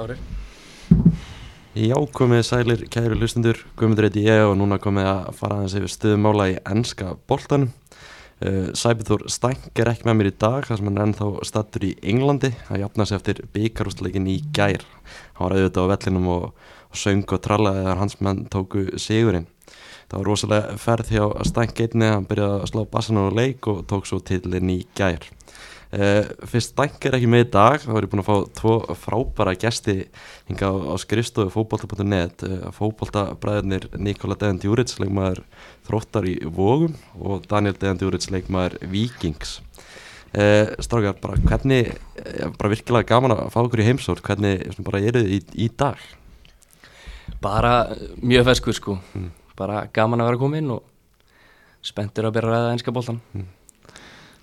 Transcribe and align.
klárir 0.00 0.20
Já, 1.70 1.94
komið 2.12 2.40
sælir 2.42 2.80
kæru 2.90 3.14
hlustundur, 3.14 3.60
Guðmundur 3.78 4.08
heiti 4.08 4.24
ég 4.26 4.42
og 4.42 4.56
núna 4.58 4.80
komið 4.82 5.06
að 5.06 5.28
fara 5.38 5.60
aðeins 5.60 5.76
yfir 5.78 5.92
stöðumála 5.94 6.46
í 6.50 6.56
ennska 6.66 7.12
boltanum. 7.30 7.70
Uh, 8.42 8.72
Sæbjörður 8.74 9.30
Stænk 9.30 9.78
er 9.78 9.92
ekki 9.92 10.08
með 10.08 10.18
mér 10.18 10.30
í 10.32 10.34
dag, 10.34 10.66
þar 10.66 10.80
sem 10.80 10.90
hann 10.90 10.98
er 10.98 11.06
ennþá 11.06 11.28
stattur 11.46 11.86
í 11.86 11.92
Englandi, 12.02 12.50
að 12.74 12.82
jafna 12.82 13.06
sig 13.06 13.20
eftir 13.20 13.42
byggarústleikin 13.54 14.26
í 14.32 14.40
gær. 14.56 14.82
Hann 15.38 15.46
var 15.46 15.54
auðvitað 15.54 15.86
á 15.86 15.90
vellinum 15.94 16.28
og, 16.34 16.44
og 16.90 17.00
söng 17.04 17.24
og 17.30 17.42
trallaði 17.46 17.84
þegar 17.84 18.02
hans 18.02 18.18
menn 18.18 18.44
tóku 18.50 18.86
sigurinn. 18.98 19.46
Það 20.10 20.18
var 20.18 20.30
rosalega 20.32 20.78
ferð 20.82 21.14
hjá 21.14 21.24
Stænk 21.52 21.84
einni, 21.86 22.10
hann 22.10 22.26
byrjaði 22.26 22.64
að 22.64 22.70
slá 22.72 22.82
bassan 22.90 23.22
á 23.22 23.30
leik 23.30 23.70
og 23.70 23.84
tók 23.86 24.10
svo 24.10 24.18
tillin 24.18 24.74
í 24.74 24.80
gær. 24.98 25.22
Uh, 25.90 26.22
fyrst 26.46 26.78
er 26.78 27.16
ekki 27.16 27.26
með 27.26 27.40
í 27.42 27.46
dag 27.50 27.80
þá 27.82 27.88
er 27.98 28.04
ég 28.04 28.10
búin 28.12 28.20
að 28.22 28.28
fá 28.28 28.36
tvo 28.60 28.74
frábæra 28.94 29.56
gesti 29.58 29.96
hinga 30.46 30.68
á, 30.70 30.74
á 30.86 30.94
skrifstofu 31.02 31.50
fókbalta.net 31.50 32.44
uh, 32.46 32.68
fókbaltabræðinir 32.76 33.88
Nikola 33.98 34.36
Dejan 34.38 34.62
Djuric 34.62 34.94
leikmaður 35.02 35.42
þróttar 35.88 36.30
í 36.30 36.36
Vógum 36.46 36.94
og 37.18 37.42
Daniel 37.50 37.74
Dejan 37.74 37.98
Djuric 37.98 38.30
leikmaður 38.30 38.78
Vikings 38.86 39.58
uh, 40.38 40.70
Strákar, 40.78 41.18
bara 41.18 41.42
hvernig 41.42 41.90
bara 42.54 42.70
virkilega 42.70 43.10
gaman 43.10 43.34
að 43.34 43.50
fá 43.50 43.60
okkur 43.64 43.82
í 43.82 43.90
heimsór 43.90 44.22
hvernig 44.22 44.70
bara 44.86 45.02
eru 45.02 45.26
þið 45.26 45.36
í, 45.40 45.44
í 45.66 45.70
dag? 45.74 45.98
Bara 47.42 47.96
mjög 48.22 48.52
feskur 48.52 48.78
sko. 48.78 49.00
Mm. 49.18 49.32
bara 49.58 49.88
gaman 49.90 50.22
að 50.22 50.30
vera 50.30 50.46
komin 50.46 50.76
og 50.78 50.86
spenntur 51.82 52.30
að 52.30 52.38
byrja 52.38 52.54
að 52.54 52.60
ræða 52.60 52.76
einska 52.76 52.94
boltan 52.94 53.26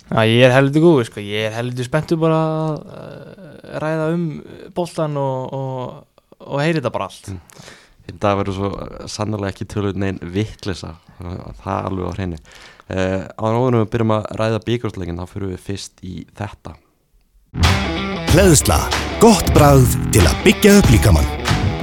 Já, 0.07 0.21
ég 0.23 0.45
er 0.47 0.53
heldur 0.55 0.85
góð, 0.85 1.02
sko. 1.09 1.23
ég 1.23 1.49
er 1.49 1.55
heldur 1.57 1.88
spenntur 1.88 2.20
bara 2.21 2.38
að 2.38 2.77
uh, 2.88 3.57
ræða 3.84 4.05
um 4.16 4.23
boltan 4.75 5.20
og, 5.20 5.57
og, 5.57 6.30
og 6.47 6.63
heyri 6.63 6.80
þetta 6.80 6.93
bara 6.95 7.09
allt. 7.09 7.33
Í 8.07 8.16
dag 8.16 8.38
verður 8.39 8.55
svo 8.55 8.69
sannlega 9.11 9.52
ekki 9.52 9.67
tölur 9.67 9.97
neinn 10.00 10.22
vittlisa, 10.23 10.94
það 11.19 11.73
er 11.73 11.89
alveg 11.91 12.08
á 12.08 12.16
hreinu. 12.16 12.41
Uh, 12.88 13.23
á 13.28 13.44
náðunum 13.52 13.83
við 13.83 13.91
byrjum 13.97 14.16
að 14.16 14.30
ræða 14.39 14.63
byggjárstleikin, 14.69 15.19
þá 15.19 15.33
fyrir 15.33 15.52
við 15.52 15.66
fyrst 15.67 16.08
í 16.08 16.16
þetta. 16.39 16.78
Hleðsla, 18.31 18.80
gott 19.23 19.52
bragð 19.55 20.00
til 20.16 20.23
að 20.23 20.39
byggja 20.47 20.80
upp 20.80 20.91
líkamann. 20.95 21.30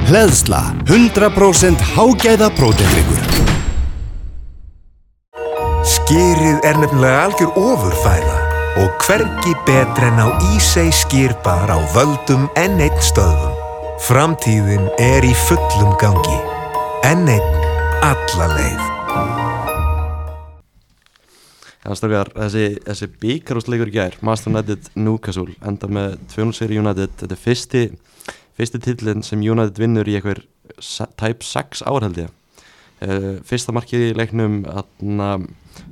Hleðsla, 0.08 0.64
100% 0.89 1.89
hágæða 1.92 2.52
prótendryggur. 2.56 3.33
Skýrið 6.05 6.58
er 6.69 6.77
nefnilega 6.77 7.20
algjör 7.24 7.55
ofurfæða 7.56 8.33
og 8.83 9.05
hvergi 9.06 9.55
betra 9.64 10.11
en 10.11 10.19
á 10.20 10.28
Ísei 10.52 10.91
skýrbar 10.92 11.72
á 11.72 11.80
völdum 11.94 12.42
N1 12.61 12.98
stöðum. 13.00 13.55
Framtíðin 14.05 14.91
er 15.00 15.24
í 15.24 15.30
fullum 15.46 15.94
gangi. 16.02 16.36
N1 17.08 17.48
alla 18.05 18.50
leið. 18.52 18.84
Já, 21.80 21.96
strákar, 21.96 22.34
þessi, 22.36 22.66
þessi 22.84 23.11
byggjárstleikur 23.24 23.89
í 23.89 23.96
gær, 23.96 24.20
Master 24.20 24.52
United 24.52 24.92
Newcastle, 25.00 25.56
enda 25.64 25.89
með 25.89 26.20
200 26.36 26.61
seri 26.61 26.84
United, 26.84 27.16
þetta 27.16 27.33
er 27.41 27.44
fyrsti, 27.48 27.84
fyrsti 28.61 28.84
tillin 28.91 29.24
sem 29.24 29.41
United 29.41 29.80
vinnur 29.80 30.05
í 30.12 30.20
se- 30.84 31.08
tæp 31.16 31.41
6 31.41 31.86
ár 31.89 32.05
held 32.05 32.27
ég. 32.27 32.41
Uh, 33.00 33.41
fyrsta 33.41 33.72
markið 33.72 34.11
í 34.12 34.16
leiknum 34.20 34.66
atna, 34.68 35.39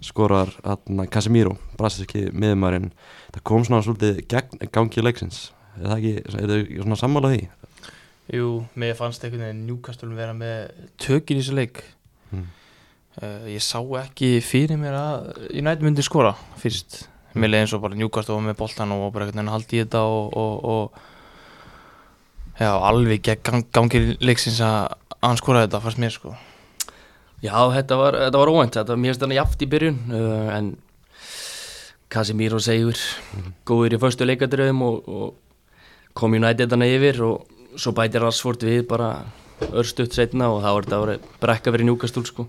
skorar 0.03 0.51
Casemiro, 1.13 1.57
brasiski 1.79 2.29
miðumarinn 2.35 2.91
það 3.33 3.45
kom 3.49 3.67
svona 3.67 3.83
svolítið 3.87 4.23
gegn 4.31 4.71
gangi 4.75 5.05
leiksins 5.05 5.51
er 5.79 5.87
það 5.87 5.99
ekki, 5.99 6.15
er 6.23 6.51
það 6.51 6.65
svona 6.83 6.99
sammála 7.01 7.33
því? 7.33 7.43
Jú, 8.33 8.49
mér 8.79 8.97
fannst 8.99 9.25
einhvern 9.25 9.45
veginn 9.47 9.65
Newcastle 9.69 10.15
vera 10.17 10.35
með 10.37 10.59
tökin 11.01 11.39
í 11.39 11.43
þessu 11.43 11.57
leik. 11.59 11.83
Mm. 12.31 12.45
Uh, 13.19 13.49
ég 13.53 13.63
sá 13.65 13.81
ekki 14.01 14.29
fyrir 14.45 14.79
mér 14.81 14.95
að 14.97 15.15
United 15.51 15.85
myndi 15.85 16.05
skora 16.07 16.33
fyrst. 16.61 16.91
Mér 17.35 17.51
leiði 17.51 17.65
eins 17.67 17.75
og 17.77 17.83
bara 17.85 17.99
Newcastle 17.99 18.37
var 18.37 18.47
með 18.47 18.61
boltan 18.61 18.95
og 18.95 19.13
bara 19.13 19.27
einhvern 19.27 19.41
veginn 19.41 19.53
að 19.53 19.57
halda 19.57 19.73
í 19.77 19.83
þetta 19.83 20.01
og, 20.09 20.25
og, 20.39 20.55
og 20.73 20.85
já, 22.61 22.73
alveg 22.73 23.25
gegn 23.27 23.45
gang, 23.49 23.63
gangi 23.75 23.99
leiksins 24.21 24.61
að 24.65 24.79
að 25.23 25.29
hann 25.29 25.39
skoraði 25.39 25.69
þetta 25.69 25.83
fannst 25.85 26.01
mér 26.03 26.15
sko. 26.17 26.33
Já, 27.43 27.57
þetta 27.75 27.99
var, 27.99 28.17
þetta 28.29 28.39
var 28.39 28.51
óvænt, 28.53 28.77
þetta 28.77 28.95
var 28.95 29.01
mjög 29.03 29.17
stanna 29.19 29.35
jaft 29.35 29.63
í 29.65 29.69
byrjun 29.71 29.97
uh, 30.15 30.51
en 30.55 30.73
Casemiro 32.13 32.61
segur 32.63 32.99
góður 33.67 33.97
í 33.97 33.99
förstu 33.99 34.29
leikadröðum 34.29 34.83
og, 34.87 35.09
og 35.09 36.13
kom 36.19 36.37
United 36.39 36.71
þarna 36.71 36.87
yfir 36.93 37.19
og 37.27 37.81
svo 37.81 37.95
bætir 37.97 38.23
Rashford 38.23 38.63
við 38.69 38.85
bara 38.91 39.11
örstutt 39.73 40.15
setna 40.15 40.51
og 40.53 40.61
það 40.63 40.77
var 40.77 40.87
þetta 40.87 41.01
að 41.01 41.27
brekka 41.43 41.75
verið 41.75 41.89
njúkastúl 41.89 42.25
sko. 42.29 42.47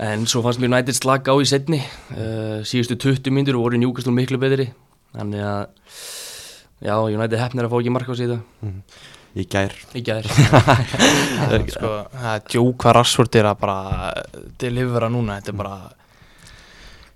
En 0.00 0.24
svo 0.30 0.40
fannst 0.42 0.62
mér 0.62 0.70
United 0.72 0.96
slaka 0.96 1.34
á 1.34 1.36
í 1.38 1.46
setni 1.46 1.82
uh, 1.84 2.66
síðustu 2.66 2.96
20 2.96 3.34
myndur 3.36 3.60
voru 3.60 3.78
njúkastúl 3.78 4.16
miklu 4.16 4.40
betri 4.40 4.70
þannig 5.14 5.46
að 5.46 5.62
já, 6.80 6.94
United 6.96 7.38
hefnir 7.38 7.68
að 7.68 7.74
fá 7.74 7.78
ekki 7.80 7.94
marka 7.94 8.16
á 8.16 8.18
þetta 8.18 8.40
í 9.38 9.46
gær. 9.50 9.76
Í 9.94 10.02
gær. 10.06 10.26
Sko, 11.74 11.94
það 12.14 12.34
er 12.34 12.44
djók 12.50 12.76
hvað 12.82 12.96
Rashford 12.98 13.40
er 13.40 13.50
að 13.52 13.62
bara 13.62 13.78
delivera 14.60 15.10
núna, 15.12 15.38
þetta 15.38 15.54
er 15.54 15.60
bara 15.60 15.78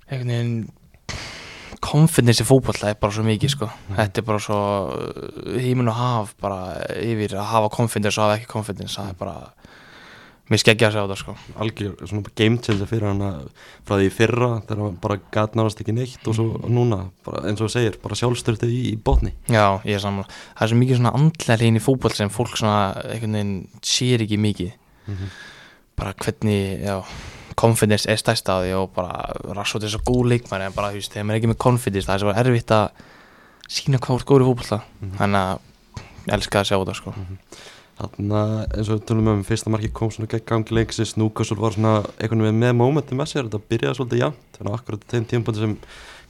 einhvern 0.05 0.35
veginn 0.35 0.57
confidence 1.85 2.43
í 2.43 2.47
fótball 2.49 2.79
er 2.89 2.97
bara 3.01 3.13
svo 3.13 3.25
mikið 3.27 3.53
sko, 3.53 3.69
þetta 3.97 4.21
er 4.21 4.27
bara 4.27 4.43
svo 4.43 4.59
hímun 5.61 5.91
og 5.93 5.99
haf 5.99 6.33
bara 6.41 6.61
yfir 6.97 7.37
að 7.37 7.51
hafa 7.51 7.73
confidence 7.75 8.19
og 8.19 8.25
hafa 8.25 8.39
ekki 8.39 8.51
confidence 8.51 8.97
það 8.97 9.11
er 9.13 9.19
bara, 9.21 9.35
mér 10.51 10.61
skeggja 10.61 10.89
að 10.91 10.97
segja 10.97 11.05
á 11.05 11.11
það 11.11 11.21
sko. 11.23 11.35
Algjör 11.65 12.09
svona 12.11 12.33
game 12.37 12.61
changer 12.65 12.91
fyrir 12.91 13.07
hann 13.09 13.23
frá 13.87 13.95
því 13.97 14.09
fyrra 14.13 14.51
þegar 14.65 14.83
hann 14.83 14.99
bara 15.05 15.19
gat 15.33 15.57
náðast 15.57 15.81
ekki 15.85 15.95
neitt 15.97 16.29
og 16.29 16.37
svo 16.37 16.49
núna, 16.69 17.01
bara, 17.25 17.45
eins 17.49 17.63
og 17.63 17.71
þú 17.71 17.75
segir, 17.77 17.97
bara 18.03 18.19
sjálfstörtið 18.21 18.75
í, 18.75 18.83
í 18.93 18.99
botni. 19.01 19.33
Já, 19.49 19.81
ég 19.89 19.97
er 19.97 20.05
saman, 20.05 20.29
það 20.29 20.67
er 20.67 20.73
svo 20.73 20.81
mikið 20.83 21.01
svona 21.01 21.15
andlega 21.21 21.59
hrein 21.61 21.81
í 21.81 21.85
fótball 21.85 22.13
sem 22.17 22.33
fólk 22.33 22.59
svona 22.61 22.93
einhvern 23.07 23.39
veginn 23.39 23.57
sér 23.95 24.27
ekki 24.27 24.41
mikið. 24.45 24.77
Bara 25.95 26.13
hvernig, 26.21 26.85
já 26.85 26.99
confidence 27.55 28.11
er 28.11 28.19
stærst 28.19 28.49
á 28.51 28.59
því 28.61 28.73
og 28.79 28.89
bara 28.97 29.31
Rashford 29.55 29.87
er 29.87 29.93
svo 29.93 30.01
góð 30.07 30.31
leikmæri 30.33 30.69
en 30.69 30.75
bara, 30.75 30.91
þú 30.91 31.01
veist, 31.01 31.13
þegar 31.15 31.27
maður 31.29 31.37
er 31.37 31.41
ekki 31.41 31.51
með 31.53 31.61
confidence 31.65 32.09
það 32.09 32.17
er 32.17 32.23
svo 32.25 32.33
erfitt 32.43 32.75
að 32.75 33.05
sína 33.77 34.01
hvað 34.03 34.19
úr 34.19 34.27
góður 34.29 34.45
í 34.45 34.49
fótballa 34.49 34.81
þannig 35.21 35.41
að 35.45 36.35
elska 36.37 36.61
að 36.61 36.69
sjá 36.71 36.77
þetta 36.77 36.97
sko 36.99 37.15
Þannig 37.95 38.35
að 38.35 38.55
eins 38.75 38.89
og 38.89 38.97
við 38.97 39.05
tölum 39.09 39.29
um 39.31 39.45
fyrsta 39.47 39.71
marki 39.71 39.91
kom 39.95 40.11
svona 40.11 40.31
gegn 40.33 40.45
gangi 40.49 40.75
leiksins, 40.75 41.15
Núkassul 41.21 41.61
var 41.61 41.77
svona 41.77 41.95
einhvern 42.19 42.43
veginn 42.43 42.59
með 42.65 42.75
mómenti 42.81 43.15
með 43.15 43.31
sér, 43.31 43.47
þetta 43.47 43.71
byrjaði 43.71 43.99
svolítið 44.01 44.23
jæmt, 44.25 44.43
þannig 44.57 44.73
að 44.73 44.79
akkurat 44.81 45.07
þeim 45.13 45.29
tímpandi 45.31 45.63
sem 45.63 45.77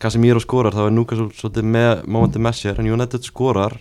Casemiro 0.04 0.42
skorar, 0.44 0.76
þá 0.76 0.82
er 0.84 0.94
Núkassul 0.98 1.30
svolítið 1.38 1.70
með 1.76 2.04
mómenti 2.04 2.42
með 2.44 2.58
sér, 2.60 2.82
en 2.82 2.90
United 2.92 3.24
skorar, 3.24 3.78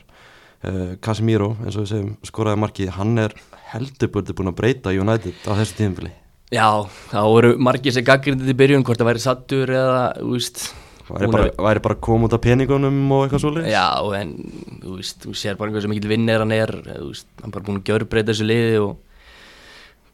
uh, 0.64 0.94
Casemiro, 1.04 1.52
eins 1.66 1.76
og 1.76 1.84
við 1.84 1.92
segjum, 1.92 2.14
skoraði 2.32 2.62
markið, 2.64 2.94
hann 3.02 3.26
er 3.26 3.36
heldur 3.74 4.14
búin 4.16 4.54
að 4.54 4.60
breyta 4.62 4.96
United 4.96 5.44
á 5.44 5.52
þessu 5.60 5.82
tímpili. 5.82 6.14
Já, 6.54 6.86
þá 7.10 7.20
voru 7.26 7.56
margir 7.58 7.96
sem 7.96 8.06
gaggrindið 8.06 8.54
í 8.54 8.58
byrjun 8.58 8.84
hvort 8.86 9.02
það 9.02 9.10
væri 9.10 9.22
sattur 9.24 9.72
eða, 9.74 10.02
veist 10.22 10.68
Væri 11.10 11.28
bara, 11.32 11.50
væri 11.66 11.82
bara 11.84 11.96
koma 12.00 12.28
út 12.30 12.34
af 12.38 12.42
peningunum 12.42 13.00
og 13.12 13.26
eitthvað 13.26 13.42
svolítið? 13.44 13.66
Já, 13.74 13.88
en 14.22 14.30
þú 14.84 14.94
veist, 14.98 15.18
þú 15.26 15.34
sér 15.36 15.58
bara 15.60 15.70
einhver 15.70 15.82
sem 15.84 15.92
mikill 15.92 16.08
vinnir 16.14 16.40
hann 16.40 16.52
er, 16.56 16.72
þú 16.72 17.10
veist, 17.10 17.28
hann 17.42 17.50
er 17.52 17.56
bara 17.58 17.66
búin 17.68 17.82
að 17.82 17.90
gjörbreyta 17.90 18.32
þessu 18.32 18.48
liði 18.48 18.78
og 18.80 18.94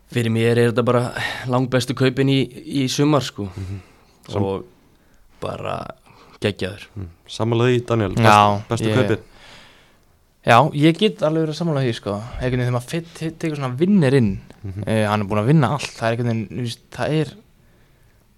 fyrir 0.10 0.34
mér 0.34 0.58
er 0.58 0.72
þetta 0.72 0.86
bara 0.88 1.04
langbestu 1.52 1.94
kaupin 1.98 2.32
í, 2.34 2.40
í 2.82 2.88
sumar, 2.90 3.22
sko 3.22 3.46
Sam- 4.30 4.44
og 4.44 4.66
bara 5.42 5.78
geggjaður 6.42 6.88
Samanlega 7.30 7.78
í 7.78 7.84
Daniel, 7.86 8.16
Já, 8.18 8.40
best, 8.58 8.70
bestu 8.74 8.90
ég- 8.90 8.98
kaupið. 8.98 9.20
já, 10.50 10.58
ég 10.74 10.98
get 10.98 11.22
alveg 11.22 11.46
verið 11.46 11.54
að 11.54 11.60
sammála 11.62 11.84
því 11.86 11.94
sko 12.00 12.16
einhvern 12.18 12.50
veginn 12.50 12.66
þegar 12.66 12.78
maður 12.80 13.38
tekur 13.44 13.60
svona 13.62 13.78
vinnir 13.78 14.14
inn 14.18 14.32
Mhm. 14.60 14.84
eh, 14.88 15.06
hann 15.08 15.22
er 15.22 15.28
búin 15.30 15.40
að 15.40 15.46
vinna 15.54 15.70
allt 15.72 15.94
það 15.96 16.08
er 16.10 16.18
einhvern 16.18 16.28
veginn, 16.34 16.48
þú 16.50 16.64
veist, 16.66 16.82
það 16.92 17.14
er 17.22 17.30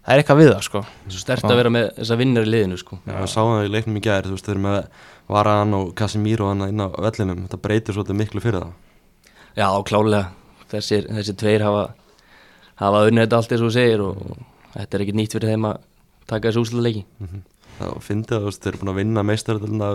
það 0.02 0.14
er 0.14 0.24
eitthvað 0.24 0.42
við 0.42 0.52
það 0.52 0.66
sko. 0.68 0.84
Svo 1.08 1.24
stert 1.24 1.48
að 1.48 1.62
vera 1.62 1.74
með 1.74 1.88
þessa 2.02 2.20
vinnir 2.20 2.48
í 2.48 2.52
liðinu, 2.52 2.82
sko. 2.82 3.00
Já, 3.06 3.16
við 3.20 3.32
sáum 3.34 3.54
það 3.56 3.66
í 3.70 3.72
leiknum 3.78 3.98
í 3.98 4.04
gær, 4.08 4.28
þú 4.28 4.36
veist, 4.36 4.50
þeir 4.50 4.58
eru 4.58 4.66
með 4.66 5.08
Varan 5.32 5.78
og 5.78 5.96
Casemiro 5.98 6.52
hann 6.52 6.68
inn 6.68 6.84
á 6.84 6.88
vellinum, 6.92 7.46
þetta 7.48 7.62
breytir 7.64 7.98
svolítið 7.98 8.20
miklu 8.20 8.44
fyrir 8.44 8.66
það. 8.66 8.74
Já, 9.60 9.68
klálega, 9.88 10.24
þessir, 10.72 11.08
þessir 11.12 11.38
tveir 11.40 11.66
hafa 11.68 11.90
hafa 12.82 13.06
unnið 13.08 13.26
þetta 13.26 13.40
allt 13.40 13.56
eins 13.56 13.64
og 13.66 13.74
segir 13.76 14.04
og, 14.06 14.20
þetta 14.76 14.98
er 14.98 15.06
ekkert 15.06 15.20
nýtt 15.20 15.36
fyrir 15.38 15.54
þeim 15.54 15.68
að 15.70 15.82
taka 16.32 16.50
þessu 16.50 16.66
úsluleiki 16.66 17.06
Það 17.22 17.28
fyndi 17.32 17.61
að 17.80 17.96
þú 18.02 18.42
veist, 18.46 18.62
þeir 18.62 18.72
eru 18.74 18.82
búin 18.82 18.92
að 18.92 19.00
vinna 19.00 19.24
meistaröldina 19.24 19.90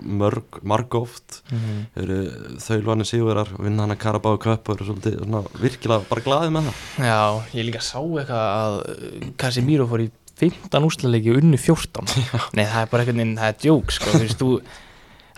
mörg, 0.00 0.60
marg 0.62 0.94
oft. 0.98 1.42
Mhm. 1.50 1.80
þeir 1.94 2.04
eru 2.04 2.58
þaulvanir 2.66 3.08
sigurðar 3.08 3.52
vinna 3.58 3.86
hann 3.86 3.94
að 3.96 4.02
Karabáu 4.04 4.38
Cup 4.40 4.68
og 4.68 4.76
eru 4.76 4.88
svolítið 4.90 5.18
svona, 5.22 5.44
virkilega 5.60 6.08
bara 6.08 6.26
glaðið 6.26 6.52
með 6.56 6.68
það. 6.68 6.84
Já, 7.06 7.20
ég 7.54 7.64
líka 7.68 7.80
sá 7.80 7.98
eitthvað 8.00 8.46
að 8.60 9.34
Casemiro 9.36 9.86
fór 9.86 10.06
í 10.06 10.10
15 10.40 10.86
úrslaleiki 10.88 11.34
og 11.34 11.42
unnu 11.42 11.58
14 11.60 12.06
Nei, 12.56 12.64
það 12.64 12.80
er 12.80 12.88
bara 12.92 13.04
einhvern 13.04 13.20
veginn, 13.20 13.36
það 13.36 13.52
er 13.52 13.58
djók 13.60 13.92
sko, 13.92 14.14
þú 14.14 14.22
veist, 14.24 14.40
þú 14.40 14.50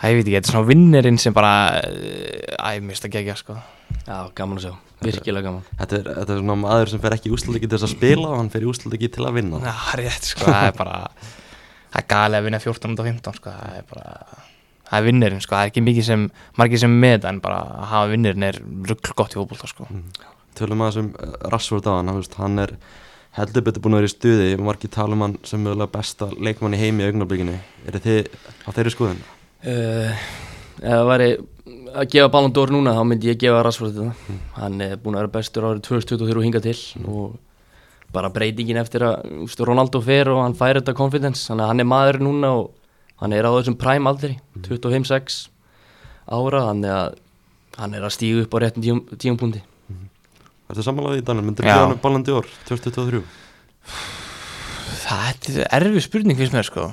Það 0.03 0.11
ég 0.11 0.17
veit 0.19 0.25
ekki, 0.27 0.35
þetta 0.35 0.49
er 0.49 0.55
svona 0.57 0.67
vinnerinn 0.67 1.19
sem 1.23 1.35
bara 1.37 1.51
Æ, 1.79 2.81
mér 2.83 2.89
finnst 2.91 3.05
það 3.05 3.13
gegja 3.15 3.37
sko. 3.39 3.55
Já, 4.03 4.17
gaman 4.35 4.59
að 4.59 4.65
sjá, 4.65 4.73
virkilega 5.05 5.47
gaman. 5.47 5.67
Þetta 5.79 5.95
er, 6.01 6.09
þetta 6.17 6.35
er 6.35 6.41
svona 6.41 6.57
maður 6.59 6.91
sem 6.91 7.03
fer 7.05 7.15
ekki 7.15 7.31
í 7.31 7.35
úsluleiki 7.37 7.69
til 7.69 7.77
þess 7.77 7.87
að 7.87 7.93
spila 7.93 8.33
og 8.33 8.41
hann 8.41 8.51
fer 8.51 8.67
í 8.67 8.71
úsluleiki 8.73 9.11
til 9.15 9.29
að 9.29 9.37
vinna. 9.39 9.61
Já, 9.63 9.77
rétt 10.01 10.27
sko, 10.33 10.49
það 10.49 10.67
er 10.73 10.75
bara 10.81 10.97
Það 11.93 12.01
er 12.03 12.09
gali 12.15 12.39
að 12.41 12.49
vinna 12.49 12.61
14 12.63 12.95
út 12.97 13.03
af 13.03 13.09
15 13.13 13.39
sko 13.39 13.53
Það 13.53 13.77
er 13.79 13.87
bara 13.93 14.43
Það 14.93 14.99
er 14.99 15.07
vinnerinn 15.07 15.41
sko, 15.41 15.55
það 15.57 15.63
er 15.65 15.71
ekki 15.71 15.83
mikið 15.87 16.05
sem 16.05 16.25
Margir 16.61 16.81
sem 16.83 16.95
með 17.01 17.25
en 17.31 17.39
bara 17.41 17.63
að 17.65 17.87
hafa 17.93 18.09
vinnerinn 18.11 18.45
er 18.45 18.59
ruggl 18.91 19.15
gott 19.17 19.33
í 19.33 19.39
fótbolta 19.39 19.71
sko. 19.71 19.87
Tölum 20.59 20.83
að 20.85 20.91
þessum 20.91 21.07
Rassvort 21.49 21.87
á 21.89 21.93
hann, 21.97 22.11
hann, 22.11 22.19
veist, 22.21 22.35
hann 22.37 22.61
er 22.61 22.75
heldur 23.39 23.65
betur 23.65 23.81
búin 23.87 23.97
að 23.97 24.03
vera 24.03 24.11
í 24.11 24.13
stuði. 24.13 24.51
Og 24.59 24.67
margir 24.67 24.93
tala 24.93 25.17
um 25.17 25.25
hann 25.25 25.39
sem 25.49 25.63
mögulega 25.65 25.89
besta 25.95 26.29
leikmann 26.37 26.77
í 26.77 26.81
heimi 26.83 27.07
í 27.07 27.09
augnablikinu. 27.09 27.55
Er 27.89 27.97
þið 28.05 28.29
á 28.37 28.69
þeirri 28.77 28.93
skoðun? 28.93 29.23
uh, 29.65 30.27
Ef 30.83 30.93
það 30.93 31.09
væri 31.09 31.31
að 32.03 32.11
gefa 32.13 32.29
Ballon 32.37 32.53
d'Or 32.53 32.75
núna 32.77 32.93
þá 32.99 33.03
myndi 33.09 33.33
ég 33.33 33.41
gefa 33.41 33.65
Rashford 33.65 33.97
þetta. 33.97 34.37
Hann 34.59 34.85
er 34.85 35.01
búin 35.01 35.17
að 35.17 35.25
vera 35.25 35.35
bestur 35.39 35.71
árið 35.71 35.87
2023 35.89 36.37
og 36.37 36.47
hinga 36.51 36.63
til 36.69 36.77
og 37.07 37.41
bara 38.13 38.29
breytingin 38.31 38.77
eftir 38.77 39.01
að 39.07 39.43
úst, 39.47 39.61
Ronaldo 39.65 40.01
fer 40.05 40.29
og 40.29 40.43
hann 40.45 40.55
fær 40.59 40.79
þetta 40.81 40.95
confidence 40.99 41.47
þannig 41.49 41.65
að 41.65 41.71
hann 41.73 41.81
er 41.81 41.89
maður 41.89 42.19
núna 42.21 42.51
og 42.61 42.71
hann 43.23 43.33
er 43.33 43.45
á 43.49 43.51
þessum 43.57 43.77
prime 43.81 44.09
aldri 44.11 44.37
25-6 44.69 45.49
ára 46.33 46.65
þannig 46.71 46.93
að 46.93 47.15
hann 47.79 47.95
er 47.95 48.03
að 48.05 48.13
stígu 48.17 48.43
upp 48.45 48.53
á 48.55 48.59
réttum 48.67 48.83
tíum, 48.85 49.01
tíumpúndi 49.17 49.63
Ertu 50.73 50.83
samanlega 50.87 51.21
í 51.21 51.25
Daniel? 51.27 51.45
Myndir 51.45 51.65
Já. 51.67 51.73
þú 51.73 51.79
gefa 51.81 51.89
hann 51.93 52.03
Ballon 52.03 52.23
d'Or 52.25 52.47
2023? 52.69 53.23
Það 55.03 55.49
er 55.57 55.67
erfið 55.81 56.05
spurning 56.07 56.39
finnst 56.39 56.55
mér 56.57 56.69
sko 56.69 56.91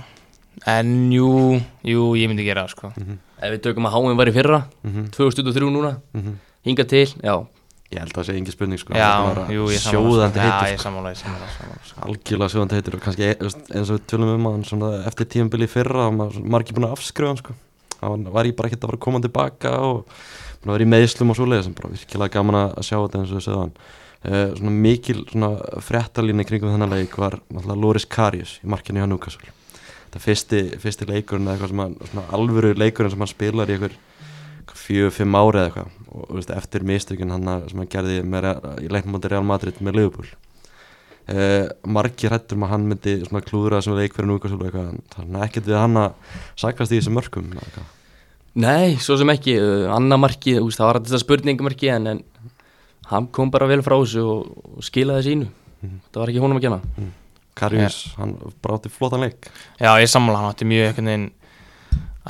En 0.67 0.89
jú, 1.13 1.59
jú, 1.87 2.01
ég 2.19 2.27
myndi 2.27 2.43
gera 2.47 2.65
sko 2.71 2.89
Ef 2.95 3.53
við 3.53 3.61
tökum 3.63 3.87
að 3.87 3.93
háin 3.95 4.17
var 4.19 4.27
í 4.31 4.33
fyrra 4.35 4.57
Mhm. 4.83 5.09
2023 5.15 5.69
núna, 5.71 6.01
Mhm. 6.13 6.33
hinga 6.65 6.83
til 6.87 7.05
já, 7.23 7.47
Ég 7.89 8.03
held 8.03 8.11
að 8.13 8.19
það 8.19 8.27
sé 8.27 8.33
engin 8.37 8.53
spurning 8.53 8.79
sko. 8.79 8.93
Já, 8.93 9.07
Hann 9.25 9.47
jú, 9.49 9.63
ég 9.73 9.81
Sjóðandi 9.81 10.37
Já, 10.37 10.43
heitur 10.45 10.67
ég 10.69 10.75
sko. 10.75 10.83
sammála, 10.83 11.11
ég 11.15 11.21
sko. 11.89 12.01
Algjörlega 12.05 12.49
sjóðandi 12.53 12.77
heitur 12.77 12.97
og 12.99 13.01
kannski 13.01 13.29
eins 13.33 13.89
og 13.89 13.95
við 13.95 14.03
tölum 14.11 14.33
um 14.35 14.45
hann 14.45 14.65
svona, 14.67 14.89
eftir 15.09 15.25
tímabili 15.33 15.65
í 15.65 15.71
fyrra 15.71 16.03
hann 16.05 16.19
svona 16.35 16.51
margir 16.53 16.77
búin 16.77 16.85
að 16.85 16.93
afskrifa 16.99 17.31
hann 17.31 17.39
sko. 17.41 17.55
Hann 18.03 18.27
var 18.29 18.45
ég 18.45 18.53
bara 18.59 18.69
ekkert 18.69 18.85
að 18.85 18.91
fara 18.91 18.99
að 18.99 19.05
koma 19.07 19.21
tilbaka 19.23 19.71
og 19.87 20.03
búin 20.61 20.69
að 20.69 20.77
vera 20.77 20.85
í 20.85 20.91
meðslum 20.93 21.33
og 21.33 21.39
svoleiðis 21.39 21.65
sem 21.65 21.77
bara 21.79 21.89
virkilega 21.95 22.35
gaman 22.37 22.59
að 22.59 22.75
að 22.77 22.87
sjá 22.91 22.97
þetta 22.99 23.23
eins 23.23 23.31
og 23.33 23.39
við 23.39 23.45
sögðum 23.47 23.63
hann 23.63 23.73
uh, 24.29 24.51
svona 24.59 24.75
mikil 24.85 25.23
fréttalínu 25.89 26.45
kringum 26.45 26.75
þennan 26.75 26.93
leik 26.93 27.17
var 27.17 27.39
Loris 27.73 28.05
Karius 28.05 28.59
í 28.61 28.69
markinu 28.69 29.01
hjá 29.01 29.09
Newcastle. 29.09 29.55
Þetta 30.09 30.21
fyrsti, 30.23 30.61
fyrsti 30.81 31.09
leikurinn 31.09 31.49
eða 31.49 31.57
eitthvað 31.57 31.73
sem 31.73 31.81
hann 31.81 32.29
alvöru 32.37 32.75
leikurinn 32.77 33.13
sem 33.13 33.25
hann 33.25 33.33
spilar 33.33 33.69
í 33.69 33.79
einhver 33.79 33.97
fjögur, 34.77 35.11
fimm 35.15 35.35
ári 35.39 35.59
eða 35.61 35.69
eitthvað 35.69 35.95
og 36.09 36.27
þú 36.29 36.35
veist, 36.39 36.49
eftir 36.57 36.83
mistökun 36.89 37.31
hann 37.31 37.45
að- 37.47 37.69
sem 37.69 37.77
hann 37.79 37.87
gerði 37.93 38.21
með, 38.25 38.47
í 38.81 38.87
leiknum 38.89 39.13
móti 39.15 39.29
Real 39.29 39.43
Madrid 39.45 39.77
með 39.85 39.95
Liverpool 39.99 40.25
uh, 41.29 41.67
margir 41.85 42.33
hættur 42.33 42.57
um 42.57 42.65
að 42.65 42.73
hann 42.73 42.87
myndi 42.89 43.13
svona 43.27 43.43
klúðra 43.45 43.79
þessum 43.81 43.97
leik 43.99 44.15
fyrir 44.17 44.29
það 45.13 45.21
er 45.23 45.29
svona 45.29 45.45
ekkert 45.47 45.69
við 45.69 45.77
hann 45.79 46.01
að 46.01 46.35
sakast 46.63 46.91
í 46.95 46.99
þessum 46.99 47.17
mörkum 47.19 47.51
eða 47.53 47.65
eitthvað. 47.67 47.95
Nei, 48.59 48.95
svo 48.97 49.15
sem 49.21 49.29
ekki, 49.29 49.55
uh, 49.61 49.85
annar 49.95 50.19
veist, 50.65 50.79
það 50.81 50.89
var 50.89 50.99
þetta 51.03 51.21
spurningamarki 51.21 51.91
en, 51.93 52.07
en 52.15 52.23
hann 53.11 53.27
kom 53.33 53.51
bara 53.53 53.67
vel 53.69 53.81
frá 53.85 53.95
þessu 54.01 54.25
og, 54.25 54.49
og 54.79 54.83
skilaði 54.85 55.27
sínu. 55.29 55.49
Mhm. 55.79 55.99
Það 56.11 56.19
var 56.23 56.31
ekki 56.33 56.41
honum 56.43 56.57
að 56.59 56.65
kenna. 56.65 57.09
Karius, 57.59 57.99
hann 58.17 58.33
brátti 58.63 58.87
flottan 58.91 59.19
leik 59.25 59.49
Já, 59.81 59.89
ég 59.99 60.07
sammála, 60.07 60.39
hann 60.39 60.53
átti 60.53 60.63
mjög 60.67 60.85
einhvern 60.93 61.09
veginn 61.11 61.25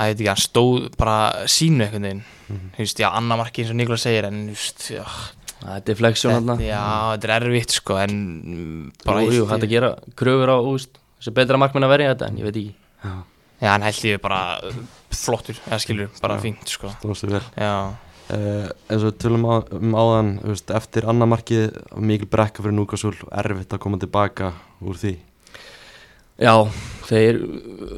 að 0.00 0.14
ekki, 0.14 0.28
hann 0.32 0.40
stóð 0.42 0.88
bara 1.00 1.18
sínu 1.50 1.84
einhvern 1.86 2.08
veginn 2.08 2.22
Mhm. 2.50 2.70
Þú 2.74 2.82
veist, 2.82 2.98
já, 2.98 3.06
annar 3.14 3.38
marki 3.38 3.62
eins 3.62 3.70
og 3.70 3.76
Niklas 3.78 4.02
segir 4.02 4.26
en, 4.26 4.38
þú 4.48 4.54
veist, 4.56 4.80
já, 4.90 5.04
Þetta 5.60 5.92
er 5.92 5.98
þetta, 6.34 6.54
hann. 6.56 6.62
já, 6.64 6.80
þetta 7.14 7.28
er 7.28 7.34
erfitt 7.44 7.70
sko 7.76 7.98
en 8.00 8.14
mm, 8.42 8.92
bara 9.06 9.20
Jú, 9.22 9.30
jú, 9.36 9.44
hætti 9.46 9.68
að 9.68 9.70
gera 9.70 9.90
kröfur 10.18 10.50
á, 10.50 10.56
veist, 10.72 10.98
þessi 11.20 11.34
betra 11.36 11.60
markmenn 11.62 11.86
að 11.86 11.92
verja 11.94 12.14
þetta, 12.14 12.26
en 12.32 12.40
ég 12.40 12.48
veit 12.48 12.56
ekki. 12.58 12.74
Já, 13.60 13.68
hann 13.70 13.82
held 13.86 14.02
ég 14.08 14.20
bara 14.24 14.40
uh, 14.66 14.80
flottur, 15.14 15.60
eða 15.68 15.78
skilur, 15.84 16.10
bara 16.24 16.38
Já. 16.40 16.42
fínt 16.48 16.66
sko 16.74 16.90
stóðst 16.96 17.26
við 17.28 17.36
vel 17.36 17.42
Já, 17.60 17.72
uh, 18.34 18.68
eins 18.90 19.04
og 19.06 19.14
tölum 19.22 19.46
á, 19.46 19.54
um 19.78 19.94
áðan 20.00 20.32
þú 20.42 20.50
veist, 20.56 20.70
eftir 20.80 21.06
annar 21.06 21.30
markið 21.30 21.66
mikil 22.02 22.26
brekka 22.34 22.64
fyrir 22.64 22.74
Newcastle 22.80 23.14
erfitt 23.30 23.76
að 23.76 23.82
koma 23.86 24.00
tilbaka 24.02 24.54
úr 24.82 24.98
því 24.98 25.14
Já, 26.40 26.54
þeir 27.04 27.38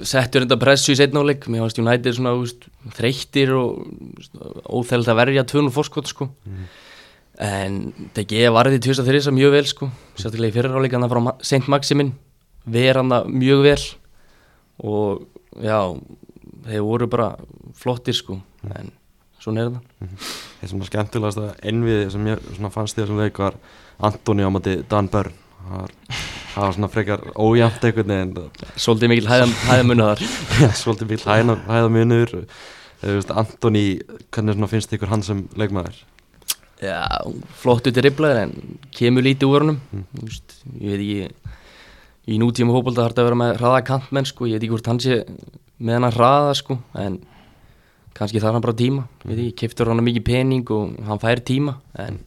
settur 0.09 0.43
þetta 0.43 0.59
pressu 0.59 0.95
í 0.95 0.99
setnáleik, 0.99 1.45
mér 1.47 1.63
fannst 1.63 1.79
United 1.79 2.17
svona, 2.17 2.33
þú 2.35 2.47
veist, 2.47 2.65
þreyttir 2.97 3.53
og 3.55 3.85
óþægild 4.67 5.11
að 5.13 5.21
verja 5.21 5.45
200 5.53 5.75
fórskot, 5.77 6.11
sko. 6.11 6.29
Mhm. 6.47 6.65
En 7.43 7.77
DG 8.15 8.49
varði 8.53 8.81
tvist 8.83 9.01
að 9.01 9.09
þrisa 9.13 9.35
mjög 9.35 9.55
vel, 9.55 9.65
sko. 9.67 9.91
Sérstaklega 10.17 10.53
í 10.53 10.57
fyrirráleik 10.57 10.93
hann 10.93 11.09
frá 11.11 11.37
Saint 11.43 11.69
Maximin, 11.69 12.15
ver 12.67 12.99
hann 12.99 13.11
það 13.15 13.31
mjög 13.31 13.63
vel 13.63 13.85
og 14.83 15.27
já, 15.63 15.79
þeir 16.67 16.83
voru 16.83 17.07
bara 17.07 17.37
flottir, 17.79 18.15
sko. 18.15 18.41
En 18.75 18.91
svona 19.41 19.63
er 19.63 19.71
það. 19.71 19.81
Það 20.03 20.63
er 20.63 20.73
svona 20.75 20.91
skemmtilegast 20.91 21.39
að 21.39 21.55
einvið 21.63 22.11
sem 22.11 22.27
ég 22.27 22.73
fannst 22.75 22.99
í 22.99 23.03
þessum 23.03 23.23
leik 23.23 23.39
var 23.39 23.55
Antoni 24.03 24.43
á 24.43 24.51
mati 24.51 24.83
Dan 24.89 25.09
Börn 25.09 25.42
það 25.63 25.81
var, 25.81 25.97
það 26.53 26.77
svona 26.77 26.93
frekar 26.93 27.27
ójæmt 27.35 27.89
einhvern 27.89 28.15
veginn. 28.15 28.71
Svolítið 28.77 29.13
mikil 29.13 29.29
hæðamunna 29.33 30.13
þar. 30.13 30.25
svolítið 30.83 31.13
bíl 31.13 31.21
hæða, 31.25 31.59
hæða 31.69 31.93
munur 31.97 32.39
Antoni, 33.03 33.87
hvernig 34.31 34.69
finnst 34.71 34.93
ykkur 34.95 35.11
hann 35.11 35.25
sem 35.27 35.47
leikmaður? 35.59 35.97
Já, 36.83 37.03
flottu 37.59 37.91
dribblaður 37.95 38.45
en 38.45 38.79
kemur 38.95 39.25
lítið 39.27 39.51
úr 39.51 39.65
honum. 39.65 39.81
Mm. 39.91 40.05
Þú 40.19 40.29
veist, 40.29 40.55
ég 40.79 40.93
veit 40.93 41.03
ekki 41.03 41.53
í 42.33 42.39
nútíma 42.39 42.75
hópólda 42.75 43.03
þarf 43.03 43.15
þetta 43.15 43.23
að 43.23 43.29
vera 43.29 43.41
með 43.41 43.53
hraða 43.59 43.83
kantmenn 43.87 44.29
sko, 44.29 44.47
ég 44.47 44.59
veit 44.59 44.65
ekki 44.67 44.75
hvort 44.77 44.91
hann 44.91 45.01
sé 45.03 45.19
með 45.83 45.99
hann 45.99 46.15
hraða 46.15 46.53
sko, 46.59 46.79
en 47.03 47.19
kannski 48.15 48.43
þarf 48.43 48.59
hann 48.59 48.65
bara 48.67 48.79
tíma, 48.79 49.07
ég 49.25 49.33
veit 49.33 49.41
ekki, 49.49 49.59
keftur 49.65 49.91
hann 49.91 50.05
mikið 50.07 50.27
pening 50.29 50.75
og 50.75 50.95
hann 51.09 51.23
fær 51.23 51.43
tíma 51.43 51.77
en 51.99 52.21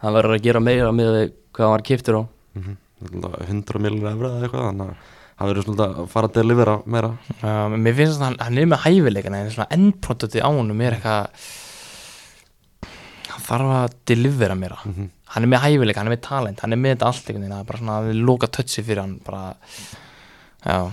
hann 0.00 0.16
verður 0.16 0.38
að 0.38 0.44
gera 0.46 0.64
meira 0.64 0.92
með 0.94 1.18
hvað 1.52 1.66
hann 1.66 1.74
var 1.74 1.86
keftur 1.90 2.20
á 2.20 2.22
Mm 2.58 2.76
100 2.98 3.78
miljonur 3.78 4.10
efra 4.10 4.28
eða 4.32 4.46
eitthvað 4.46 4.66
þannig 4.66 4.88
að 4.88 5.14
hann 5.38 5.50
verður 5.52 5.66
svona 5.68 5.86
að 5.86 6.08
fara 6.10 6.28
að 6.28 6.34
delivera 6.34 6.74
meira. 6.84 7.10
Já, 7.38 7.52
mér 7.70 7.94
finnst 7.94 8.18
að 8.18 8.24
hann, 8.26 8.38
hann 8.42 8.58
er 8.58 8.70
með 8.72 8.80
hæfileikana 8.84 9.42
en 9.42 9.52
svona 9.54 9.76
endproduktið 9.76 10.42
á 10.42 10.50
honum 10.50 10.82
er 10.82 10.96
eitthvað 10.96 11.44
hann 13.28 13.44
þarf 13.46 13.74
að 13.76 13.96
delivera 14.10 14.56
meira. 14.58 14.80
Mm 14.82 14.94
-hmm. 14.96 15.10
hann 15.34 15.46
er 15.46 15.52
með 15.52 15.64
hæfileika, 15.66 16.00
hann 16.00 16.10
er 16.10 16.16
með 16.16 16.26
talent, 16.26 16.60
hann 16.60 16.72
er 16.74 16.82
með 16.82 16.96
þetta 16.96 17.06
allt 17.06 17.28
einhvern 17.28 17.44
veginn, 17.44 17.54
það 17.54 17.62
er 17.62 17.70
bara 17.70 17.78
svona 17.78 17.98
að 17.98 18.22
loka 18.28 18.46
tötsi 18.46 18.82
fyrir 18.82 19.02
hann 19.02 19.18
bara, 19.24 19.44
já. 20.64 20.90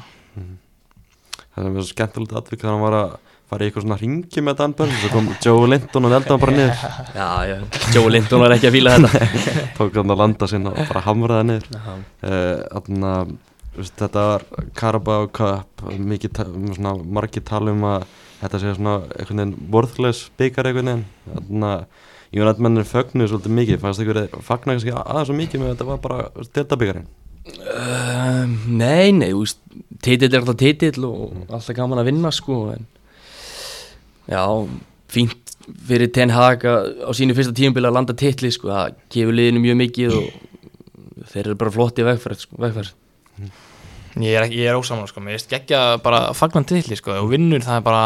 Það 1.55 1.65
er 1.65 1.72
mjög 1.72 1.89
skemmtilegt 1.89 2.34
atvik 2.36 2.60
þegar 2.62 2.74
hann 2.75 2.86
var 2.86 3.00
að 3.00 3.17
fara 3.49 3.65
í 3.65 3.69
eitthvað 3.69 3.85
svona 3.85 3.97
ringi 3.99 4.43
með 4.45 4.57
Dan 4.59 4.75
Börn 4.77 4.93
svo 4.99 5.09
kom 5.13 5.27
Joe 5.43 5.69
Linton 5.69 6.07
og 6.07 6.13
nelda 6.13 6.31
hann 6.33 6.41
bara 6.41 6.55
niður. 6.55 6.85
Já, 7.19 7.27
já, 7.49 7.57
Joe 7.95 8.11
Linton 8.11 8.43
var 8.43 8.55
ekki 8.55 8.69
að 8.69 8.77
fíla 8.77 8.95
þetta. 8.95 9.27
Tók 9.77 9.99
hann 9.99 10.13
að 10.15 10.21
landa 10.21 10.49
sinna 10.51 10.73
og 10.73 10.89
bara 10.91 11.03
hamraði 11.05 11.49
niður. 11.51 11.67
Já. 11.75 11.91
uh, 12.29 12.79
þannig 12.87 13.09
að 13.11 13.35
þetta 14.01 14.25
var 14.31 14.47
Carabao 14.79 15.27
Cup 15.35 15.85
mikið, 16.13 16.41
svona, 16.77 16.95
margir 17.17 17.45
tala 17.45 17.75
um 17.75 17.85
að 17.89 18.07
þetta 18.41 18.61
sé 18.61 18.73
svona 18.77 18.95
einhvern 19.15 19.43
veginn 19.43 19.69
worthless 19.73 20.31
byggar 20.39 20.71
einhvern 20.71 20.91
veginn. 20.93 21.05
Þannig 21.35 21.69
að 21.73 21.85
ég 22.35 22.41
var 22.43 22.53
að 22.53 22.65
mennir 22.65 22.89
fögnuð 22.89 23.29
svolítið 23.33 23.59
mikið. 23.59 23.83
Fannst 23.83 24.03
ykkur 24.03 24.23
fagnar 24.47 24.79
kannski 24.79 24.95
aðeins 24.95 25.29
svo 25.29 25.37
mikið 25.37 25.61
með 25.63 25.71
þetta 25.75 25.91
var 25.91 26.01
bara 26.03 26.47
deltabyggarinn 26.57 27.07
Um, 27.45 28.55
nei, 28.73 29.11
nei, 29.13 29.29
þú 29.29 29.43
veist, 29.43 29.59
titill 30.01 30.31
er 30.31 30.39
alltaf 30.39 30.57
titill 30.57 31.05
og 31.05 31.43
alltaf 31.45 31.75
gaman 31.77 32.01
að 32.01 32.07
vinna 32.09 32.31
sko 32.33 32.55
en 32.73 32.87
já, 34.32 34.41
fínt 35.12 35.55
fyrir 35.88 36.12
Ten 36.13 36.29
Hag 36.34 36.62
að- 36.65 37.05
á 37.05 37.12
sínu 37.17 37.34
fyrsta 37.38 37.53
tímabili 37.58 37.88
að 37.89 37.96
landa 37.98 38.13
titli 38.13 38.51
sko, 38.53 38.70
það 38.70 38.96
gefur 39.10 39.34
liðinu 39.38 39.62
mjög 39.63 39.77
mikið 39.82 40.17
og 40.20 41.25
þeir 41.32 41.46
eru 41.48 41.55
bara 41.55 41.72
flotti 41.74 42.03
vegferð, 42.05 42.39
sko, 42.46 42.58
vegferð. 42.62 42.91
ég 44.22 44.36
er, 44.38 44.46
ekki- 44.46 44.60
ég 44.62 44.70
er 44.70 44.77
ósamála 44.79 45.08
sko, 45.10 45.20
mér 45.25 45.36
finnst 45.39 45.50
geggja 45.51 45.79
bara 46.03 46.34
fagnan 46.38 46.65
tilli 46.70 46.96
sko, 46.96 47.12
og 47.20 47.32
vinnur 47.34 47.60
það 47.65 47.77
er 47.82 47.86
bara 47.88 48.03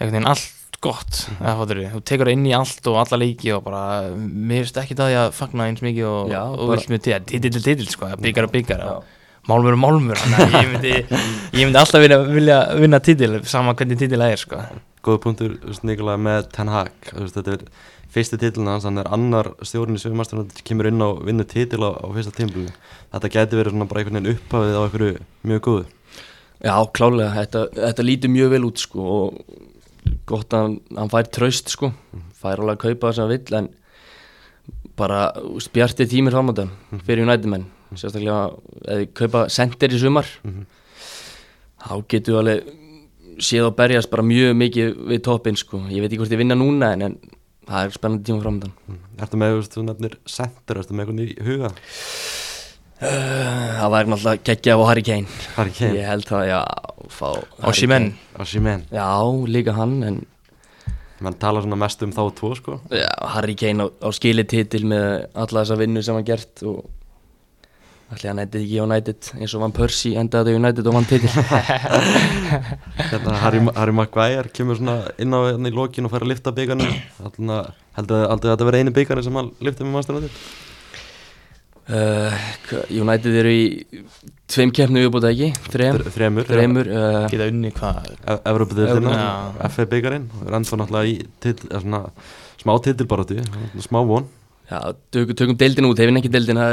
einhvern 0.00 0.12
veginn 0.18 0.28
allt 0.32 0.58
gott 0.82 1.20
fattur 1.38 1.78
þú 1.92 2.00
tekur 2.02 2.26
það 2.26 2.32
inn 2.34 2.46
í 2.50 2.54
allt 2.58 2.86
og 2.90 2.96
alla 2.98 3.18
leiki 3.22 3.52
og 3.54 3.62
bara, 3.64 3.82
mér 4.18 4.64
finnst 4.66 4.80
ekki 4.82 4.96
það 4.98 5.14
að 5.22 5.32
fagna 5.38 5.68
eins 5.70 5.80
mikið 5.84 6.08
og, 6.10 6.30
og 6.58 6.72
vilt 6.74 6.90
með 6.90 7.02
til, 7.06 7.20
titill 7.30 7.62
titill 7.62 7.86
sko, 7.92 8.08
byggar 8.18 8.48
og 8.48 8.52
byggar 8.56 8.82
og 8.90 9.04
málmur 9.48 9.76
og 9.76 9.82
málmur, 9.84 10.18
að 10.18 10.56
ég 10.58 10.72
myndi 10.72 10.94
ég 11.06 11.62
myndi 11.62 11.78
alltaf 11.78 12.02
vilja, 12.02 12.18
vilja 12.26 12.58
vinna 12.82 12.98
titil 13.00 13.38
sama 13.46 13.74
hvernig 13.78 13.98
titil 14.02 14.18
það 14.18 14.32
er 14.34 14.42
sko 14.42 14.60
góða 15.02 15.22
punktur 15.24 15.56
Nikola 15.86 16.18
með 16.20 16.48
Ten 16.54 16.70
Hag. 16.72 16.92
Þetta 17.10 17.56
er 17.56 17.64
fyrsti 18.12 18.38
titilin 18.40 18.70
hans 18.70 18.86
hann 18.86 19.00
er 19.00 19.08
annar 19.12 19.52
stjórn 19.64 19.96
í 19.96 20.00
sögumastur 20.02 20.44
kemur 20.66 20.90
inn 20.90 21.02
á 21.02 21.10
vinnu 21.24 21.46
titil 21.48 21.80
á, 21.82 21.90
á 21.96 22.06
fyrsta 22.12 22.34
tímabili. 22.36 22.72
Þetta 23.14 23.32
gæti 23.32 23.58
verið 23.58 23.74
svona 23.74 23.88
bara 23.90 24.02
einhvern 24.02 24.20
veginn 24.20 24.36
upphafið 24.36 24.78
á 24.78 24.82
einhverju 24.84 25.14
mjög 25.48 25.62
góðu. 25.66 25.84
Já, 26.62 26.74
klálega, 26.94 27.30
þetta, 27.40 27.62
þetta 27.74 28.06
lítur 28.06 28.30
mjög 28.30 28.52
vel 28.52 28.66
út 28.68 28.82
sko 28.82 29.06
og 29.16 29.38
gott 30.28 30.54
að 30.54 30.66
hann, 30.66 30.76
hann 30.98 31.10
fær 31.10 31.30
tröst 31.34 31.72
sko, 31.72 31.90
fær 32.38 32.62
alveg 32.62 32.76
að 32.76 32.84
kaupa 32.84 33.08
það 33.08 33.16
sem 33.16 33.24
hann 33.24 33.32
vill 33.32 33.58
en 33.58 33.70
bara 34.98 35.22
úst, 35.48 35.72
bjarti 35.74 36.06
tímir 36.10 36.36
framöndan 36.36 36.70
fyrir 37.06 37.24
United 37.24 37.48
menn, 37.50 37.66
sérstaklega 37.96 38.52
eða 38.84 39.08
kaupa 39.18 39.46
sendir 39.50 39.96
í 39.96 39.98
sumar. 39.98 40.28
Þá 41.82 41.94
getur 42.12 42.36
við 42.36 42.40
alveg 42.42 42.70
séð 43.40 43.68
og 43.70 43.76
berjast 43.78 44.10
bara 44.12 44.24
mjög 44.26 44.56
mikið 44.60 44.92
við 45.12 45.22
toppinn 45.28 45.58
sko, 45.60 45.82
ég 45.92 46.02
veit 46.02 46.10
ekki 46.10 46.20
hvort 46.22 46.34
ég 46.34 46.42
vinna 46.42 46.56
núna 46.58 46.92
en, 46.96 47.06
en 47.08 47.16
það 47.68 47.86
er 47.86 47.96
spennandi 47.96 48.28
tíma 48.28 48.42
framöndan 48.44 48.72
Ertu 49.22 49.38
með, 49.40 49.58
þú 49.72 49.84
nefnir 49.86 50.16
sendur, 50.26 50.80
ertu 50.82 50.96
með 50.96 51.12
eitthvað 51.12 51.22
í 51.24 51.46
huga? 51.46 51.72
Uh, 53.02 53.78
það 53.80 53.92
væri 53.96 54.12
náttúrulega 54.12 54.46
geggja 54.46 54.74
á 54.78 54.82
Harry 54.86 55.02
Kane. 55.02 55.38
Harry 55.56 55.72
Kane, 55.74 55.96
Ég 55.98 56.06
held 56.06 56.26
það, 56.28 56.44
já, 56.52 56.58
fá 57.10 57.28
Á 57.34 57.68
Simen 57.74 58.12
á 58.38 58.42
Simen 58.46 58.84
Já, 58.94 59.08
líka 59.50 59.74
hann, 59.74 59.96
en 60.06 60.20
Menn 61.22 61.36
tala 61.38 61.62
svona 61.62 61.78
mest 61.78 62.00
um 62.02 62.10
þá 62.14 62.22
tvo, 62.34 62.48
sko. 62.58 62.76
Já, 62.90 63.06
Harry 63.34 63.54
Kane 63.58 63.86
á, 63.86 63.86
á 63.86 64.08
skili 64.14 64.42
titil 64.48 64.82
með 64.90 65.04
alla 65.38 65.62
þessa 65.62 65.76
vinnu 65.78 66.02
sem 66.02 66.18
hann 66.18 66.26
gert 66.26 66.62
og 66.66 66.80
ætli 68.12 68.28
hann 68.30 68.42
endið 68.42 68.64
ekki 68.66 68.80
United 68.84 69.28
eins 69.38 69.54
og 69.56 69.62
Van 69.64 69.74
Persie 69.76 70.18
endaði 70.20 70.56
United 70.58 70.88
og 70.88 70.96
vann 70.98 71.08
titil. 71.08 71.30
Hérna, 73.12 73.36
Harry, 73.42 73.62
Harry 73.76 73.94
Maguire 73.96 74.52
kemur 74.54 74.78
svona 74.80 74.98
inn 75.22 75.32
á 75.32 75.40
hérna 75.48 75.70
í 75.72 75.76
lokin 75.76 76.08
og 76.08 76.12
fær 76.12 76.26
að 76.26 76.34
lifta 76.34 76.52
byggarnir 76.56 76.92
Þarna, 77.20 77.62
heldur 77.96 78.26
að 78.26 78.44
þetta 78.50 78.68
verið 78.68 78.84
eini 78.84 78.94
byggarnir 78.98 79.26
sem 79.26 79.40
hann 79.40 79.50
lifti 79.64 79.86
með 79.86 79.96
mannstæðan 79.96 80.28
uh, 81.88 82.44
United 82.90 83.38
eru 83.42 83.54
í 83.56 83.64
tveim 84.52 84.74
keppnu 84.76 85.06
viðbúta 85.06 85.32
ekki, 85.32 85.50
þrem, 85.72 86.02
Þremur 86.12 86.50
þremur 86.50 86.92
uh, 86.92 87.18
Geta 87.32 87.48
unni 87.52 87.72
hvað? 87.76 88.12
Evrópadeildina, 88.52 89.16
Já. 89.16 89.72
FA 89.72 89.88
byggarinn 89.94 90.28
og 90.36 90.46
er 90.46 90.60
ennþá 90.60 90.82
náttúrulega 90.82 91.12
í 91.14 91.18
titil, 91.42 91.70
eða 91.72 91.82
svona, 91.86 92.04
smá 92.60 92.76
titilbaróttu, 92.84 93.42
smá 93.88 94.02
von 94.08 94.28
Já, 94.70 94.78
tökum, 95.12 95.36
tökum 95.36 95.56
deildin 95.58 95.88
út, 95.88 95.98
hefinn 96.00 96.20
ekki 96.20 96.30
deildina 96.32 96.68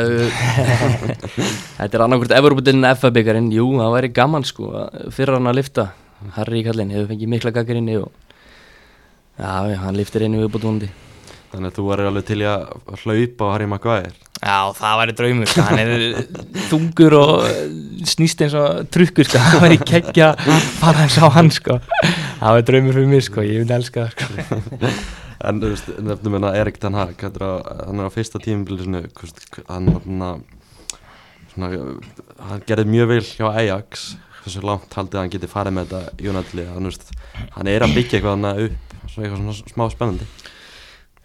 Þetta 1.80 1.90
er 1.90 2.04
annarkvort 2.06 2.36
Evropadeildin 2.38 2.88
FA 2.96 3.12
byggarinn, 3.16 3.50
jú, 3.56 3.66
það 3.80 3.96
væri 3.98 4.12
gaman 4.16 4.46
sko 4.48 4.70
fyrir 5.16 5.36
hann 5.36 5.50
að 5.50 5.60
lifta 5.60 5.90
Harry 6.38 6.64
Kallin 6.68 6.94
hefur 6.94 7.10
fengið 7.14 7.34
mikla 7.34 7.54
gaggarinni 7.56 7.98
og 8.00 8.10
já, 9.40 9.52
hann 9.84 9.98
liftir 9.98 10.28
einu 10.28 10.44
viðbútundi 10.44 10.92
Þannig 11.50 11.72
að 11.72 11.78
þú 11.80 11.86
var 11.88 12.04
alveg 12.06 12.26
til 12.28 12.44
í 12.44 12.46
að 12.46 12.68
hlaupa 13.02 13.50
á 13.50 13.52
Harry 13.56 13.70
Maguire 13.72 14.29
Já, 14.40 14.72
það 14.78 15.00
væri 15.02 15.16
draumur 15.20 15.50
sko. 15.52 15.64
Hann 15.68 15.82
er 15.84 15.94
þungur 16.70 17.16
og 17.20 17.48
snýst 18.08 18.44
eins 18.46 18.56
og 18.56 18.90
trukkur 18.94 19.28
sko. 19.28 19.42
Það 19.44 19.64
væri 19.66 19.80
kekkja 19.84 20.30
bara 20.80 21.06
eins 21.06 21.18
á 21.20 21.28
hann 21.36 21.52
sko. 21.52 21.80
Það 22.40 22.56
væri 22.56 22.68
draumur 22.70 23.00
fyrir 23.00 23.10
mig 23.12 23.26
sko. 23.28 23.44
Ég 23.44 23.64
myndi 23.64 23.76
elska 23.76 24.08
það 24.08 24.46
sko. 24.48 24.94
En 25.40 25.60
þú 25.62 25.72
veist, 25.72 25.92
nefnum 26.04 26.36
hérna 26.36 26.50
Erik 26.60 26.80
Ten 26.84 26.98
Hag 27.00 27.22
hann 27.24 27.36
er 27.38 27.44
á, 27.48 27.54
hann 27.88 28.02
er 28.04 28.12
fyrsta 28.12 28.42
tímabili 28.44 28.84
svona, 28.84 29.04
hvist, 29.16 29.40
hann, 29.70 29.88
svona, 31.54 31.70
hann 32.50 32.66
gerði 32.68 32.92
mjög 32.92 33.08
vel 33.14 33.22
hjá 33.24 33.46
Ajax 33.48 34.10
hversu 34.42 34.64
langt 34.68 34.98
haldið 35.00 35.16
að 35.16 35.24
hann 35.24 35.32
geti 35.38 35.52
farið 35.52 35.78
með 35.78 35.94
þetta 35.94 36.26
Jónalli, 36.28 36.66
hann, 36.74 36.92
hann 37.56 37.72
er 37.72 37.88
að 37.88 37.96
byggja 37.96 38.20
eitthvað 38.20 38.36
hann 38.36 38.66
upp, 38.66 38.98
svona 39.06 39.30
eitthvað 39.30 39.40
svona 39.40 39.72
smá 39.72 39.88
spennandi 39.96 40.28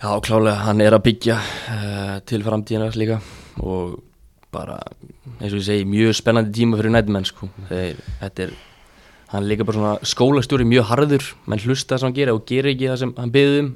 Já, 0.05 0.11
klálega, 0.21 0.59
hann 0.67 0.83
er 0.85 0.93
að 0.93 1.07
byggja 1.07 1.35
uh, 1.41 2.17
til 2.29 2.43
framtíðina 2.45 2.91
líka 2.93 3.15
og 3.65 3.95
bara, 4.53 4.75
eins 5.39 5.55
og 5.55 5.63
ég 5.63 5.65
segi, 5.65 5.87
mjög 5.89 6.13
spennandi 6.19 6.53
tíma 6.59 6.77
fyrir 6.77 6.93
nætmenn 6.93 7.25
sko. 7.25 7.49
Þeir, 7.71 8.03
þetta 8.19 8.45
er, 8.45 8.53
hann 9.31 9.41
er 9.41 9.49
líka 9.49 9.65
bara 9.65 9.79
svona 9.79 10.11
skólastjóri 10.13 10.67
mjög 10.69 10.91
harður, 10.91 11.31
menn 11.49 11.65
hlusta 11.65 11.95
það 11.95 12.03
sem 12.03 12.11
hann 12.11 12.19
gera 12.19 12.37
og 12.37 12.45
gera 12.51 12.73
ekki 12.75 12.91
það 12.91 13.01
sem 13.01 13.15
hann 13.17 13.33
byggði 13.39 13.63
um. 13.63 13.73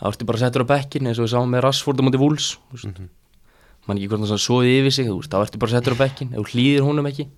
Þá 0.00 0.04
ertu 0.10 0.28
bara 0.32 0.42
settur 0.42 0.66
á 0.66 0.70
bekkin 0.72 1.06
eins 1.12 1.22
og 1.22 1.28
við 1.28 1.34
sáum 1.36 1.54
með 1.54 1.64
Rashford 1.68 2.02
á 2.02 2.06
móti 2.08 2.22
Wolves 2.24 2.48
mm 2.58 2.90
-hmm. 2.90 3.08
mann 3.86 4.02
ekki 4.02 4.10
hvort 4.10 4.26
hann 4.26 4.46
svoði 4.48 4.80
yfir 4.80 4.98
sig 4.98 5.06
þú 5.06 5.20
veist, 5.20 5.30
þá 5.30 5.38
ertu 5.46 5.62
bara 5.62 5.74
settur 5.76 5.94
á 5.94 6.02
bekkin, 6.02 6.34
ef 6.34 6.42
þú 6.42 6.50
hlýðir 6.50 6.82
honum 6.82 7.06
ekki 7.06 7.30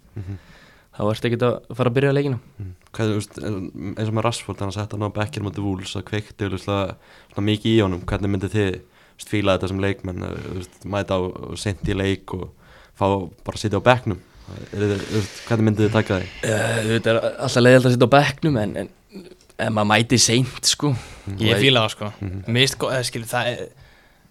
þá 0.97 1.03
ertu 1.13 1.29
ekki 1.29 1.45
að 1.45 1.77
fara 1.77 1.91
að 1.91 1.95
byrja 1.95 2.11
að 2.11 2.17
leikina 2.17 2.39
Hvað, 2.97 3.11
þú 3.11 3.17
veist, 3.19 3.39
eins 3.45 4.09
og 4.09 4.15
með 4.17 4.25
Rashford 4.25 4.63
hann 4.63 4.71
að 4.73 4.79
setja 4.79 4.97
hann 4.97 5.11
á 5.13 5.17
bekkir 5.19 5.45
mútið 5.45 5.67
Wolves 5.67 5.97
að 5.99 6.07
kveikti 6.09 6.49
svona 6.63 7.45
mikið 7.45 7.75
í 7.75 7.83
honum 7.85 8.05
hvernig 8.09 8.33
myndið 8.33 8.55
þið 8.55 8.71
þú 8.71 9.19
veist, 9.19 9.33
fíla 9.33 9.57
þetta 9.59 9.71
sem 9.73 9.83
leikmenn 9.85 10.25
eh, 10.25 10.47
veist, 10.57 10.79
mæta 10.89 11.19
á 11.19 11.23
sent 11.61 11.85
í 11.91 11.97
leik 11.99 12.33
og 12.39 12.47
fá 12.99 13.05
bara 13.45 13.55
að 13.59 13.63
sitja 13.65 13.83
á 13.83 13.89
bekknum 13.91 14.25
Er 14.73 14.95
hvernig 15.45 15.67
myndið 15.67 15.85
þið 15.91 15.97
taka 15.99 16.17
því? 16.23 16.29
uh, 16.49 16.79
þetta 16.95 17.11
er 17.13 17.19
alltaf 17.29 17.61
leiðilegt 17.61 17.89
að 17.91 17.95
sitja 17.99 18.09
á 18.09 18.17
bekknum 18.17 18.57
en, 18.63 18.71
en, 18.81 18.89
en 19.67 19.75
maður 19.77 19.91
mæti 19.93 20.19
seint 20.25 20.71
sko 20.71 20.95
Ég 21.37 21.61
fíla 21.61 21.83
það 21.85 21.93
sko. 21.93 22.09
Mér 22.25 22.63
finnst, 22.63 22.79
sko, 22.79 22.89
eða 22.95 23.05
skilur, 23.05 23.29
það 23.29 23.51
er, 23.53 23.59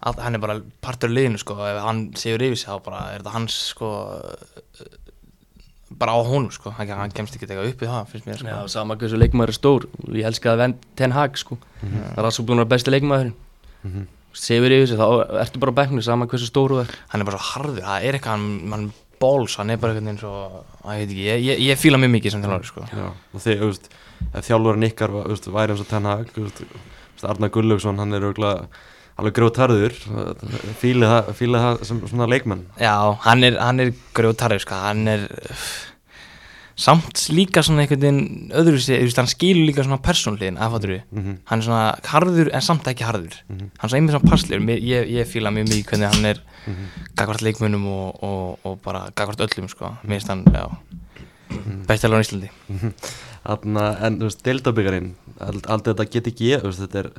all, 0.01 0.15
hann 0.23 0.37
er 0.37 0.41
bara 0.41 0.55
partur 0.81 1.11
af 1.11 1.13
liðinu 1.13 1.41
sko. 1.41 1.57
Ef 1.61 1.77
hann 1.85 1.99
séur 2.17 2.41
yfir 2.47 2.57
sig 2.57 2.71
þá 2.71 2.79
bara 2.87 3.01
er 3.13 3.25
það 3.27 3.35
hans 3.37 3.57
sko, 3.75 3.91
bara 5.95 6.11
á 6.13 6.19
honum 6.19 6.51
sko. 6.51 6.73
Hann, 6.75 6.91
hann 6.99 7.13
kemst 7.15 7.35
ekki 7.37 7.47
eitthvað 7.47 7.71
upp 7.71 7.81
í 7.81 7.87
það, 7.87 8.11
finnst 8.11 8.27
mér 8.27 8.41
sko. 8.41 8.51
Já, 8.51 8.59
sama 8.73 8.97
hversu 8.99 9.19
leikmaður 9.19 9.53
er 9.53 9.57
stór 9.57 9.87
ég 10.11 10.27
elska 10.27 10.53
að 10.53 10.61
vend 10.63 10.85
Ten 10.99 11.15
Hag 11.15 11.39
sko 11.39 11.57
það 11.79 12.17
er 12.17 12.27
alltaf 12.27 12.45
búin 12.45 12.59
að 12.59 12.63
vera 12.65 12.73
besti 12.75 12.93
leikmaðurinn 12.93 13.33
mm 13.33 13.91
-hmm. 13.91 14.07
sefur 14.33 14.75
yfir 14.77 14.87
sig, 14.87 14.99
þá 14.99 15.07
ertu 15.43 15.59
bara 15.59 15.71
á 15.71 15.79
bekknu 15.79 16.03
sama 16.03 16.27
hversu 16.27 16.49
stór 16.49 16.73
þú 16.73 16.81
er 16.83 16.95
hann 17.07 17.21
er 17.21 17.29
bara 17.29 17.37
svo 17.37 17.47
harður, 17.53 17.83
það 17.83 18.03
er 18.03 18.13
eitthvað 18.17 18.35
hann, 18.35 18.71
hann 18.71 18.91
bóls, 19.19 19.55
hann 19.57 19.69
er 19.69 19.77
bara 19.77 19.93
eitthvað 19.93 20.11
eins 20.11 20.23
og 20.23 20.35
að, 20.83 20.99
ég, 20.99 20.99
veit 20.99 21.09
ekki, 21.09 21.23
ég, 21.23 21.39
ég, 21.45 21.59
ég 21.71 21.79
fíla 21.79 21.97
mjög 21.97 22.11
mikið 22.17 22.31
sem 22.31 22.43
þjálfari 22.43 22.67
sko. 22.67 22.81
Já, 22.91 23.07
og 23.33 23.41
þið, 23.41 23.57
þú 23.61 23.71
veist, 23.71 23.89
þjálfurinn 24.47 24.89
ykkar 24.91 25.09
þú 25.15 25.23
veist, 25.31 25.47
væri 25.47 25.71
eins 25.73 25.81
og 25.81 25.87
Ten 25.87 26.05
Hag, 26.05 26.29
þú 26.35 26.45
veist, 26.45 26.61
Arnar 27.23 27.49
Gullaugsson, 27.49 27.97
hann 27.97 28.13
er 28.13 28.27
auðvitað 28.27 28.67
alveg 29.17 29.33
grótarður, 29.37 29.93
fílið 30.81 31.11
það, 31.11 31.83
sem 31.89 32.01
svona 32.07 32.27
leikmenn. 32.29 32.65
já, 32.79 32.93
hann 33.25 33.43
er, 33.43 33.57
er 33.57 33.93
grjótarður 34.17 34.61
sko. 34.61 34.75
hann 34.87 35.07
er 35.07 35.27
samt 36.77 37.23
líka 37.33 37.63
svona 37.65 37.81
einhvern 37.87 38.03
veginn 38.03 38.51
öðru 38.53 38.77
sig, 38.83 39.01
hann 39.17 39.29
skilur 39.31 39.65
líka 39.65 39.81
svona 39.85 39.97
persónliðin 40.05 40.59
aðfattur 40.61 40.91
við, 40.93 41.01
Mhm. 41.11 41.37
hann 41.49 41.59
er 41.59 41.65
svona 41.65 41.99
harður 42.05 42.51
en 42.53 42.61
samt 42.61 42.83
ekki 42.91 43.03
harður, 43.07 43.33
hann 43.49 43.71
er 43.81 43.89
svona 43.89 43.97
einmitt 43.97 44.13
svona 44.13 44.29
passlegur, 44.29 44.61
ég, 44.77 45.09
ég 45.09 45.25
fíla 45.25 45.49
mjög 45.49 45.71
mikið 45.71 45.87
hvernig 45.89 46.13
hann 46.13 46.25
er 46.25 46.41
gagvart 47.17 47.41
leikmunum 47.41 47.87
og, 47.87 48.23
og, 48.23 48.59
og 48.63 48.81
bara 48.83 49.07
gagvart 49.15 49.39
öllum 49.41 49.67
sko, 49.69 49.95
mér 50.05 50.19
finnst 50.21 50.27
hann, 50.29 50.45
já 50.53 50.67
bestjálfur 51.87 52.19
á 52.19 52.25
Íslandi. 52.25 52.49
Þarna, 53.47 53.83
en 54.03 54.17
þú 54.19 54.27
veist, 54.27 54.41
deildabyggarinn, 54.43 55.13
aldrei 55.39 55.93
þetta 55.93 56.05
geti 56.11 56.31
gefið, 56.35 56.61
þú 56.61 56.67
veist, 56.67 56.81
þetta 56.83 56.99
er, 56.99 57.09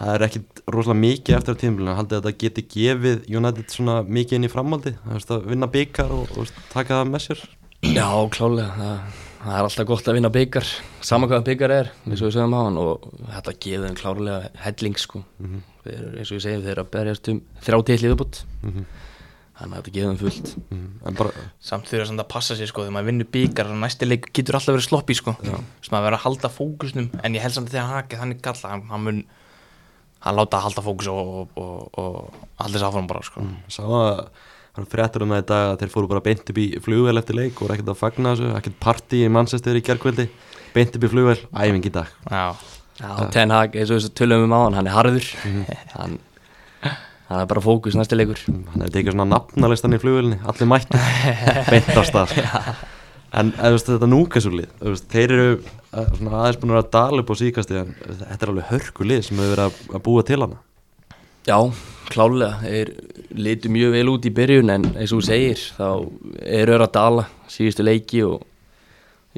það 0.00 0.14
er 0.14 0.24
ekkit 0.26 0.62
rosalega 0.72 1.00
mikið 1.02 1.36
eftir 1.38 1.56
á 1.58 1.60
tímulinu, 1.62 1.96
haldið 1.96 2.20
þetta 2.20 2.40
geti 2.44 2.64
gefið 2.74 3.26
United 3.38 3.74
svona 3.74 3.98
mikið 4.06 4.38
inn 4.38 4.48
í 4.48 4.52
veist, 4.52 5.34
að 5.34 5.50
vinna 5.50 5.68
byggar 5.72 6.14
og, 6.14 6.32
og 6.38 6.54
taka 6.72 7.00
það 7.00 7.12
með 7.12 7.26
sér. 7.26 7.44
Já, 7.82 8.08
klálega, 8.30 8.70
það, 8.78 9.20
það 9.42 9.54
er 9.58 9.66
alltaf 9.66 9.86
gott 9.90 10.08
að 10.08 10.18
vinna 10.18 10.32
byggar 10.32 10.72
sama 11.02 11.28
hvað 11.30 11.46
byggar 11.50 11.74
er, 11.74 11.92
eins 12.06 12.22
og 12.22 12.30
við 12.30 12.36
sögum 12.38 12.54
á 12.54 12.60
hann 12.62 12.80
og 12.80 13.06
þetta 13.26 13.56
gefið 13.66 13.86
þeim 13.88 14.00
klárlega 14.00 14.50
helling 14.64 14.98
sko. 15.02 15.24
Þeir, 15.82 15.94
eru, 15.98 16.12
eins 16.16 16.30
og 16.30 16.36
við 16.36 16.44
segjum, 16.46 16.66
þeir 16.66 16.76
eru 16.76 16.84
að 16.84 16.92
berjast 16.96 17.32
um 17.32 17.40
þrjá 17.66 17.80
til 17.88 17.98
liðbútt 18.04 18.44
þannig 19.62 19.76
að 19.76 19.82
þetta 19.82 19.92
gefið 19.94 20.08
þeim 20.08 20.20
fullt. 20.22 20.48
Mhm. 20.72 20.86
En 21.06 21.18
bara, 21.18 21.30
samt 21.62 21.90
þurfa 21.90 22.06
samt 22.08 22.22
að 22.22 22.30
passa 22.32 22.56
sér 22.58 22.70
sko 22.70 22.82
þegar 22.82 22.94
maður 22.96 23.08
vinnur 23.10 23.28
byggar 23.34 23.70
og 23.70 23.78
næsti 23.82 24.08
leik 24.08 24.30
getur 24.34 24.58
alltaf 24.58 24.74
verið 24.74 24.88
sloppy 24.88 25.14
sko. 25.18 25.34
Þess 25.42 25.92
maður 25.92 26.06
verður 26.06 26.18
að 26.18 26.24
halda 26.24 26.48
fókusnum 26.50 27.10
en 27.22 27.36
ég 27.36 27.44
held 27.44 27.54
samt 27.54 27.70
að 27.70 27.76
þegar 27.76 27.90
hann 30.22 30.38
hann, 30.38 30.38
hann 30.38 30.38
hann 30.38 30.40
láta 30.40 30.58
að 30.58 30.64
halda 30.68 30.82
fókus 30.86 31.08
og, 31.10 31.20
og, 31.26 31.48
og, 31.58 31.98
og 31.98 32.34
halda 32.62 32.78
þess 32.78 32.88
áfram 32.88 33.08
bara 33.10 33.22
sko. 33.26 33.44
Sá 33.68 33.82
að 33.82 34.26
er 34.78 34.86
fréttur 34.88 35.26
um 35.26 35.32
það 35.34 35.42
í 35.42 35.48
dag 35.50 35.70
að 35.70 35.78
þeir 35.82 35.90
fóru 35.92 36.08
bara 36.08 36.24
beint 36.24 36.48
upp 36.48 36.58
í 36.58 36.66
flugvel 36.80 37.18
eftir 37.20 37.36
leik 37.36 37.58
og 37.58 37.66
voru 37.66 37.74
ekkert 37.76 37.90
að 37.92 37.98
fagna 38.00 38.32
þessu, 38.32 38.52
ekkert 38.56 38.78
partí 38.80 39.20
í 39.26 39.32
Manchester 39.32 39.76
í 39.76 39.82
gerkvöldi, 39.84 40.28
beint 40.72 40.96
upp 40.96 41.04
í 41.04 41.10
flugvel, 41.12 41.40
æfing 41.52 41.88
í 41.90 41.92
dag. 41.92 42.08
já, 42.30 42.54
Já, 43.02 43.30
Ten 43.32 43.50
Hag, 43.50 43.74
eins 43.76 43.90
og 43.90 43.98
þessu 43.98 44.12
tölum 44.16 44.46
um 44.46 44.52
á 44.54 44.60
hann, 44.62 44.76
hann 44.78 44.86
er 44.88 44.94
harður. 44.94 45.28
Hann, 45.96 46.18
hann 47.28 47.40
er 47.40 47.46
bara 47.48 47.62
fókus 47.64 47.96
næsti 47.96 48.16
leikur. 48.18 48.40
Hann 48.46 48.84
hefði 48.84 48.92
tekið 48.98 49.14
svona 49.14 49.28
nafnalistan 49.30 49.96
í 49.96 50.00
flugvelni, 50.02 50.38
allir 50.44 50.68
mætti, 50.68 51.00
beint 51.72 51.88
á 51.96 52.02
stað. 52.04 52.34
En 53.32 53.52
þú 53.56 53.70
veist, 53.74 53.88
þetta 53.88 54.08
núkasúlið, 54.10 54.72
þeir 55.08 55.32
eru 55.32 55.46
eh, 55.54 55.96
aðeins 55.96 56.58
búin 56.60 56.76
að 56.76 56.90
dala 56.92 57.22
upp 57.22 57.32
á 57.32 57.36
síkasti 57.40 57.78
en 57.80 57.94
þetta 57.96 58.38
er 58.38 58.52
alveg 58.52 58.68
hörkulið 58.68 59.22
sem 59.24 59.40
hefur 59.40 59.54
verið 59.54 59.64
að, 59.96 60.02
búa 60.04 60.24
til 60.28 60.40
hana. 60.44 60.58
Já, 61.48 61.56
klálega, 62.12 62.58
þeir 62.60 62.92
litu 63.32 63.72
mjög 63.72 63.96
vel 63.96 64.10
út 64.12 64.28
í 64.28 64.34
byrjun 64.36 64.74
en 64.74 64.84
eins 64.92 65.14
og 65.14 65.22
þú 65.22 65.28
segir, 65.30 65.62
þá 65.78 65.88
eru 66.60 66.76
að 66.76 66.92
dala 66.98 67.24
síðustu 67.50 67.86
leiki 67.86 68.20
og 68.28 68.44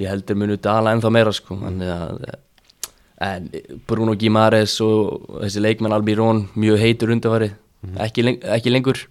ég 0.01 0.11
heldur 0.11 0.41
munu 0.43 0.59
dala 0.59 0.97
ennþá 0.97 1.13
meira 1.15 1.35
sko, 1.35 1.61
að 1.63 2.27
en 3.25 3.47
Bruno 3.87 4.17
Guimaraes 4.19 4.75
og 4.83 5.29
þessi 5.45 5.63
leikmenn 5.63 5.95
Albirón 5.95 6.49
mjög 6.59 6.83
heitur 6.83 7.13
undarfarið, 7.15 7.55
ekki, 8.03 8.27
leng 8.27 8.43
ekki 8.57 8.73
lengur 8.75 9.05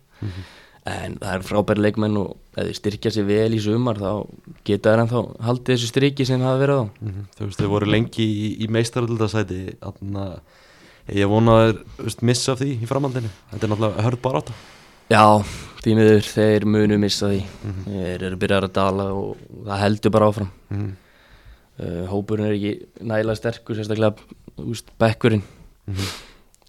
en 0.89 1.17
það 1.21 1.35
er 1.37 1.45
frábæri 1.47 1.83
leikmenn 1.85 2.17
og 2.19 2.33
ef 2.57 2.67
þið 2.67 2.77
styrkja 2.79 3.11
sér 3.15 3.27
vel 3.27 3.55
í 3.55 3.61
sumar 3.63 3.99
þá 4.01 4.11
geta 4.67 4.91
þær 4.91 5.03
ennþá 5.05 5.21
haldið 5.47 5.75
þessu 5.75 5.91
striki 5.91 6.27
sem 6.27 6.41
það 6.41 6.49
hafa 6.49 6.63
verið 6.63 6.81
á. 6.81 6.85
Mhm. 6.99 7.25
Þú 7.37 7.47
veist, 7.47 7.61
þau 7.61 7.71
voru 7.73 7.91
lengi 7.91 8.25
í, 8.27 8.49
í 8.63 8.67
meistaröldasæti 8.67 9.59
ég 11.13 11.27
vona 11.27 11.59
að 11.59 11.71
þú 11.97 12.07
veist, 12.07 12.23
missa 12.23 12.51
af 12.53 12.59
því 12.59 12.71
í 12.79 12.89
framhaldinu. 12.89 13.31
Þetta 13.51 13.67
er 13.67 13.71
náttúrulega 13.73 14.07
hörð 14.07 14.21
bara 14.23 14.43
átta 14.43 14.53
Já, 15.11 15.43
því 15.83 15.95
miður 15.99 16.27
þeir 16.31 16.65
munu 16.65 16.97
missa 16.97 17.29
því. 17.31 17.41
Mhm. 17.63 17.87
þeir 17.87 18.27
eru 18.27 18.41
byrjar 18.43 18.67
að 18.67 18.75
dala 18.75 19.07
og 19.13 19.37
það 19.65 19.81
heldur 19.83 20.11
bara 20.11 20.29
áfram. 20.31 20.51
Mm 20.71 20.91
uh, 21.81 22.05
hópurinn 22.11 22.49
er 22.49 22.57
ekki 22.57 22.73
nægilega 23.01 23.39
sterkur 23.39 23.77
sérstaklega 23.77 24.13
úst, 24.63 24.91
bekkurinn. 24.99 25.43
-hmm. 25.87 26.11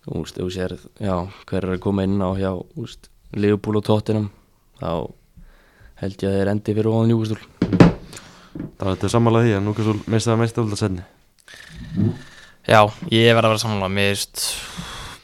og 0.06 0.25
úst, 0.25 0.38
ef 0.38 0.44
þú 0.44 0.50
sér 0.50 0.78
já, 1.00 1.28
hver 1.47 1.64
er 1.64 1.76
að 1.76 1.80
koma 1.80 2.02
inn 2.04 2.21
á 2.21 2.30
hjá 2.37 2.52
úst, 2.76 3.09
Liverpool 3.38 3.79
og 3.81 3.85
Tottenham 3.87 4.31
þá 4.81 4.91
held 6.03 6.25
ég 6.25 6.31
að 6.31 6.38
þeir 6.38 6.50
endi 6.53 6.75
fyrir 6.76 6.91
ofan 6.93 7.12
Júkustúl 7.14 7.43
Það 8.55 8.87
er 8.87 8.91
þetta 8.95 9.11
sammála 9.11 9.43
því 9.45 9.53
að 9.57 9.62
nú 9.64 9.75
kannski 9.76 10.12
mistaði 10.14 10.41
meistaröldasæti 10.43 11.05
Já, 12.64 12.81
ég 13.12 13.35
verð 13.35 13.49
að 13.49 13.53
vera 13.55 13.62
samanlega 13.62 13.95
Mér 13.95 14.12
veist 14.12 14.45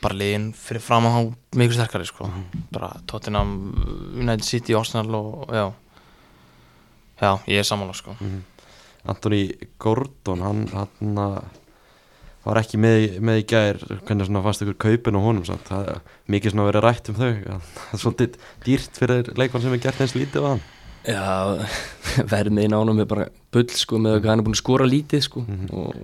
bara 0.00 0.16
liðin 0.16 0.50
fyrir 0.56 0.82
fram 0.84 1.06
að 1.08 1.14
há 1.14 1.20
miklu 1.60 1.76
sterkari 1.76 2.06
sko. 2.08 2.28
bara 2.72 2.88
Tottenham, 3.10 3.50
United 4.16 4.46
City, 4.46 4.74
Arsenal 4.74 5.14
og 5.18 5.52
já 5.52 5.66
Já, 7.20 7.34
ég 7.52 7.60
er 7.60 7.66
samanlega 7.68 7.98
sko. 8.00 8.14
Mhm. 8.20 8.38
Anthony 9.12 9.42
Gordon 9.78 10.40
hann, 10.44 10.66
hann 10.72 11.18
uh, 11.18 11.40
var 12.44 12.60
ekki 12.62 12.78
með, 12.80 13.06
með 13.20 13.40
í 13.42 13.46
gær 13.52 13.78
hvernig 14.06 14.26
svona 14.28 14.42
fannst 14.46 14.62
ykkur 14.64 14.78
kaupin 14.80 15.18
á 15.18 15.20
honum 15.20 15.44
samt. 15.44 15.66
það 15.68 15.88
er 15.92 15.98
mikið 16.32 16.54
svona 16.54 16.68
verið 16.70 16.84
rætt 16.86 17.10
um 17.12 17.18
þau 17.18 17.30
það 17.30 17.96
er 17.96 18.02
svolítið 18.04 18.36
dýrt 18.66 19.00
fyrir 19.02 19.32
leikmann 19.36 19.64
sem 19.64 19.74
er 19.76 19.82
gert 19.84 20.00
eins 20.04 20.16
lítið 20.16 20.46
á 20.46 20.48
hann 20.54 20.62
Já, 21.00 21.24
vermiðin 22.32 22.74
ánum 22.76 22.98
er 23.00 23.06
bara 23.08 23.26
bull 23.52 23.68
sko 23.72 23.96
með 24.04 24.18
að 24.18 24.26
hann 24.28 24.42
er 24.42 24.44
búin 24.44 24.56
að 24.56 24.60
skora 24.60 24.88
lítið 24.88 25.22
sko 25.24 25.44
Mhm. 25.46 25.70
og 25.72 25.94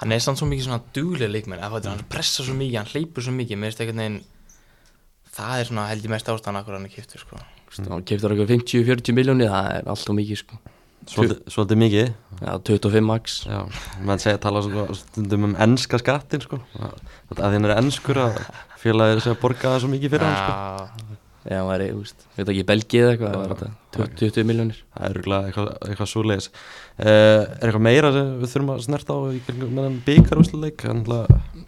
Hann 0.00 0.12
er 0.12 0.20
samt 0.20 0.40
svo 0.40 0.48
mikið 0.50 0.66
svona 0.68 0.82
duglega 0.92 1.32
leikmenn 1.32 1.60
hann 1.64 2.04
pressa 2.12 2.44
svo 2.44 2.52
mikið, 2.56 2.76
hann 2.80 2.92
hleypur 2.92 3.24
svo 3.24 3.32
mikið 3.32 3.56
mér 3.60 3.72
veist 3.72 3.80
einhvern 3.80 4.02
veginn 4.02 4.20
það 5.34 5.60
er 5.60 5.68
svona 5.70 5.88
held 5.90 6.04
ég 6.04 6.12
mest 6.12 6.28
ástæðan 6.28 6.60
akkur 6.60 6.76
hann 6.76 6.84
er 6.88 6.92
kiptur 6.92 7.20
sko. 7.24 7.36
mm. 7.40 7.88
hann 7.90 8.04
keftur 8.04 8.34
eitthvað 8.34 8.52
50-40 8.54 9.16
miljónir 9.16 9.50
það 9.50 9.70
er 9.78 9.88
alltaf 9.94 10.14
mikið 10.16 10.40
sko 10.44 10.60
svolítið, 11.10 11.78
mikið. 11.80 12.12
Já, 12.40 12.52
25 12.70 13.04
max. 13.08 13.40
Já, 13.48 13.60
menn 14.04 14.22
segja 14.22 14.40
tala 14.42 14.62
svona 14.64 14.96
stundum 14.98 15.50
um 15.50 15.58
enska 15.66 16.00
skattin 16.02 16.44
sko. 16.44 16.60
að 16.78 17.36
því 17.36 17.52
hann 17.58 17.68
er 17.68 17.76
enskur 17.76 18.20
að 18.24 18.40
félagið 18.80 19.22
sé 19.24 19.34
að 19.34 19.42
borga 19.42 19.74
það 19.74 19.84
svo 19.84 19.92
mikið 19.92 20.16
fyrir 20.16 20.26
hann 20.28 20.40
sko. 20.40 20.54
Já, 20.54 21.20
Já, 21.44 21.58
hann 21.60 21.68
væri, 21.68 21.90
úst, 21.92 22.22
veit 22.38 22.48
ekki, 22.48 22.64
Belgið 22.64 23.02
eða 23.02 23.10
eitthvað, 23.12 23.34
það 23.34 23.50
þetta 23.50 23.66
20, 23.98 24.14
20 24.22 24.46
miljónir 24.48 24.78
það 24.80 25.02
er 25.04 25.10
örugglega 25.12 25.48
eitthvað, 25.50 25.66
eitthvað 25.90 26.08
svoleiðis. 26.08 26.46
Uh, 26.94 27.04
er 27.04 27.66
eitthvað 27.66 27.84
meira 27.84 28.12
sem 28.14 28.30
við 28.40 28.52
þurfum 28.54 28.70
að 28.72 28.84
snerta 28.86 29.16
á 29.16 29.20
með 29.76 29.98
byggarúsleik 30.06 30.86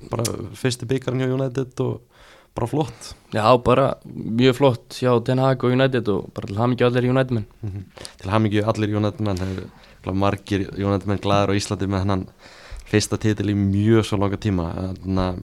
bara 0.09 0.37
fyrsti 0.57 0.89
byggarinn 0.89 1.27
hjá 1.27 1.35
United 1.37 1.85
og 1.85 2.16
bara 2.57 2.67
flott. 2.71 3.11
Já, 3.37 3.45
bara 3.63 3.87
mjög 4.09 4.55
flott 4.59 4.97
hjá 5.01 5.13
Den 5.25 5.39
Haag 5.43 5.63
og 5.65 5.73
United 5.77 6.09
og 6.13 6.31
bara 6.35 6.49
til 6.51 6.57
hamingju 6.61 6.87
allir 6.89 7.09
United 7.11 7.35
menn 7.37 7.47
Mhm. 7.63 7.85
til 8.23 8.31
hamingju 8.33 8.65
allir 8.65 8.97
United 8.97 9.21
menn 9.27 9.37
það 9.41 9.53
eru 9.57 10.15
margir 10.17 10.67
United 10.79 11.07
menn 11.11 11.19
glæður 11.21 11.53
á 11.53 11.59
Íslandi 11.59 11.87
með 11.91 12.05
hennan 12.05 12.27
fyrsta 12.87 13.19
titil 13.19 13.51
í 13.51 13.55
mjög 13.59 14.05
svo 14.07 14.19
langa 14.23 14.37
tíma. 14.39 14.67
Þannig 15.03 15.19
að 15.19 15.43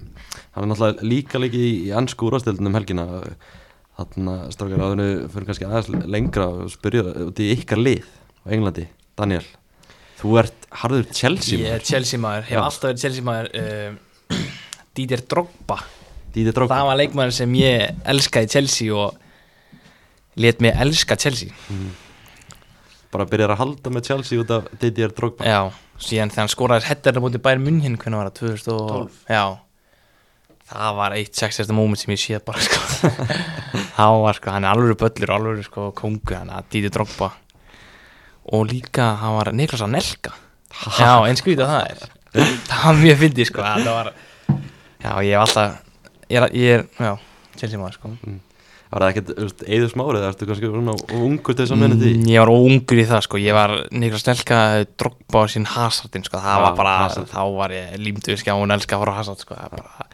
hann 0.54 0.64
er 0.64 0.70
náttúrulega 0.72 1.04
líka 1.12 1.40
líki 1.44 1.60
í, 1.60 1.74
í 1.88 1.92
ansku 1.92 2.30
úrvastildin 2.30 2.68
um 2.70 2.74
helgina. 2.78 3.06
Þannig 3.98 4.38
að 4.40 4.54
strákar 4.56 4.84
áðurnu 4.86 5.08
fyrir 5.30 5.46
kannski 5.50 5.68
aðeins 5.68 6.08
lengra 6.10 6.48
og 6.50 6.72
spyrja 6.74 7.04
út 7.28 7.42
í 7.44 7.52
ykkar 7.58 7.78
lið 7.84 8.06
á 8.42 8.48
Englandi. 8.56 8.88
Daniel, 9.16 9.44
þú 10.18 10.40
ert 10.40 10.66
harður 10.72 11.06
Chelsea 11.14 11.60
ég 11.60 11.76
er 11.76 11.84
Chelsea 11.86 12.18
maður, 12.20 12.48
hef 12.48 12.58
Já. 12.58 12.64
alltaf 12.64 12.88
verið 12.90 13.04
Chelsea 13.04 13.24
maður 13.28 13.52
uh, 13.60 14.38
Didier 14.96 15.22
Drogba. 15.30 15.78
Díði 15.84 15.92
Drók 15.92 16.03
það 16.34 16.88
var 16.90 16.98
leikmaður 17.00 17.36
sem 17.36 17.58
ég 17.60 18.00
elskaði 18.10 18.50
Chelsea 18.56 18.94
og 18.96 19.20
let 20.40 20.62
mig 20.64 20.74
elska 20.82 21.18
Chelsea. 21.20 21.54
Bara 23.14 23.28
byrjar 23.30 23.54
að 23.54 23.60
halda 23.62 23.92
með 23.94 24.08
Chelsea 24.10 24.42
út 24.42 24.54
af 24.56 24.70
Díði 24.82 25.10
Drók 25.14 25.44
Já, 25.46 25.70
síðan 26.02 26.32
þegar 26.34 26.42
hann 26.42 26.54
skoraði 26.54 26.90
hettarna 26.90 27.22
mútið 27.22 27.44
bæri 27.46 27.62
munn 27.62 27.84
hinn, 27.84 28.00
hvernig 28.02 28.18
var 28.24 28.32
það, 28.32 28.56
2012 28.66 29.20
Já, 29.30 29.44
það 30.74 30.98
var 30.98 31.16
eitt 31.20 31.38
sextasta 31.38 31.76
moment 31.78 32.02
sem 32.02 32.16
ég 32.16 32.22
séð 32.24 32.42
bara 32.48 32.64
sko. 32.66 33.12
Það 33.94 34.18
var 34.24 34.40
sko, 34.40 34.50
hann 34.56 34.66
er 34.66 34.74
alveg 34.74 34.98
böllur, 35.04 35.34
alveg 35.36 35.68
sko 35.68 35.92
kongu, 35.94 36.34
hann 36.34 36.50
að 36.50 36.72
Díti 36.74 36.90
Drogba. 36.94 37.30
Og 38.58 38.66
líka, 38.72 39.12
hann 39.22 39.38
var 39.38 39.52
Niklas 39.54 39.84
Anelka. 39.86 40.34
Já, 40.98 41.14
eins 41.28 41.44
skvítið 41.44 41.70
það 41.70 41.92
er. 41.92 42.06
Það 42.34 42.86
var 42.88 43.02
mjög 43.04 43.20
fyndið 43.22 43.50
sko, 43.52 43.68
það 43.68 43.90
var 43.92 44.10
Já, 45.04 45.12
ég 45.22 45.36
hef 45.36 45.44
alltaf, 45.44 45.78
ég 46.34 46.42
er, 46.42 46.50
ég 46.58 46.82
er 46.82 46.84
já, 47.08 47.14
Chelsea 47.60 47.80
maður 47.82 47.96
sko. 48.00 48.12
Var 48.94 49.02
það 49.02 49.10
ekkert 49.10 49.62
eða 49.74 49.88
smárið, 49.90 50.24
ertu 50.28 50.46
kannski 50.50 50.68
svona 50.70 50.94
ungur 51.18 51.56
til 51.58 51.64
þess 51.64 51.74
að 51.74 51.80
menna 51.82 51.96
því? 51.98 52.10
Mm, 52.20 52.28
Ég 52.30 52.44
var 52.44 52.52
ungur 52.54 53.00
í 53.02 53.06
það 53.10 53.24
sko, 53.26 53.40
ég 53.42 53.56
var 53.58 53.72
Niklas 53.90 54.26
Nelka 54.28 54.60
Drogba 55.02 55.42
á 55.42 55.46
sín 55.50 55.66
Hazardin 55.66 56.26
sko, 56.28 56.38
það 56.44 56.60
Já, 56.60 56.62
var 56.68 56.76
bara, 56.78 56.92
Hazard. 57.08 57.26
þá 57.32 57.42
var 57.58 57.74
ég 57.74 57.96
límdu 58.04 58.36
skjá 58.38 58.54
og 58.54 58.70
elska 58.76 58.94
að 59.00 59.02
horfa 59.02 59.16
á 59.16 59.20
Hazard 59.24 59.42
sko, 59.42 59.58
það 59.58 59.66
er 59.66 59.74
bara 59.80 60.06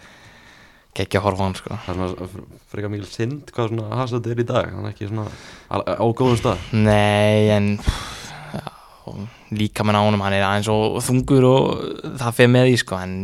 geggja 1.00 1.20
að 1.20 1.26
horfa 1.28 1.44
á 1.44 1.46
hann 1.50 1.58
sko. 1.60 1.80
Það 1.84 2.00
er 2.06 2.14
svona 2.14 2.48
frekar 2.72 2.94
mikil 2.96 3.12
synd 3.12 3.52
hvað 3.56 3.70
svona 3.74 4.00
Hazard 4.00 4.32
er 4.32 4.40
í 4.40 4.48
dag. 4.54 4.72
Hann 4.78 4.88
er 4.88 4.96
ekki 4.96 5.10
svona 5.12 5.28
á, 5.28 5.76
á 6.00 6.06
góðum 6.16 6.40
stað. 6.40 6.64
Nei, 6.72 7.52
en 7.58 7.70
já, 8.56 8.64
líka 9.60 9.84
með 9.84 10.00
nánum, 10.00 10.24
hann 10.24 10.40
er 10.40 10.48
aðeins 10.48 10.72
og 10.72 11.02
þungur 11.04 11.50
og 11.52 11.64
það 12.20 12.36
fyrir 12.40 12.56
með 12.56 12.72
því 12.72 12.80
sko, 12.86 13.04
en 13.04 13.16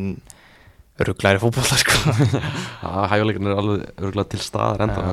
rugglæri 1.03 1.41
fótbolta 1.41 1.77
sko. 1.79 2.13
Já, 2.84 2.91
hæguleikin 3.12 3.49
er 3.49 3.58
alveg 3.60 3.88
örgulega 3.99 4.29
til 4.31 4.43
staðar 4.43 4.86
enda 4.86 5.08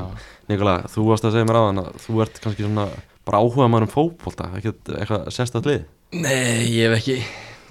Nikola, 0.51 0.77
þú 0.91 1.07
varst 1.09 1.27
að 1.27 1.35
segja 1.35 1.47
mér 1.47 1.59
á 1.59 1.63
hann 1.67 1.81
að 1.83 1.89
þú 2.03 2.21
ert 2.23 2.39
kannski 2.43 2.65
svona 2.65 2.85
bara 3.27 3.39
áhuga 3.43 3.69
maður 3.71 3.87
um 3.87 3.91
fótbolta 3.91 4.49
ekkert 4.59 4.93
eitthvað 4.95 5.27
sérstætt 5.35 5.67
lið? 5.67 5.83
Nei, 6.13 6.69
ég 6.71 6.87
hef 6.87 6.97
ekki 7.01 7.17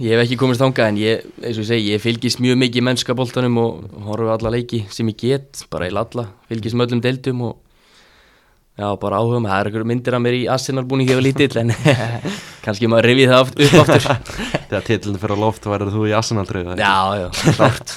ég 0.02 0.14
hef 0.14 0.24
ekki 0.24 0.38
komist 0.40 0.62
þangað 0.62 0.92
en 0.92 1.00
ég, 1.00 1.26
eins 1.40 1.56
og 1.56 1.64
ég 1.64 1.68
segi, 1.68 1.90
ég 1.92 2.04
fylgist 2.04 2.40
mjög 2.42 2.60
mikið 2.64 2.80
í 2.80 2.86
mennska 2.88 3.16
boltanum 3.16 3.60
og 3.62 3.98
horfa 4.08 4.32
á 4.32 4.36
alla 4.36 4.54
leiki 4.56 4.84
sem 4.92 5.08
ég 5.12 5.20
get, 5.20 5.64
bara 5.72 5.88
í 5.88 5.92
alla 5.94 6.28
fylgist 6.50 6.76
með 6.76 6.90
öllum 6.90 7.04
deildum 7.04 7.44
og 7.48 7.60
já, 8.76 8.88
bara 9.00 9.20
áhuga 9.20 9.40
með, 9.40 9.52
það 9.52 9.58
er 9.58 9.70
einhverjum 9.70 9.92
myndir 9.92 10.16
af 10.16 10.24
mér 10.24 10.38
í 10.40 10.48
Arsenal 10.52 10.88
búin 10.88 11.04
ekki 12.62 12.68
kannski 12.68 12.88
maður 12.90 13.08
rifið 13.10 13.30
það 13.32 13.40
oft, 13.42 13.60
upp 13.62 13.74
aftur. 13.82 14.04
Þegar 14.72 14.84
titillin 14.86 15.18
fyrir 15.20 15.34
á 15.34 15.38
loft 15.42 15.66
værið 15.68 15.88
þú 15.92 16.02
í 16.08 16.12
Arsenal 16.16 16.44
treyðu 16.48 16.76
Já, 16.78 16.94
já, 17.18 17.26
klárt. 17.58 17.94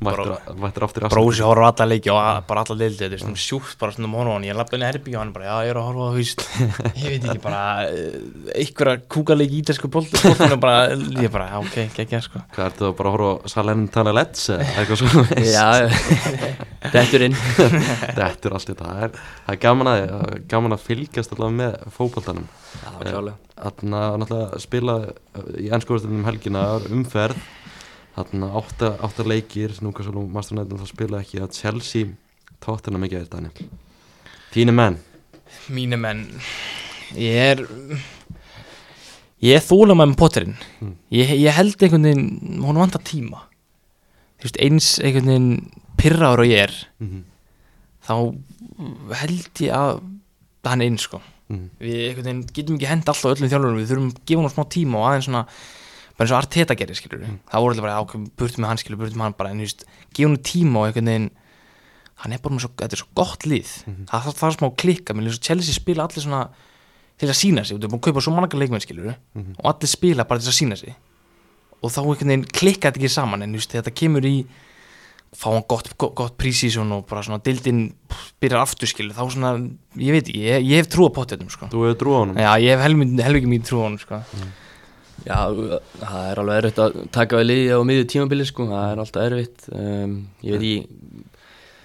Mættir, 0.00 0.84
aftur 0.86 1.02
í 1.02 1.08
Arsenal. 1.08 1.10
Brósi 1.12 1.44
horfa 1.44 1.66
á 1.66 1.70
alla 1.74 1.86
leiki 1.90 2.12
og 2.14 2.20
að- 2.22 2.38
bara 2.48 2.62
alla 2.64 2.76
leildi 2.80 3.02
þetta 3.02 3.18
er 3.18 3.22
svona 3.24 3.40
sjúkt 3.42 3.74
bara 3.80 3.92
svona 3.96 4.22
hann. 4.30 4.46
Ég 4.46 4.56
lappa 4.56 4.76
inn 4.78 4.84
í 4.84 4.88
herbi 4.88 5.14
og 5.16 5.20
hann 5.24 5.32
bara 5.34 5.48
já 5.50 5.56
ég 5.66 5.72
er 5.74 5.80
að 5.80 5.88
horfa 5.90 6.06
á 6.06 6.12
húst 6.16 6.46
ég 7.00 7.08
veit 7.10 7.26
ekki 7.26 7.42
bara 7.42 7.62
eh, 7.90 8.16
einhverja 8.62 9.02
kúkaleik 9.10 9.52
í 9.52 9.60
ítalsku 9.64 9.90
boltinu 9.92 10.32
og 10.54 10.60
bara 10.62 10.94
ég 11.20 11.30
bara 11.34 11.50
já, 11.50 11.58
ok, 11.60 11.76
geggja 11.98 12.22
sko. 12.24 12.44
Hvað 12.54 12.70
ertu 12.70 12.92
bara 13.00 13.10
að 13.12 13.18
horfa 13.18 13.30
á 13.34 13.48
Salernitana 13.54 14.14
Let's 14.16 14.46
eða 14.54 14.70
eitthvað 14.84 15.02
svona 15.02 15.42
Já, 15.58 15.66
dettur 16.94 17.26
inn 17.28 17.36
þetta 17.36 18.24
er 18.24 18.56
allt 18.56 18.72
þetta. 18.72 18.88
Það 18.90 19.04
er, 19.08 19.20
það 19.44 19.54
er 19.56 19.62
gaman 19.66 19.92
að, 19.92 20.34
gaman 20.50 20.76
að 20.78 20.84
fylgjast 20.88 21.36
allavega 21.36 21.58
með 21.60 21.94
fótboltanum. 21.98 22.48
Já, 22.80 22.90
klálega 23.04 23.49
spila 24.60 24.96
í 25.58 25.68
ennskóðastunum 25.72 26.24
helgina 26.28 26.64
umferð. 26.90 27.40
Átta, 28.20 28.96
átta 29.00 29.24
leikir 29.24 29.72
Núkasól 29.80 30.18
og 30.20 30.32
Master 30.34 30.56
United 30.56 30.80
það 30.80 30.90
spila 30.90 31.20
ekki 31.22 31.40
að 31.40 31.54
Chelsea 31.56 32.08
tóttina 32.60 33.00
mikið 33.00 33.22
er 33.22 33.28
Daniel. 33.30 33.68
Þínu 34.50 34.74
menn? 34.76 34.98
Mínu 35.70 35.98
menn 36.00 36.24
ég 37.16 37.38
er 37.54 37.62
ég 39.40 39.56
er 39.56 39.64
þóla 39.64 39.96
með 39.96 40.16
potterinn. 40.20 40.58
Mm. 40.80 40.96
ég, 41.14 41.32
ég 41.46 41.56
held 41.56 41.80
einhvern 41.80 42.08
veginn 42.10 42.64
hún 42.66 42.80
vantar 42.82 43.04
tíma. 43.06 43.46
Veist 44.42 44.60
eins 44.60 44.98
einhvern 45.00 45.30
veginn 45.30 45.50
pyrraður 46.00 46.44
og 46.44 46.50
ég 46.50 46.64
er 46.66 46.74
mm 46.98 47.08
-hmm. 47.08 47.22
þá 48.06 49.14
held 49.22 49.64
ég 49.64 49.72
að 49.72 50.02
hann 50.64 50.82
eins 50.84 51.02
sko 51.08 51.22
Mm. 51.50 51.68
við 51.80 52.16
veginn 52.20 52.42
getum 52.54 52.76
ekki 52.78 52.86
hend 52.86 53.08
alltaf 53.10 53.24
öllum 53.34 53.50
þjálfurum 53.50 53.78
við 53.80 53.88
þurfum 53.90 54.10
að 54.14 54.20
gefa 54.30 54.40
hann 54.44 54.52
smá 54.54 54.64
tíma 54.70 54.94
og 55.00 55.06
aðeins 55.10 55.26
svona 55.26 55.44
bara 56.16 56.26
eins 56.26 56.32
og 56.32 56.38
Arteta 56.38 56.74
gerir 56.78 56.94
skilur 56.94 57.24
Mm. 57.26 57.38
það 57.50 57.60
voru 57.64 57.72
alltaf 57.74 57.84
bara 57.86 57.98
ákveðum 58.04 58.26
burtum 58.38 58.62
með 58.64 58.68
hann 58.70 58.78
skilur 58.78 58.98
burtum 59.00 59.18
með 59.18 59.26
hann 59.26 59.34
bara 59.38 59.50
en 59.50 59.58
þú 59.58 59.66
veist 59.66 59.84
gefa 60.14 60.28
hann 60.30 60.36
tíma 60.46 60.76
og 60.78 60.86
einhvern 60.86 61.10
veginn 61.10 61.30
hann 62.20 62.32
er 62.32 62.38
bara 62.38 62.54
með 62.54 62.60
svo, 62.66 62.70
þetta 62.76 62.92
er 62.94 63.02
svo 63.02 63.08
gott 63.16 63.42
lið 63.50 63.70
Mhm. 63.86 64.04
það 64.06 64.22
þarf 64.28 64.38
það 64.40 64.56
smá 64.58 64.68
klikka 64.76 65.14
mér 65.14 65.24
finnst 65.30 65.42
Chelsea 65.42 65.74
spila 65.74 66.04
allir 66.06 66.22
svona 66.22 66.48
til 67.18 67.28
að 67.28 67.36
sína 67.40 67.64
sig, 67.66 67.76
þú 67.78 67.84
er 67.84 67.88
búin 67.88 68.00
að 68.00 68.06
kaupa 68.06 68.20
svo 68.22 68.32
marga 68.36 68.56
leikmenn 68.58 68.80
skilur 68.80 69.16
Mhm. 69.34 69.54
og 69.58 69.64
allir 69.74 69.88
spila 69.88 70.24
bara 70.24 70.38
til 70.40 70.50
að 70.52 70.60
sína 70.60 70.76
sig 70.78 70.94
og 71.82 71.90
þá 71.90 71.98
einhvern 72.04 72.28
veginn 72.28 72.44
klikka 72.44 72.90
þetta 72.92 73.00
ekki 73.00 73.08
saman 73.10 73.42
en 73.42 73.52
þú 73.52 73.56
veist 73.58 73.72
þetta 73.72 73.90
kemur 73.94 74.22
í 74.24 74.46
fá 75.36 75.46
hann 75.54 75.62
gott, 75.70 75.92
gott, 76.00 76.14
gott 76.18 76.34
prísísón 76.40 76.90
og 76.96 77.04
bara 77.08 77.22
svona 77.22 77.38
dildin 77.44 77.84
byrjar 78.42 78.64
aftur 78.64 78.90
skilu 78.90 79.14
þá 79.14 79.22
svona, 79.30 79.52
ég 80.00 80.16
veit 80.16 80.26
ekki, 80.26 80.40
ég, 80.42 80.64
ég 80.66 80.82
hef 80.82 80.88
trú 80.90 81.06
á 81.06 81.10
pottetum 81.14 81.50
sko. 81.52 81.68
Þú 81.70 81.84
hefur 81.86 82.00
trú 82.00 82.16
á 82.16 82.18
honum 82.24 82.40
Já, 82.40 82.50
ég 82.64 82.74
hef 82.74 82.82
helmingi 82.82 83.50
mín 83.52 83.62
trú 83.66 83.80
á 83.80 83.86
hann 83.86 83.98
sko. 84.02 84.18
Já, 85.20 85.38
það 86.00 86.26
er 86.32 86.40
alveg 86.42 86.58
erfitt 86.62 86.78
að 86.82 86.98
taka 87.12 87.40
við 87.40 87.46
liði 87.50 87.72
á 87.76 87.80
miðju 87.84 88.06
tímabili 88.14 88.46
sko, 88.48 88.66
það 88.70 88.86
er 88.94 89.02
alltaf 89.04 89.26
erfitt 89.28 89.66
um, 89.76 90.14
Ég 90.46 90.56
veit 90.56 90.64
ekki, 90.64 91.26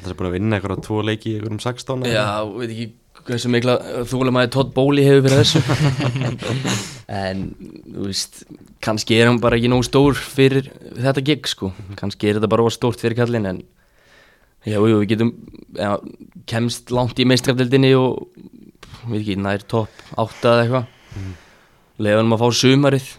Það 0.05 0.11
er 0.11 0.17
búin 0.19 0.27
að 0.29 0.35
vinna 0.39 0.57
eitthvað 0.59 0.81
tvo 0.85 1.01
leiki 1.07 1.31
í 1.31 1.35
einhverjum 1.37 1.61
16 1.63 2.05
eða? 2.05 2.13
já, 2.15 2.25
veit 2.55 2.71
ekki 2.75 2.87
hversu 3.25 3.49
mikla 3.51 3.77
þúlum 4.09 4.37
að 4.39 4.51
Todd 4.55 4.73
Bóli 4.75 5.05
hefur 5.07 5.25
fyrir 5.27 5.41
þessu. 5.43 5.61
En, 7.05 7.51
þú 7.85 8.07
veist, 8.07 8.39
kannski 8.81 9.19
er 9.19 9.27
hann 9.29 9.37
bara 9.37 9.59
ekki 9.59 9.69
nóg 9.69 9.83
stór 9.85 10.17
fyrir 10.17 10.71
þetta 10.97 11.21
gig 11.21 11.45
sko. 11.45 11.69
Kannski 11.99 12.31
er 12.31 12.39
þetta 12.39 12.49
bara 12.49 12.65
stórt 12.73 13.03
fyrir 13.03 13.13
kallin 13.19 13.45
en 13.45 13.59
Já, 14.65 14.79
jú, 14.81 14.95
við 15.03 15.11
getum, 15.11 15.29
já, 15.77 15.91
kemst 16.49 16.89
langt 16.89 17.19
í 17.21 17.25
meistrafdeldinni 17.29 17.91
og, 17.99 18.23
veit 19.05 19.19
ekki, 19.19 19.35
nær 19.37 19.61
topp 19.69 19.93
átta 20.17 20.55
eða 20.55 20.63
eitthvað. 20.63 20.87
Mm. 21.19 21.35
Leðanum 22.01 22.33
að 22.33 22.41
fá 22.41 22.57
sumarið, 22.63 23.11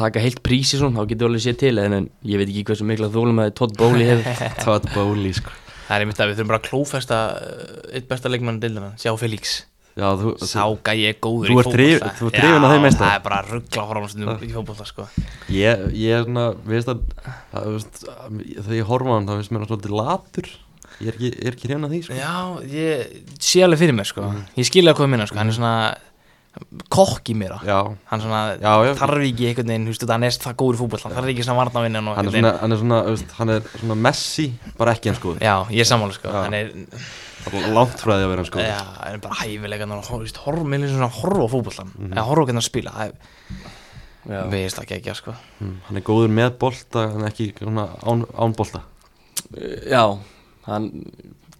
taka 0.00 0.24
heilt 0.24 0.42
prísi 0.42 0.80
svona, 0.80 0.98
þá 0.98 1.12
getur 1.12 1.28
við 1.28 1.30
alveg 1.30 1.44
séð 1.46 1.60
til 1.62 1.72
en, 1.84 1.96
en 2.00 2.10
ég 2.26 2.42
veit 2.42 2.48
ekki 2.48 2.66
hversu 2.72 2.88
mikla 2.90 3.12
þólum 3.14 3.44
að 3.44 3.54
Todd 3.62 3.78
Bóli 3.78 4.10
hefur. 4.10 4.42
Todd 4.66 4.90
Bowley 4.90 5.38
sko 5.38 5.54
Það 5.88 5.96
er 5.96 6.04
einmitt 6.04 6.20
að 6.20 6.30
við 6.30 6.38
þurfum 6.38 6.52
bara 6.52 6.60
að 6.60 6.68
klófesta 6.68 7.18
uh, 7.32 7.82
eitt 7.96 8.08
besta 8.10 8.30
leikmann 8.32 8.60
dildina, 8.62 8.92
sjá 9.00 9.12
Felix 9.18 9.58
Já, 9.98 10.12
þú, 10.14 10.32
Sá 10.46 10.62
gæi 10.86 11.08
er 11.08 11.16
góður 11.18 11.50
í 11.50 11.56
fótbolta. 11.58 12.10
þú 12.14 12.28
ert 12.28 12.36
drifinn 12.36 12.66
af 12.68 12.70
þeim 12.70 12.84
meistara. 12.86 13.08
Já, 13.08 13.10
það 13.10 13.16
er 13.16 13.22
bara 13.24 13.38
að 13.40 13.48
ruggla 13.56 13.86
horfum 13.88 14.28
í 14.46 14.50
fótbolta 14.52 14.86
sko. 14.86 15.06
Ég, 15.50 15.82
ég 15.98 16.14
er 16.14 16.28
svona, 16.28 16.44
að, 16.54 17.02
að 17.58 17.66
veist, 17.74 18.04
að 18.12 18.36
þegar 18.60 18.76
ég 18.78 18.92
horfa 18.92 19.16
hann 19.16 19.26
þá 19.26 19.32
finnst 19.34 19.54
mér 19.54 19.64
hann 19.64 19.70
svolítið 19.72 19.96
latur 19.98 20.50
Ég 20.98 21.10
er 21.10 21.14
ekki, 21.14 21.28
ég 21.30 21.48
er 21.48 21.56
ekki 21.56 21.68
hérna 21.70 21.90
því 21.90 21.98
sko 22.06 22.16
Já, 22.18 22.30
ég 22.74 23.34
sé 23.48 23.60
alveg 23.62 23.82
fyrir 23.82 23.94
mér 23.98 24.08
sko. 24.08 24.28
Ég 24.58 24.66
skilja 24.66 24.94
hvað 24.98 25.06
ég 25.08 25.12
minna 25.12 25.26
sko. 25.30 25.38
Hann 25.38 25.50
er 25.52 25.58
svona 25.58 25.74
kokk 26.92 27.30
í 27.32 27.36
mér 27.38 27.54
Já, 27.66 27.78
Hann 28.10 28.22
svona 28.22 28.40
Já, 28.60 28.72
já. 28.86 28.92
þarf 28.98 29.22
ekki 29.28 29.48
einhvern 29.50 29.70
veginn, 29.72 29.86
veist, 29.90 30.04
hann 30.10 30.26
er 30.26 30.36
það 30.44 30.56
góður 30.62 30.76
í 30.76 30.80
fótbolta 30.82 31.08
Hann 31.08 31.16
þarf 31.18 31.32
ekki 31.32 31.46
svona 31.46 31.60
varnavinna 31.62 32.02
og 32.02 32.18
hann 32.18 32.28
er 32.28 32.36
hann 32.62 32.74
er 32.76 32.80
svona, 32.82 32.98
hann 33.38 33.54
er 33.54 33.70
svona 33.76 33.96
Messi, 34.08 34.46
bara 34.80 34.94
ekki 34.96 35.12
hans 35.12 35.22
góður 35.22 35.42
Já, 35.44 35.54
ég 35.72 35.84
er 35.84 35.88
sammála 35.88 36.16
sko. 36.16 36.28
Já. 36.32 36.42
Hann 36.44 36.56
er, 36.58 36.72
er 37.62 37.70
langt 37.76 38.02
frá 38.02 38.12
því 38.14 38.26
að 38.26 38.32
vera 38.34 38.44
hans 38.44 38.52
góður 38.54 38.68
já, 38.68 38.80
hann 38.98 39.14
er 39.18 39.22
bara 39.24 39.40
hæfilega 39.42 39.88
mér 40.74 40.84
er 40.88 40.94
svona 40.94 41.10
horf 41.20 41.40
á 41.40 41.48
fótboltan 41.54 41.92
Eða 42.10 42.26
horf 42.28 42.42
á 42.42 42.44
hvernig 42.48 42.60
hann 42.60 42.68
spila 42.68 42.94
er 43.06 43.14
veist 44.52 44.76
ekki 44.82 44.98
ekki 44.98 45.14
sko. 45.16 45.32
Mm, 45.62 45.76
Hann 45.86 45.96
er 45.96 46.04
góður 46.04 46.32
með 46.36 46.50
bolta, 46.60 47.06
en 47.16 47.24
ekki 47.30 47.52
svona 47.56 47.86
án, 48.04 48.26
án 48.36 48.52
bolta 48.58 48.82
Já, 49.88 50.02
hann 50.66 50.90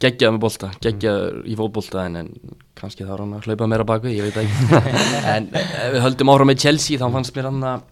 geggjaði 0.02 0.34
með 0.34 0.42
bolta, 0.44 0.70
geggjaði 0.84 1.42
í 1.50 1.56
fótbolta 1.58 2.04
en, 2.06 2.18
en 2.20 2.56
kannski 2.78 3.06
þarf 3.06 3.24
hann 3.24 3.36
að 3.38 3.48
hlaupa 3.48 3.68
meira 3.70 3.86
bakvið, 3.88 4.16
ég 4.18 4.28
veit 4.28 4.40
ekki. 4.42 4.80
En 5.34 5.48
ef 5.58 5.92
við 5.94 6.02
höldum 6.04 6.32
áfram 6.32 6.52
með 6.52 6.64
Chelsea 6.64 7.00
þá 7.00 7.08
fannst 7.16 7.34
mér 7.36 7.50
hann 7.50 7.66
að 7.66 7.86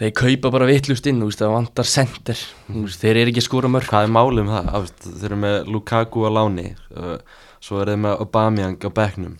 þeir 0.00 0.12
kaupa 0.18 0.52
bara 0.56 0.68
vittlust 0.68 1.06
inn, 1.10 1.22
það 1.22 1.54
vantar 1.54 1.86
veist, 1.86 3.00
þeir 3.00 3.22
eru 3.22 3.32
ekki 3.32 3.42
að 3.44 3.48
skora 3.48 3.70
mörg 3.70 3.90
Hvað 3.92 4.08
er 4.08 4.14
málið 4.18 4.44
um 4.44 4.52
það? 4.52 4.92
Þeir 5.06 5.26
eru 5.30 5.40
með 5.46 5.58
Lukaku 5.70 6.26
á 6.26 6.30
láni 6.34 6.68
uh, 6.98 7.18
Svo 7.62 7.80
er 7.80 7.92
þeir 7.92 8.00
með 8.04 8.22
Aubameyang 8.24 8.82
á 8.82 8.90
bekknum. 8.92 9.36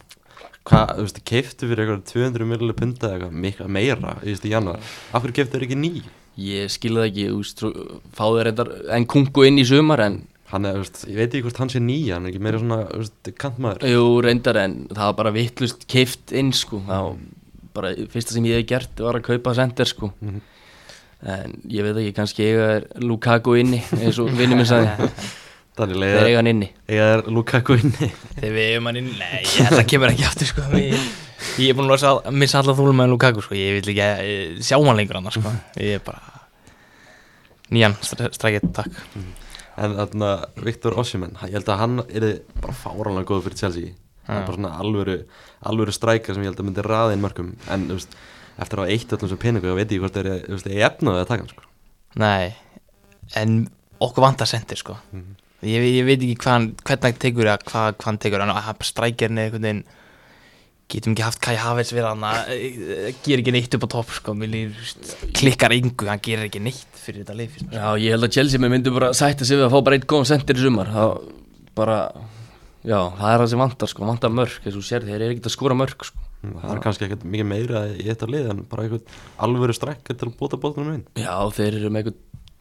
Hvað, 0.65 0.93
þú 0.97 1.07
veist, 1.09 1.25
keiftu 1.29 1.67
fyrir 1.69 1.83
eitthvað 1.83 2.05
200 2.13 2.47
millir 2.49 2.77
punta 2.79 3.11
eitthvað 3.11 3.35
mikla 3.43 3.67
meira 3.69 4.15
í 4.25 4.37
januar 4.49 4.79
Af 5.13 5.25
hverju 5.25 5.41
keiftu 5.41 5.59
þeir 5.59 5.67
ekki 5.67 5.81
ný? 5.83 5.91
ég 6.41 6.71
skilði 6.73 7.05
ekki, 7.09 7.27
þú 7.31 7.41
veist, 7.41 7.61
fáðu 8.17 8.41
þeir 8.43 8.71
en 8.97 9.07
kungu 9.11 9.45
inn 9.47 9.61
í 9.63 9.67
sumar 9.69 10.03
en 10.03 10.17
Hann 10.55 10.69
er, 10.71 10.77
þú 10.79 10.83
veist, 10.85 10.99
ég 11.11 11.17
veit 11.19 11.29
ekki 11.35 11.45
hvort 11.49 11.61
hann 11.65 11.71
sé 11.73 11.81
ný 11.83 11.97
Hann 12.15 12.29
er 12.29 12.31
ekki 12.31 12.43
meira 12.47 12.61
svona, 12.63 12.81
veist, 12.95 13.31
kantmaður. 13.43 13.87
Jú, 13.91 14.03
reyndar 14.23 14.59
en 14.63 14.75
það 14.93 15.09
var 15.11 15.17
bara 15.21 15.33
vittlust 15.35 15.87
keift 15.91 16.35
inn, 16.37 16.53
sko, 16.55 16.79
þá 16.87 16.99
bara 17.75 17.91
fyrsta 18.13 18.37
sem 18.37 18.45
ég 18.47 18.61
hef 18.61 18.69
gert 18.71 19.01
var 19.03 19.19
að 19.19 19.25
kaupa 19.33 19.55
center, 19.59 19.89
sko. 19.91 20.13
Mhm. 20.23 20.43
en 21.25 21.55
ég 21.73 21.83
veit 21.87 21.97
ekki, 21.97 22.13
kannski 22.19 22.45
eiga 22.45 22.65
er 22.77 22.87
Lukaku 23.01 23.55
inni, 23.57 23.79
eins 23.99 24.19
og 24.23 24.29
vinnum 24.37 24.61
minn 24.61 24.69
sagði. 24.69 25.09
Þannig 25.79 25.97
þeir 25.97 26.03
leiða 26.05 26.27
eiga 26.29 26.39
hann 26.39 26.51
inni. 26.53 26.69
eiga 26.87 27.07
er 27.17 27.23
Lukaku 27.35 27.75
inni. 27.81 28.11
Þegar 28.37 28.53
við 28.55 28.69
hefum 28.69 28.89
hann 28.91 28.99
inn 29.01 29.09
Nei, 29.19 29.41
ég 29.43 29.65
að 29.65 29.79
það 29.81 29.89
kemur 29.91 30.13
ekki 30.13 30.27
aftur 30.29 30.51
sko. 30.53 30.67
ég, 30.79 31.09
ég 31.65 31.73
er 31.73 31.79
búin 31.81 31.89
að 31.89 31.95
losa- 31.97 32.31
missa 32.45 32.61
alla 32.61 32.77
þúlum 32.79 33.01
með 33.03 33.11
Lukaku 33.17 33.43
sko. 33.43 33.57
Ég 33.59 33.81
vil 33.81 33.91
ekki 33.95 34.05
eh, 34.05 34.61
sjá 34.63 34.77
hann 34.79 35.01
lengur 35.01 35.19
annars 35.19 35.41
sko. 35.41 35.51
Ég 35.83 35.97
er 35.99 36.05
bara 36.07 36.23
Nýjan, 37.75 37.97
strækið, 38.05 38.69
takk 38.77 39.03
En 39.81 39.97
þarna, 39.99 40.31
Viktor 40.63 40.97
Ossiman 41.03 41.35
Ég 41.43 41.57
held 41.57 41.71
að 41.73 41.81
hann 41.81 42.03
er 42.07 42.27
bara 42.63 42.77
fáranlega 42.79 43.27
góð 43.31 43.47
fyrir 43.49 43.59
Chelsea. 43.59 43.95
Hann 44.29 44.41
er 44.41 44.47
bara 44.47 44.59
svona 44.59 44.73
alvöru 44.81 45.17
alvöru 45.67 45.95
strækar 45.95 46.37
sem 46.37 46.45
ég 46.45 46.53
held 46.53 46.63
að 46.63 46.69
myndi 46.69 46.85
raða 46.87 47.17
inn 47.17 47.25
mörgum 47.25 47.55
En, 47.69 47.89
þú 47.91 47.99
veist, 47.99 48.15
eftir 48.55 48.79
að 48.81 48.85
hafa 48.85 48.95
eitt 48.95 49.17
öllum 49.17 49.33
sem 49.33 49.43
peningu 49.43 49.73
Þá 49.73 49.79
veit 49.81 49.97
ég 49.97 50.05
hvort 50.05 50.19
þeir 50.19 50.31
eru, 50.31 50.45
þú 50.47 50.59
veist, 50.59 50.71
ég 50.71 50.87
efnaði 50.89 51.25
að 51.25 51.31
taka 51.33 51.45
hann, 51.45 51.53
sko. 51.53 51.67
Nei, 52.23 52.55
en 53.41 53.57
okkur 54.05 54.25
vantar 54.29 54.51
sendir 54.51 54.79
sko. 54.79 54.97
ég, 55.65 55.85
ég 55.91 56.07
veit 56.07 56.21
ekki 56.21 56.39
hvað 56.45 56.57
hann, 56.57 56.71
hvernig 56.85 57.11
hann 57.11 57.21
tekur 57.27 57.51
eða 57.51 57.59
hvað, 57.67 58.01
hann 58.07 58.21
tekur. 58.23 58.45
Hann 58.45 58.83
strækjarni 58.91 59.51
veginn 59.57 59.85
getum 60.93 61.15
ekki 61.15 61.25
haft 61.25 61.41
Kai 61.43 61.55
Havertz 61.59 61.93
við 61.97 62.05
hann 62.07 62.25
að 62.29 62.51
gera 63.25 63.41
ekki 63.43 63.55
neitt 63.55 63.75
upp 63.79 63.87
á 63.87 63.95
topp 63.95 64.11
sko. 64.19 64.35
Klikkar 65.35 65.73
yngu 65.77 66.09
hann 66.11 66.21
gerir 66.25 66.47
ekki 66.49 66.61
neitt 66.63 67.01
fyrir 67.01 67.25
þetta 67.25 67.37
leif 67.39 67.57
Já, 67.73 67.87
ég 68.01 68.15
held 68.15 68.27
að 68.29 68.35
Chelsea 68.37 68.61
með 68.63 68.75
myndu 68.77 68.93
bara 68.95 69.11
sætta 69.17 69.47
sig 69.49 69.59
við 69.59 69.67
að 69.69 69.75
fá 69.75 69.81
bara 69.87 69.99
eitt 69.99 70.07
góðan 70.11 70.29
sendir 70.31 70.61
í 70.61 70.65
sumar 70.65 70.91
það 70.93 71.15
bara, 71.75 71.97
já, 72.87 72.99
það 73.19 73.33
er 73.33 73.41
það 73.43 73.49
sem 73.55 73.63
vantar 73.65 73.91
sko, 73.91 74.05
vantar 74.07 74.31
mörg, 74.35 74.59
eins 74.63 74.77
og 74.77 74.79
þú 74.79 74.87
sér, 74.91 75.07
þeir 75.09 75.17
eru 75.25 75.35
ekkert 75.35 75.49
að 75.51 75.55
skora 75.57 75.77
mörg 75.81 76.05
sko. 76.07 76.21
Það 76.45 76.71
er 76.75 76.81
kannski 76.85 77.07
ekkert 77.09 77.25
mikið 77.33 77.49
meira 77.49 77.81
í 77.97 78.05
þetta 78.05 78.27
lið 78.29 78.49
En 78.53 78.59
bara 78.69 78.85
eitthvað 78.85 79.15
alvöru 79.47 79.75
strækar 79.75 80.19
til 80.21 80.29
að 80.29 80.35
bóta 80.39 80.59
bóttunum 80.61 80.99
inn 80.99 81.05
Já, 81.17 81.33
þeir 81.57 81.79
eru 81.81 81.91
með 81.95 82.11
eitthvað, 82.11 82.19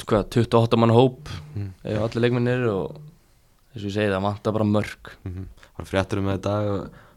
hvað, 0.07 0.23
28 0.39 0.79
mann 0.79 0.93
hóp 0.95 1.31
ef 1.83 1.99
allir 2.07 2.23
leikmennir 2.23 2.63
og 2.71 2.95
eins 3.75 3.83
og 3.83 3.89
ég 3.89 3.95
segi, 3.97 4.13
það 4.15 4.23
vantar 4.29 4.55
bara 4.55 4.69
mörg 4.71 5.11
Mhm. 5.27 5.49
Það 5.73 5.81
var 5.83 5.89
fréttur 5.89 6.19
um 6.21 6.27
þetta 6.31 6.53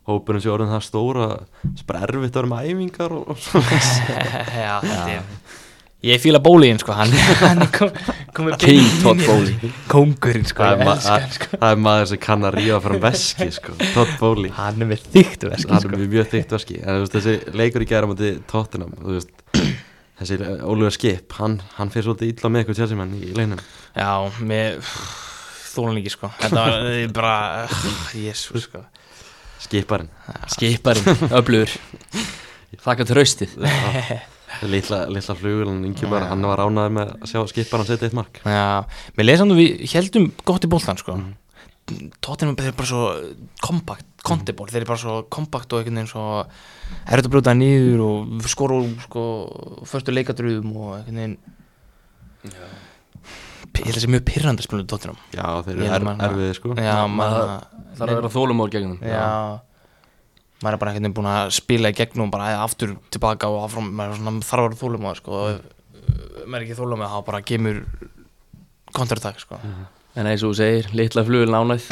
Hópurinn 0.06 0.42
sé 0.44 0.50
orðin 0.52 0.70
það 0.70 0.84
stóra 0.86 1.28
Það 1.34 1.70
er 1.80 1.86
bara 1.88 2.02
erfitt 2.06 2.36
að 2.36 2.40
vera 2.42 2.50
með 2.52 2.68
æfingar 2.72 3.14
og, 3.16 3.30
og 3.32 3.40
svona. 3.42 3.78
Já, 4.62 4.74
þetta 4.84 5.06
er 5.16 5.30
Ég 6.06 6.20
fíla 6.22 6.38
bóliðin 6.44 6.78
sko, 6.78 6.92
hann, 6.94 7.10
hann 7.40 7.62
er 7.64 7.70
kom, 7.74 7.88
komið 8.36 8.58
King 8.62 8.90
Todd 9.02 9.16
inn 9.16 9.24
í- 9.24 9.26
Bowley. 9.26 9.70
Kóngurinn 9.90 10.44
sko, 10.46 10.62
það, 10.62 10.74
er 10.76 10.76
ég 10.76 10.86
ma 10.86 10.92
elska 10.94 11.14
hann 11.16 11.32
sko. 11.34 11.48
það, 11.56 11.70
er 11.72 11.80
maður 11.86 12.10
sem 12.12 12.20
kann 12.26 12.46
að 12.46 12.54
ríða 12.60 12.76
fram 12.84 13.00
veski 13.02 13.46
sko. 13.56 13.74
Todd 13.96 14.12
Bowley 14.20 14.52
Hann 14.54 14.84
er 14.84 14.90
með 14.92 15.06
þyktu 15.16 15.50
veski 15.50 15.72
hann 15.72 15.82
sko. 15.82 15.90
er 15.90 15.96
með 16.04 16.12
mjög 16.12 16.28
þykkt 16.34 16.54
veski. 16.54 16.76
En 16.84 16.92
þú 17.00 17.02
veist, 17.06 17.16
þessi 17.16 17.56
leikur 17.58 17.82
í 17.86 17.88
gæra 17.90 18.10
mútið 18.12 18.36
Tottenham 18.52 18.92
þú 19.00 19.16
veist, 19.16 19.32
þessi 20.20 20.38
Ólívar 20.68 20.94
Skip 21.00 21.38
hann, 21.40 21.56
hann 21.80 21.90
fyrir 21.96 22.06
svolítið 22.10 22.34
illa 22.36 22.52
með 22.54 22.62
eitthvað 22.62 22.78
tjálsimann 22.82 23.16
í 23.16 23.32
leinum 23.40 23.64
Já, 23.96 24.12
með 24.52 24.92
þólan 25.72 25.98
ekki 26.04 26.14
sko. 26.14 26.30
Þetta 26.44 26.68
var 26.68 26.86
bara, 27.18 27.36
jésu 28.14 28.62
sko 28.68 28.84
Skiparinn 29.66 30.10
skiparinn, 30.52 31.28
öflugur. 31.34 31.72
Þakka 32.86 33.06
tröstið 33.08 33.56
litla, 34.66 35.00
litla 35.10 35.34
flugulan 35.36 35.82
Ingi 35.88 36.08
bara 36.10 36.30
hann 36.30 36.44
var 36.46 36.62
ánæður 36.62 36.94
með 36.96 37.10
að 37.16 37.32
sjá 37.32 37.40
Skiparinn 37.50 37.88
setja 37.88 38.08
eitt 38.08 38.16
mark. 38.16 38.40
Já, 38.46 38.86
samt 39.16 39.56
að 39.56 39.60
við 39.60 39.82
heldum 39.92 40.30
gott 40.46 40.66
í 40.66 40.70
boltan 40.70 41.00
sko. 41.00 41.18
Tottenham 42.24 42.56
er 42.58 42.74
bara 42.74 42.88
svo 42.88 43.02
kompakt, 43.62 44.06
kontiból, 44.26 44.66
þeir 44.70 44.80
eru 44.80 44.88
bara 44.88 45.02
svo 45.02 45.20
kompakt 45.30 45.70
og 45.70 45.82
einhvern 45.82 46.00
veginn 46.00 46.10
svo 46.10 46.24
er 46.42 47.12
þetta 47.12 47.28
að 47.28 47.34
brjóta 47.36 47.54
nýður 47.54 48.02
og 48.06 48.48
skora 48.50 48.80
úr 48.82 48.96
sko 49.04 49.22
förstu 49.86 50.14
leikadröðum 50.14 50.72
og 50.74 50.96
einhvern 50.96 51.20
veginn 51.22 51.36
ég 53.80 53.86
held 53.86 53.94
að 53.94 54.00
það 54.00 54.06
sé 54.06 54.12
mjög 54.14 54.26
pyrrandi 54.30 54.62
að 54.64 54.68
spila 54.68 54.82
um 54.84 54.90
Tottenham. 54.92 55.22
Já 55.36 55.46
þeir 55.66 55.76
eru 55.76 55.86
er, 55.86 56.06
man 56.08 56.18
það. 56.20 56.26
erfiði 56.32 56.58
sko. 56.58 56.74
Já, 56.80 56.96
maður 57.12 57.46
það 57.46 58.04
er 58.06 58.12
að 58.12 58.20
vera 58.20 58.34
þólumór 58.36 58.74
gegnum. 58.74 58.98
Já. 59.06 59.24
Maður 60.64 60.76
er 60.76 60.82
bara 60.82 60.92
veginn 60.96 61.16
búin 61.16 61.30
að 61.30 61.54
spila 61.56 61.92
í 61.92 61.96
gegnum 61.96 62.30
bara 62.32 62.52
aftur 62.64 62.94
tilbaka 63.12 63.50
og 63.52 63.66
áfram. 63.66 63.90
Maður 63.92 64.14
er 64.14 64.22
svona 64.22 64.46
þarf 64.48 64.62
að 64.62 64.68
vera 64.70 64.80
þólum 64.82 65.04
á 65.04 65.08
það 65.10 65.18
sko 65.20 65.40
ef 65.50 65.64
maður 66.46 66.62
er 66.62 66.66
ekki 66.66 66.78
þólum 66.78 67.02
á 67.02 67.06
það 67.06 67.14
þá 67.14 67.26
bara 67.26 67.44
gemur 67.50 67.78
kontratak 68.96 69.40
sko. 69.42 69.60
En 70.16 70.24
eins 70.30 70.40
og 70.46 70.54
þú 70.54 70.56
segir, 70.56 70.86
litla 70.96 71.24
flugul 71.26 71.50
nánæð 71.52 71.88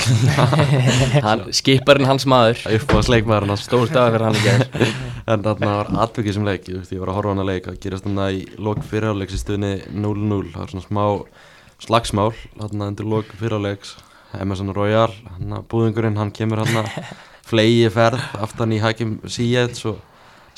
hann, 1.27 1.43
skiparinn 1.53 2.09
hans 2.09 2.25
maður. 2.31 2.63
Er 2.71 3.11
leikmaður 3.13 3.51
hann 3.51 3.61
stór 3.61 3.91
stað 3.91 4.15
fyrir 4.15 4.27
hann 4.31 4.39
í 4.39 4.45
gær. 4.47 4.95
En 5.25 5.41
þarna 5.41 5.71
var 5.79 5.89
atvikið 6.05 6.35
sem 6.37 6.45
leik. 6.45 6.67
Ég, 6.69 6.83
veist, 6.83 6.91
ég 6.93 7.01
var 7.01 7.09
að 7.09 7.17
horfa 7.17 7.45
leik 7.49 7.69
að 7.71 7.79
gerast 7.81 8.05
þarna 8.05 8.27
í 8.37 8.43
lok 8.61 8.83
fyrirháleiks 8.91 9.37
í 9.37 9.41
stuðni 9.41 9.71
0-0 9.89 10.51
það 10.53 10.59
var 10.59 10.73
svona 10.75 10.85
smá 10.85 11.05
slagsmál 11.83 12.33
þarna 12.59 12.91
undir 12.93 13.09
lok 13.09 13.31
fyrirháleiks 13.39 13.97
Emerson 14.41 14.73
Royal, 14.75 15.13
hann 15.37 15.55
að 15.55 15.69
búðingurinn 15.71 16.19
hann 16.19 16.33
kemur 16.35 16.65
hann 16.65 16.83
að 16.83 16.91
flegi 17.51 17.87
ferð 17.95 18.23
aftan 18.43 18.75
í 18.75 18.81
Hakim 18.83 19.17
Sietz 19.31 19.85
og 19.91 20.01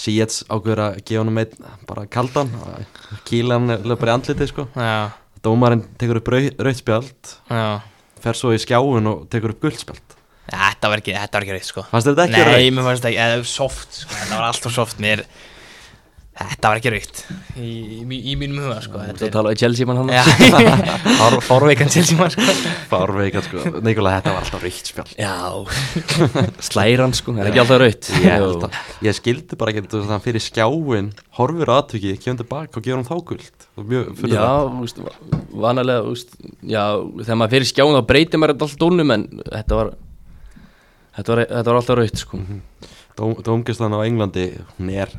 Sietz 0.01 0.43
ákveður 0.53 0.83
að 0.87 0.99
gefa 1.09 1.23
hann 1.23 1.33
meitt 1.33 1.55
bara 1.89 2.05
kaldan. 2.13 2.51
Kýla 3.29 3.57
hann 3.57 3.79
löpar 3.89 4.11
í 4.11 4.15
andlitið 4.17 4.51
sko. 4.51 4.67
Já, 4.77 5.13
dómarinn 5.45 5.87
tekur 6.01 6.21
upp 6.21 6.29
rau, 6.35 6.43
rautspjald 6.69 7.33
Já, 7.49 7.81
fer 8.21 8.37
svo 8.37 8.53
í 8.53 8.61
skjáin 8.61 9.09
og 9.09 9.25
tekur 9.33 9.55
upp 9.57 9.65
guldspjald 9.65 10.17
þetta 10.47 10.91
var 10.91 11.03
ekki, 11.03 11.15
ekki 11.17 11.55
reitt 11.55 11.67
sko. 11.67 11.85
Fannst 11.91 12.07
þetta 12.11 12.27
ekki 12.27 12.39
Nei, 12.39 12.47
rautt? 12.47 12.75
mér 12.77 12.87
fannst 12.87 13.03
þetta 13.03 13.11
ekki, 13.11 13.23
eða 13.25 13.49
soft 13.51 13.97
sko, 14.03 14.13
þetta 14.15 14.39
var 14.39 14.47
alltaf 14.49 14.75
soft. 14.77 15.01
Mér 15.03 15.23
Þetta 16.37 16.69
var 16.69 16.79
ekki 16.81 16.91
raukt. 16.93 17.21
Í, 17.57 17.67
í, 18.05 18.17
í 18.29 18.33
mínum 18.37 18.59
huga 18.67 18.77
sko 18.85 19.01
Þú 19.01 19.07
Þetta 19.09 19.29
talaði 19.33 19.57
Chelsea 19.63 19.87
mann 19.89 20.01
hann. 20.03 20.11
Er 20.13 20.27
Fár- 21.17 21.37
Fárveikan 21.49 21.89
Chelsea 21.93 22.19
mann 22.19 22.33
sko. 22.35 22.45
Fárveika 22.91 23.41
sko, 23.47 23.63
Nikola 23.87 24.13
þetta 24.19 24.35
var 24.35 24.43
alltaf 24.45 24.67
rautt 24.67 24.91
spjald 24.91 25.15
Já. 25.17 25.33
Slæran 26.69 27.15
sko, 27.17 27.33
er 27.41 27.49
ekki 27.49 27.63
alltaf 27.63 27.81
raut 27.81 28.11
Ég, 28.21 28.45
að, 28.45 28.67
ég 29.07 29.17
skildi 29.17 29.57
bara 29.61 29.73
ekki 29.73 29.87
þú 29.89 30.03
veist, 30.03 30.13
hann 30.13 30.25
fyrir 30.27 30.45
skjáin, 30.45 31.09
horfir 31.39 31.73
aðtöki 31.73 32.13
kemur 32.21 32.43
tilbaka 32.43 32.81
og 32.83 32.85
gefur 32.85 33.01
hann 33.01 33.09
þá 33.09 33.17
guld 33.31 33.69
Það 33.77 34.35
Já, 34.37 34.49
úst, 34.85 35.01
vanalega 35.57 36.05
úst, 36.13 36.37
Já, 36.69 36.85
þegar 37.23 37.41
maður 37.41 37.55
fyrir 37.57 37.71
skjáin 37.73 37.97
þá 37.97 38.05
breytir 38.13 38.43
maður 38.43 38.59
alltaf 38.59 38.77
dólnum 38.85 39.15
en 39.17 39.25
þetta 39.41 39.81
var 39.81 39.95
Þetta 41.17 41.33
var, 41.33 41.43
þetta 41.49 41.71
var 41.73 41.81
alltaf 41.81 41.97
raut 41.97 42.21
sko. 42.21 42.39
Dóm, 43.17 43.31
Dómgistan 43.41 43.95
á 43.97 44.05
Englandi 44.05 44.51
hún 44.77 44.91
er 44.93 45.15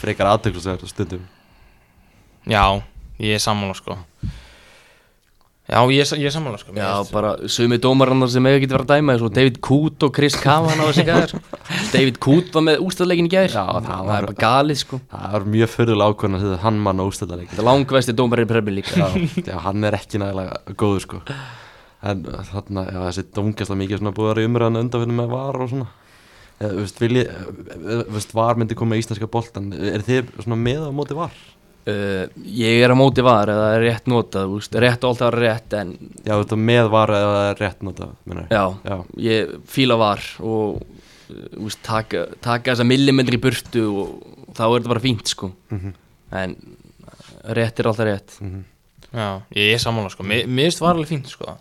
frekar 0.00 0.32
aðtöklusverð 0.34 0.88
stundum. 0.90 1.22
Já, 2.46 2.64
ég 3.18 3.34
er 3.38 3.42
sammála 3.42 3.74
sko. 3.74 3.96
Já, 5.66 5.80
ég 5.90 5.98
er, 6.04 6.10
ég 6.22 6.28
er 6.28 6.30
sammála 6.30 6.60
sko. 6.62 6.70
Já, 6.78 6.90
bara 7.10 7.32
sumi 7.50 7.74
dómarannar 7.82 8.28
sem 8.30 8.44
hefur 8.46 8.60
getið 8.62 8.76
verið 8.76 8.84
að 8.86 9.00
dæma 9.00 9.30
David 9.34 9.56
Coote 9.66 10.06
og 10.06 10.12
Chris 10.14 10.36
Kavan 10.38 10.78
á 10.78 10.86
þessi 10.86 11.04
gæðir 11.08 11.32
David 11.96 12.20
Coote 12.22 12.54
var 12.54 12.62
með 12.68 12.84
ústæðleikin 12.86 13.26
í 13.26 13.32
gæðir 13.32 13.56
Já, 13.56 13.64
það 13.66 13.88
það 13.88 14.04
var- 14.06 14.20
er 14.20 14.28
bara 14.28 14.38
galið 14.44 14.78
sko. 14.84 15.00
Það 15.10 15.32
var 15.34 15.48
mjög 15.56 15.72
förðulega 15.74 16.14
ákvörðan 16.14 16.38
að 16.38 16.44
setja 16.46 16.60
hann 16.62 16.78
mann 16.86 17.02
á 17.02 17.04
ústæðarleik 17.10 17.50
Þetta 17.50 17.64
er 17.64 17.68
langvesti 17.72 18.14
dómarinn 18.20 18.46
í 18.46 18.52
Premier 18.52 18.76
League. 18.78 18.94
Já, 18.94 19.42
já, 19.50 19.56
hann 19.66 19.88
er 19.90 19.98
ekki 19.98 20.22
nægilega 20.22 20.76
góður 20.78 21.02
sko. 21.08 21.20
En 22.06 22.22
þarna, 22.52 22.86
já, 22.86 22.98
þessi 23.08 23.26
dómgæsla 23.34 23.80
mikið 23.82 24.04
svona 24.04 24.14
búið 24.14 24.30
að 24.30 24.34
vera 24.36 24.48
umræðan 24.52 24.80
undanfinnum 24.84 25.18
með 25.24 25.32
var 25.34 25.58
og 25.66 25.72
svona 25.74 25.90
Eða, 26.56 26.70
þú 26.72 26.80
veist, 26.84 27.00
vilji, 27.02 27.24
veist, 28.16 28.30
var 28.36 28.56
myndi 28.56 28.76
koma 28.78 28.96
í 28.96 29.02
íslenska 29.02 29.28
boltan 29.28 29.66
Er 29.76 30.00
þið 30.06 30.30
svona 30.40 30.56
með 30.56 30.86
á 30.88 30.90
móti 30.96 31.16
var? 31.18 31.34
uh, 31.84 32.22
Ég 32.48 32.80
er 32.80 32.94
að 32.94 33.00
móti 33.02 33.24
var 33.26 33.52
eða 33.52 33.66
er 33.76 33.84
rétt 33.84 34.08
notað 34.08 34.54
úst, 34.56 34.78
Rétt 34.80 35.04
og 35.04 35.12
alltaf 35.12 35.34
rétt 35.36 35.76
en 35.76 35.92
Já, 36.24 36.32
þú 36.32 36.38
veist, 36.40 36.54
með 36.70 36.88
var 36.94 37.12
eða 37.18 37.42
er 37.50 37.60
rétt 37.60 37.84
nota, 37.84 38.08
minnur 38.24 38.48
já, 38.48 38.64
Já, 38.88 38.96
ég 39.26 39.52
fíla 39.68 39.98
var 40.00 40.24
og 40.40 40.80
úst, 41.60 41.82
taka, 41.84 42.24
taka 42.40 42.72
þessa 42.72 42.86
millimetri 42.86 43.36
í 43.36 43.42
burtu 43.42 43.84
og 43.90 44.10
þá 44.56 44.64
er 44.68 44.74
þetta 44.78 44.92
bara 44.94 45.02
fínt 45.02 45.26
sko. 45.32 45.48
Mhm. 45.74 45.92
En 46.38 46.52
rétt 47.58 47.80
er 47.82 47.88
alltaf 47.90 48.06
rétt. 48.06 48.36
Já, 49.12 49.26
ég 49.58 49.72
er 49.74 49.82
sammála 49.82 50.10
sko. 50.14 50.22
Mér 50.24 50.46
finnst 50.46 50.80
var 50.80 50.94
alveg 50.94 51.10
fínt 51.10 51.28
sko 51.30 51.56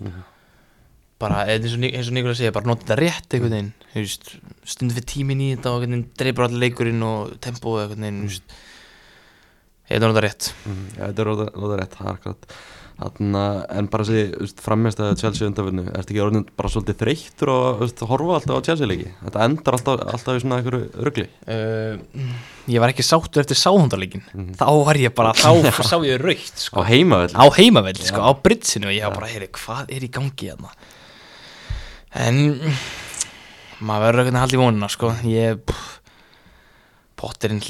Bara 1.21 1.45
eins 1.47 1.71
og, 1.77 1.83
eins 1.87 2.09
og 2.11 2.15
Nikola 2.17 2.35
segir 2.35 2.51
Bara 2.55 2.67
nota 2.67 2.83
þetta 2.89 2.97
rétt 2.99 3.35
einhvern 3.37 3.53
veginn 3.55 3.73
þú 3.93 4.01
veist, 4.03 4.31
Stundum 4.67 4.95
fyrir 4.97 5.09
tíminn 5.13 5.43
í 5.45 5.49
þetta 5.55 5.71
og 5.71 5.83
einhvern 5.85 5.93
veginn 6.01 6.07
dreipur 6.19 6.47
allir 6.49 6.63
leikurinn 6.65 7.03
og 7.07 7.35
tempó 7.43 7.75
og 7.77 7.83
einhvern 7.85 8.03
veginn 8.07 8.23
þú 8.25 8.31
veist. 8.33 8.55
Ég 9.85 9.99
er 9.99 10.01
nota 10.09 10.23
rétt. 10.25 10.49
Mhm, 10.65 10.87
Já, 10.97 11.03
þetta 11.11 11.21
er 11.21 11.29
róða 11.29 11.77
rétt, 11.79 11.93
það 11.99 12.07
er 12.09 12.17
akkurat. 12.17 12.49
Þarna, 12.95 13.41
en 13.75 13.87
bara 13.91 14.05
þessi 14.07 14.51
frammeist 14.63 14.99
að 15.03 15.17
Chelsea 15.19 15.47
undanvinnu, 15.49 15.83
ertu 15.99 16.13
ekki 16.13 16.21
orðin 16.23 16.45
bara 16.55 16.69
svolítið 16.71 16.95
þreyttur 17.01 17.49
og 17.51 17.81
veist, 17.81 17.99
horfa 18.07 18.37
alltaf 18.37 18.55
á 18.55 18.65
Chelsea 18.69 18.87
leiki? 18.87 19.09
Þetta 19.19 19.43
endar 19.49 19.75
alltaf, 19.75 20.03
alltaf 20.15 20.37
í 20.39 20.43
svona 20.45 20.59
einhverju 20.61 21.03
rugli. 21.03 21.25
Uh, 21.43 21.99
Ég 22.71 22.79
var 22.81 22.93
ekki 22.95 23.03
sáttur 23.05 23.43
eftir 23.43 23.59
sáhundarleikin 23.59 24.23
Mhm. 24.33 24.55
Þá 24.57 24.71
var 24.87 24.95
ég 24.95 25.13
bara, 25.13 25.33
þá 25.35 25.51
sá 25.91 25.99
ég 26.07 26.23
raukt 26.23 26.55
á 26.55 26.63
sko. 26.69 26.83
heimavell 26.87 27.35
Á 27.35 27.45
heimavell, 27.59 27.99
sko, 27.99 28.23
á 28.23 28.31
britsinu. 28.41 28.87
Og 28.87 28.95
ég 28.95 29.03
var 29.09 29.19
bara, 29.19 29.27
heyri, 29.27 29.51
hvað 29.51 29.91
er 29.91 30.07
í 30.07 30.09
gangi 30.09 30.49
hérna 30.49 30.71
En 32.15 32.37
maður 33.85 34.05
verður 34.07 34.23
veginn 34.29 34.39
haldið 34.39 34.61
vonuna 34.61 34.87
sko. 34.91 35.11
ég 35.27 35.59
Potterinn 37.15 37.61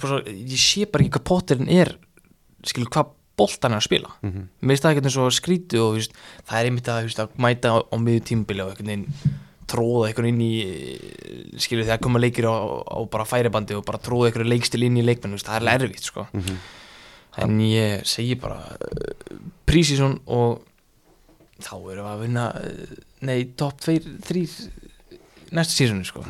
bara 0.00 0.14
svo, 0.16 0.20
ég 0.32 0.60
sé 0.60 0.86
bara 0.90 1.04
ekki 1.04 1.18
hvað 1.18 1.26
Potterinn 1.28 1.68
er 1.72 1.94
skilur 2.66 2.88
hvað 2.92 3.10
bolt 3.40 3.62
hann 3.64 3.72
er 3.76 3.80
að 3.80 3.86
spila 3.88 4.10
Mhm. 4.20 4.48
mér 4.60 4.68
finnst 4.74 4.82
það 4.84 4.90
einhvern 4.90 5.04
veginn 5.06 5.16
svo 5.16 5.28
skrítið 5.32 5.80
og 5.84 5.94
víst, 5.96 6.12
það 6.48 6.58
er 6.60 6.66
einmitt 6.68 6.88
að, 6.92 7.04
víst, 7.06 7.20
að 7.20 7.28
mæta 7.40 7.68
á, 7.72 7.76
á 7.88 7.96
miður 7.96 8.24
tímabili 8.28 8.60
og 8.64 8.76
veginn 8.76 9.06
tróða 9.70 10.08
einhvern 10.10 10.28
inn 10.28 10.40
í 10.44 11.60
skilur 11.60 11.84
þegar 11.86 12.00
koma 12.04 12.18
leikir 12.20 12.44
á, 12.44 12.52
á 12.84 12.98
bara 13.08 13.24
færibandi 13.24 13.76
og 13.76 13.84
bara 13.86 13.98
tróða 14.02 14.28
einhverju 14.32 14.48
leikstil 14.50 14.82
inn 14.84 14.96
í 15.00 15.04
leikmenn 15.04 15.32
víst, 15.36 15.48
það 15.48 15.62
er 15.62 15.78
erfitt 15.78 16.04
sko 16.04 16.26
Mhm. 16.34 16.56
en 17.38 17.58
ég 17.60 18.02
segi 18.04 18.34
bara 18.40 18.56
uh, 18.56 19.36
prísísson 19.66 20.18
og 20.26 20.60
þá 21.64 21.74
erum 21.78 22.04
við 22.04 22.12
að 22.12 22.24
vinna 22.24 22.46
uh, 22.56 22.94
nei, 23.28 23.38
top 23.60 23.80
2, 23.84 23.98
3 24.28 24.44
næsta 25.56 25.74
sísoni 25.74 26.06
sko. 26.06 26.24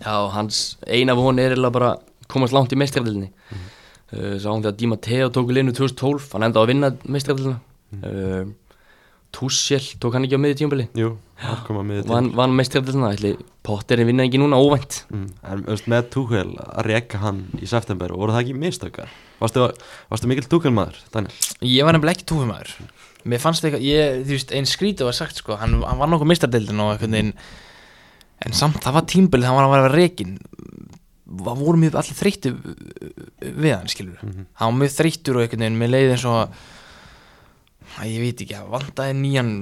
Já, 0.00 0.14
hans 0.34 0.78
eina 0.88 1.16
von 1.18 1.38
er 1.42 1.56
bara 1.68 1.94
að 1.94 2.06
komast 2.30 2.54
langt 2.56 2.72
í 2.72 2.78
meistræðilni 2.80 3.28
mm. 3.28 3.68
uh, 4.14 4.34
Sá 4.40 4.48
hann 4.52 4.64
þegar 4.64 4.78
Di 4.78 4.88
Matteo 4.90 5.30
tók 5.34 5.52
í 5.52 5.58
linu 5.58 5.74
2012 5.76 6.30
Hann 6.36 6.46
endaði 6.48 6.62
að 6.62 6.72
vinna 6.72 6.90
meistræðilina 7.04 7.58
uh, 8.00 8.52
Tussel 9.34 9.82
tók 10.02 10.16
hann 10.16 10.26
ekki 10.26 10.38
á 10.38 10.42
miði 10.42 10.60
tímabili 10.62 10.86
Jú, 10.98 11.12
það 11.42 11.64
koma 11.68 11.84
með 11.86 12.08
Vann, 12.10 12.30
vann 12.38 12.54
meistræðilina 12.56 13.12
Ætli 13.16 13.34
Potterin 13.66 14.08
vinna 14.08 14.24
ekki 14.24 14.38
núna 14.40 14.56
óvænt. 14.56 15.02
Mm. 15.12 15.26
En 15.44 15.64
veist, 15.66 15.88
með 15.90 16.06
Tuchel 16.14 16.54
að 16.64 16.86
reka 16.86 17.20
hann 17.20 17.42
í 17.60 17.68
september 17.68 18.14
voru 18.16 18.32
það 18.32 18.46
ekki 18.46 18.54
mistökkar? 18.56 19.10
Varstu, 19.36 19.66
varstu 20.08 20.30
mikil 20.30 20.46
Tuchel 20.48 20.72
maður, 20.72 20.96
Daniel? 21.12 21.34
ég 21.60 21.84
var 21.84 21.96
nefnilega 21.96 22.16
ekki 22.16 22.28
túfumæður 22.32 22.72
mér 23.24 23.40
fannst 23.42 23.64
eitthvað, 23.64 23.82
ég, 23.84 24.22
þú 24.24 24.36
veist, 24.36 24.52
einn 24.56 24.68
skrítið 24.68 25.04
var 25.10 25.16
sagt 25.16 25.36
sko, 25.42 25.56
hann, 25.60 25.82
hann 25.84 25.98
var 26.00 26.08
nokkuð 26.08 26.30
mistardeildin 26.30 26.80
og 26.80 26.94
einhvern 26.94 27.12
veginn 27.18 27.32
en 28.46 28.52
samt, 28.56 28.78
það 28.80 28.94
var 28.96 29.08
tímbilið 29.12 29.44
það 29.50 29.56
var 29.58 29.66
að 29.68 29.74
vera 29.76 29.94
reikin 29.94 30.38
það 31.30 31.60
voru 31.60 31.78
mjög 31.82 31.98
allir 32.00 32.16
þreyttu 32.18 32.52
við 33.60 33.74
hann, 33.76 33.88
skilur 33.92 34.18
Mhm. 34.24 34.46
hann 34.54 34.72
var 34.72 34.78
mjög 34.84 34.94
þreyttur 34.96 35.36
og 35.36 35.42
einhvern 35.44 35.60
veginn 35.66 35.78
með 35.82 35.92
leið 35.94 36.14
eins 36.16 36.24
og 36.24 36.54
að 37.98 38.12
ég 38.12 38.26
veit 38.26 38.44
ekki, 38.44 38.58
að 38.60 38.70
vandaði 38.76 39.16
nýjan 39.20 39.54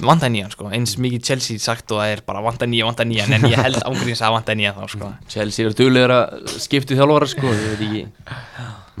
vandaði 0.00 0.34
nýjan, 0.36 0.52
sko, 0.54 0.68
eins 0.74 0.94
mikið 1.02 1.24
Chelsea 1.26 1.60
sagt 1.60 1.90
og 1.92 2.00
það 2.00 2.12
er 2.14 2.22
bara 2.26 2.42
vandaði 2.44 2.70
nýjan, 2.72 2.90
vandaði 2.90 3.10
nýjan 3.10 3.34
en 3.36 3.46
ég 3.50 3.62
held 3.64 3.80
ángríns 3.88 4.22
að 4.24 4.34
vandaði 4.36 4.60
nýjan 4.60 4.76
þá, 4.78 4.84
sko. 4.94 5.10
Chelsea 5.32 5.66
eru 5.66 5.76
duglegur 5.76 6.14
að 6.14 6.54
skiptu 6.62 6.98
þjálfara 6.98 7.28
sko 7.30 7.50
Ég 7.50 7.66
veit 7.74 7.82
ekki. 7.88 8.04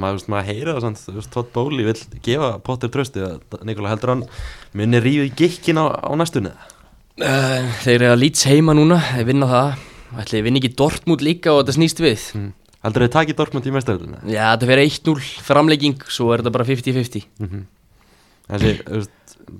Maður, 0.00 0.18
veist, 0.18 0.30
maður 0.32 0.48
heyra 0.50 0.74
það 0.76 0.84
samt, 0.86 1.02
þú 1.04 1.16
veist, 1.18 1.32
Todd 1.34 1.50
Bowley 1.54 1.86
vil 1.88 1.96
gefa 2.24 2.50
Potter 2.64 2.92
trösti 2.92 3.24
að 3.24 3.58
Nikola 3.68 3.92
heldur 3.92 4.14
hann 4.14 4.24
muni 4.76 5.02
ríðu 5.02 5.26
í 5.28 5.34
gikkin 5.36 5.80
á, 5.80 5.84
á 5.92 6.12
næstunni? 6.18 6.52
Uh, 7.20 7.68
Þeir 7.84 7.96
eru 7.98 8.12
að 8.14 8.22
lýts 8.22 8.46
heima 8.48 8.76
núna 8.76 9.00
Þeir 9.12 9.28
vinna 9.28 9.50
það. 9.50 9.84
Ætli 10.20 10.40
vinna 10.46 10.62
ekki 10.62 10.72
Dortmund 10.78 11.24
líka 11.24 11.52
og 11.52 11.60
þetta 11.62 11.76
snýst 11.76 12.00
við? 12.02 12.24
Mm. 12.38 12.48
Heldur 12.80 13.04
þið 13.04 13.12
takið 13.18 13.38
Dortmund 13.38 13.68
í 13.68 13.74
mestaröldinu? 13.74 14.22
Já, 14.24 14.44
þetta 14.54 14.70
Þessi, 18.50 19.06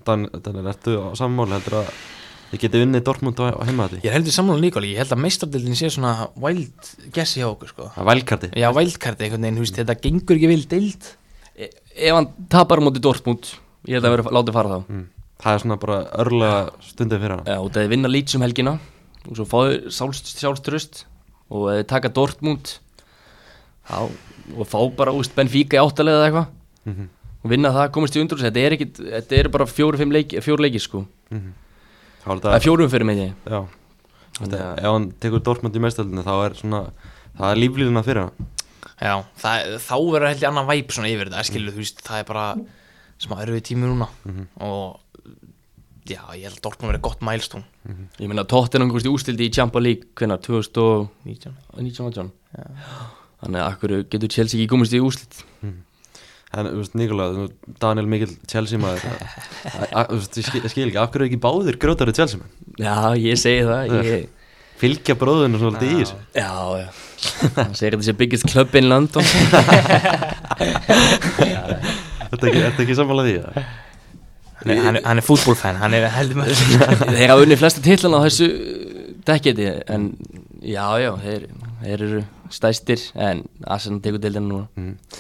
Dan, 0.07 0.27
Daniel, 0.45 0.69
ertu 0.71 0.97
á 1.03 1.09
sammáli 1.19 1.57
heldur 1.57 1.81
að 1.81 1.89
þið 2.51 2.61
getið 2.65 2.83
unnið 2.85 3.05
Dortmund 3.07 3.41
á, 3.43 3.47
heimaði? 3.67 4.01
ég 4.05 4.15
held 4.15 4.29
í 4.29 4.35
sammála 4.35 4.63
líka 4.63 4.79
alveg, 4.81 4.93
ég 4.93 5.03
held 5.03 5.15
að 5.15 5.23
meistardildin 5.25 5.79
sé 5.79 5.91
svona 5.91 6.29
wild 6.39 6.91
guess 7.15 7.39
hjá 7.39 7.47
okkur, 7.49 7.73
sko. 7.73 7.89
Það 7.95 8.03
er 8.03 8.09
vælkarti 8.11 8.51
Já, 8.61 8.69
wildcard 8.77 9.25
einhvern 9.25 9.47
veginn, 9.47 9.63
veist, 9.65 9.79
þetta 9.79 9.97
gengur 10.05 10.37
ekki 10.37 10.51
vil 10.51 10.67
deild. 10.71 11.09
E 11.57 11.71
Ef 12.01 12.15
hann 12.17 12.31
tapar 12.53 12.83
móti 12.85 13.03
Dortmund 13.03 13.51
Ég 13.89 13.97
held 13.99 14.07
að 14.07 14.15
vera 14.17 14.35
látið 14.37 14.57
fara 14.59 14.75
þá. 14.77 14.91
Mm. 14.93 15.07
Það 15.41 15.55
er 15.57 15.63
svona 15.65 15.79
bara 15.81 15.99
örlega 16.21 16.59
stundið 16.85 17.23
fyrir 17.25 17.35
hann. 17.35 17.47
Já, 17.49 17.57
og 17.59 17.71
það 17.73 17.83
er 17.83 17.93
vinna 17.95 18.11
lýts 18.13 18.37
um 18.37 18.45
helgina 18.45 18.75
Og 19.25 19.39
svo 19.39 19.47
fáðu 19.49 19.95
sjálfströst 20.37 21.05
Og 21.51 21.71
ef 21.73 21.81
þeir 21.81 21.89
taka 21.95 22.13
Dortmund 22.15 22.75
Já, 23.91 24.05
og 24.57 24.69
fá 24.69 24.79
bara 24.97 25.15
úst 25.17 25.35
Benfica 25.35 25.79
í 25.79 25.81
áttalega 25.83 26.21
eða 26.21 26.29
eitthvað. 26.29 26.47
Mm 26.87 26.95
-hmm. 26.95 27.09
Og 27.41 27.53
vinna 27.53 27.73
það, 27.73 27.91
komast 27.97 28.17
í 28.17 28.23
undur 28.23 28.41
Þetta 28.43 28.63
er 28.65 28.77
ekkit, 28.77 29.01
þetta 29.17 29.39
er 29.39 29.51
bara 29.53 29.67
fjóru-fimm 29.69 30.13
leiki, 30.13 30.43
fjóru 30.45 30.67
leiki 30.67 30.83
sko. 30.83 31.05
Það 31.31 32.27
var 32.27 32.43
Það 32.45 32.57
er 32.59 32.65
fjórum 32.67 32.93
fyrir 32.93 33.09
mig 33.09 33.23
Já. 33.49 33.61
Ef 34.41 34.87
hann 34.87 35.11
tekur 35.21 35.43
Dortmund 35.45 35.77
í 35.77 35.83
mestaröldinu 35.83 36.25
þá 36.25 36.35
er 36.47 36.57
svona 36.61 36.83
Það 37.37 37.51
er 37.51 37.61
líflíðuna 37.61 38.05
fyrir 38.05 38.27
hann. 38.27 38.49
Já, 39.01 39.15
það, 39.41 39.75
þá 39.81 39.95
verður 40.13 40.29
held 40.29 40.43
ég 40.43 40.51
annan 40.51 40.69
væp 40.69 40.93
svona 40.93 41.09
yfir 41.09 41.31
þetta, 41.31 41.45
skilur, 41.49 41.73
þú 41.73 41.81
veist, 41.81 42.03
það 42.05 42.21
er 42.21 42.27
bara 42.29 42.47
smá 43.21 43.39
erfið 43.41 43.63
tími 43.71 43.89
núna. 43.89 44.09
Og 44.67 44.99
já, 46.11 46.21
ég 46.37 46.47
held 46.49 46.59
að 46.59 46.65
Dortmund 46.67 46.93
verið 46.93 47.05
gott 47.07 47.25
mælstún 47.25 47.65
Ég 48.21 48.29
meina 48.31 48.45
Tottenham 48.49 48.91
komast 48.91 49.09
í 49.09 49.13
ústildi 49.13 49.47
í 49.49 49.53
Champa 49.55 49.81
League 49.83 50.11
Hvenær, 50.19 50.41
2019 50.45 51.55
19 51.79 52.31
Þannig 53.41 53.61
að 53.63 53.69
akkur 53.69 53.95
getur 54.13 54.33
Chelsea 54.33 54.59
ekki 54.59 54.71
komast 54.73 54.97
í 54.97 55.01
úslit 55.05 55.41
En, 56.51 56.67
þú 56.67 56.81
veist, 56.81 56.95
Nikola, 56.99 57.27
Daniel 57.79 58.09
Mikkel 58.11 58.33
Chelsea 58.51 58.79
maður 58.83 59.05
a- 59.11 59.91
a- 60.03 60.07
Þú 60.11 60.17
veist, 60.19 60.39
ég 60.41 60.47
skil, 60.51 60.89
ekki, 60.89 60.99
af 60.99 61.13
hverju 61.13 61.23
er 61.23 61.29
ekki 61.31 61.39
báðir 61.45 61.79
grótari 61.83 62.15
Chelsea 62.17 62.41
menn? 62.41 62.51
Já, 62.83 62.97
ég 63.23 63.39
segi 63.39 63.63
það 63.69 63.95
ég, 64.11 64.29
Fylgja 64.81 65.15
bróðinu 65.21 65.59
svolítið 65.61 65.91
í 65.93 66.01
þessu. 66.01 66.17
Já, 66.35 66.51
já 66.81 66.89
Það 67.21 67.75
segir 67.77 67.93
þetta 67.99 68.07
sé 68.07 68.15
biggest 68.17 68.47
club 68.49 68.75
in 68.81 68.87
London. 68.89 69.27
Ertu 72.31 72.47
ekki, 72.49 72.61
ertu 72.65 72.85
ekki 72.87 72.97
sammála 72.99 73.25
því? 73.27 73.35
Hann 74.61 74.71
er, 74.75 74.81
hann 74.85 74.97
er, 74.99 75.05
hann 75.09 75.21
er 75.21 75.25
fútbólfæn, 75.27 75.79
hann 75.81 75.95
er 75.97 76.07
heldur 76.15 76.37
með 76.43 76.51
Þeir 76.61 77.33
hafa 77.33 77.45
unni 77.45 77.57
flesta 77.61 77.83
titlan 77.85 78.17
á 78.17 78.21
þessu 78.27 78.49
dekketi 79.29 79.67
en 79.93 80.09
já, 80.65 80.85
já, 81.01 81.11
þeir, 81.23 81.47
þeir 81.85 82.05
eru 82.09 82.21
stæstir 82.53 83.05
en 83.21 83.45
Arsenal 83.71 84.01
tekur 84.05 84.21
deildina 84.25 84.47
núna. 84.49 84.67
Það 84.77 84.89
er 84.89 85.20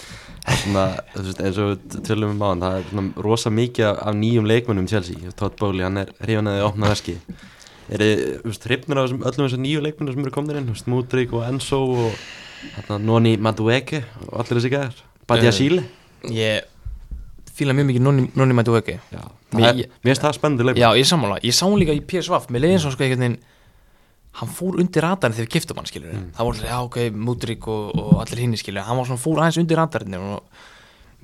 svona, 0.63 0.85
þú 1.15 1.23
veist, 1.27 1.41
eins 1.45 1.59
og 1.61 1.71
við 1.73 2.01
tölum 2.09 2.35
um 2.35 2.43
áðan, 2.47 2.63
það 2.65 2.77
er 2.81 2.89
svona 2.91 3.25
rosa 3.27 3.51
mikið 3.55 3.87
af, 3.91 4.01
nýjum 4.21 4.49
leikmönnum 4.51 4.89
Chelsea, 4.91 5.33
Todd 5.39 5.57
Bowley, 5.61 5.85
hann 5.87 6.01
er 6.03 6.13
hrifan 6.23 6.51
að 6.51 6.59
þið 6.59 6.67
opna 6.69 6.91
veski. 6.93 7.17
Er 7.91 8.05
þið, 8.05 8.23
hrifnir 8.69 9.01
á 9.01 9.03
öllum 9.05 9.23
þessum 9.47 9.65
nýju 9.65 9.83
leikmönnum 9.87 10.15
sem 10.17 10.25
eru 10.27 10.35
komin 10.35 10.61
inn, 10.61 10.69
þú 10.71 10.77
veist, 10.77 10.91
Mudrik 10.93 11.33
og 11.37 11.47
Enzo 11.49 11.81
og 12.07 12.21
hérna 12.77 12.99
Noni 13.03 13.37
Madueke 13.41 14.03
og 14.29 14.37
allir 14.43 14.61
þessi 14.61 14.73
gæðar, 14.77 15.01
Badia 15.27 15.51
Eh, 15.51 15.57
Síle. 15.57 15.83
Ég 16.31 16.69
fíla 17.57 17.73
mjög 17.77 17.91
mikið 17.91 18.05
Mætu 18.57 18.75
Öki 18.77 18.99
Já, 19.13 19.23
Mér- 19.57 19.89
finnst 20.05 20.23
það 20.23 20.37
spennandi 20.37 20.65
leikmönn. 20.69 20.81
Já, 20.85 20.91
ég 20.97 21.07
sammála, 21.09 21.41
ég 21.43 21.53
sá 21.57 21.65
hann 21.67 21.79
líka 21.81 21.93
í 21.97 22.01
PSV 22.05 22.47
Mér 22.53 22.61
leiði 22.65 22.77
eins 22.77 22.87
og 22.87 22.93
sko 22.95 23.05
einhvern 23.05 23.25
veginn 23.25 23.39
Hann 24.39 24.49
fór 24.55 24.79
undir 24.79 25.03
radarinn 25.03 25.35
þegar 25.37 25.47
við 25.49 25.55
kiftum 25.57 25.77
hann 25.81 25.89
skilur 25.91 26.13
Mm. 26.15 26.27
Það 26.37 26.47
voru, 26.47 26.67
já 26.71 26.77
ok, 26.87 26.99
Mudrik 27.13 27.67
og, 27.69 27.97
og 27.99 28.21
allir 28.23 28.39
hinni 28.45 28.57
skilur 28.61 28.85
Hann 28.87 28.97
var 29.01 29.09
svona 29.09 29.19
fór 29.25 29.41
aðeins 29.43 29.59
undir 29.59 29.77
radarinn 29.81 30.15
og 30.15 30.45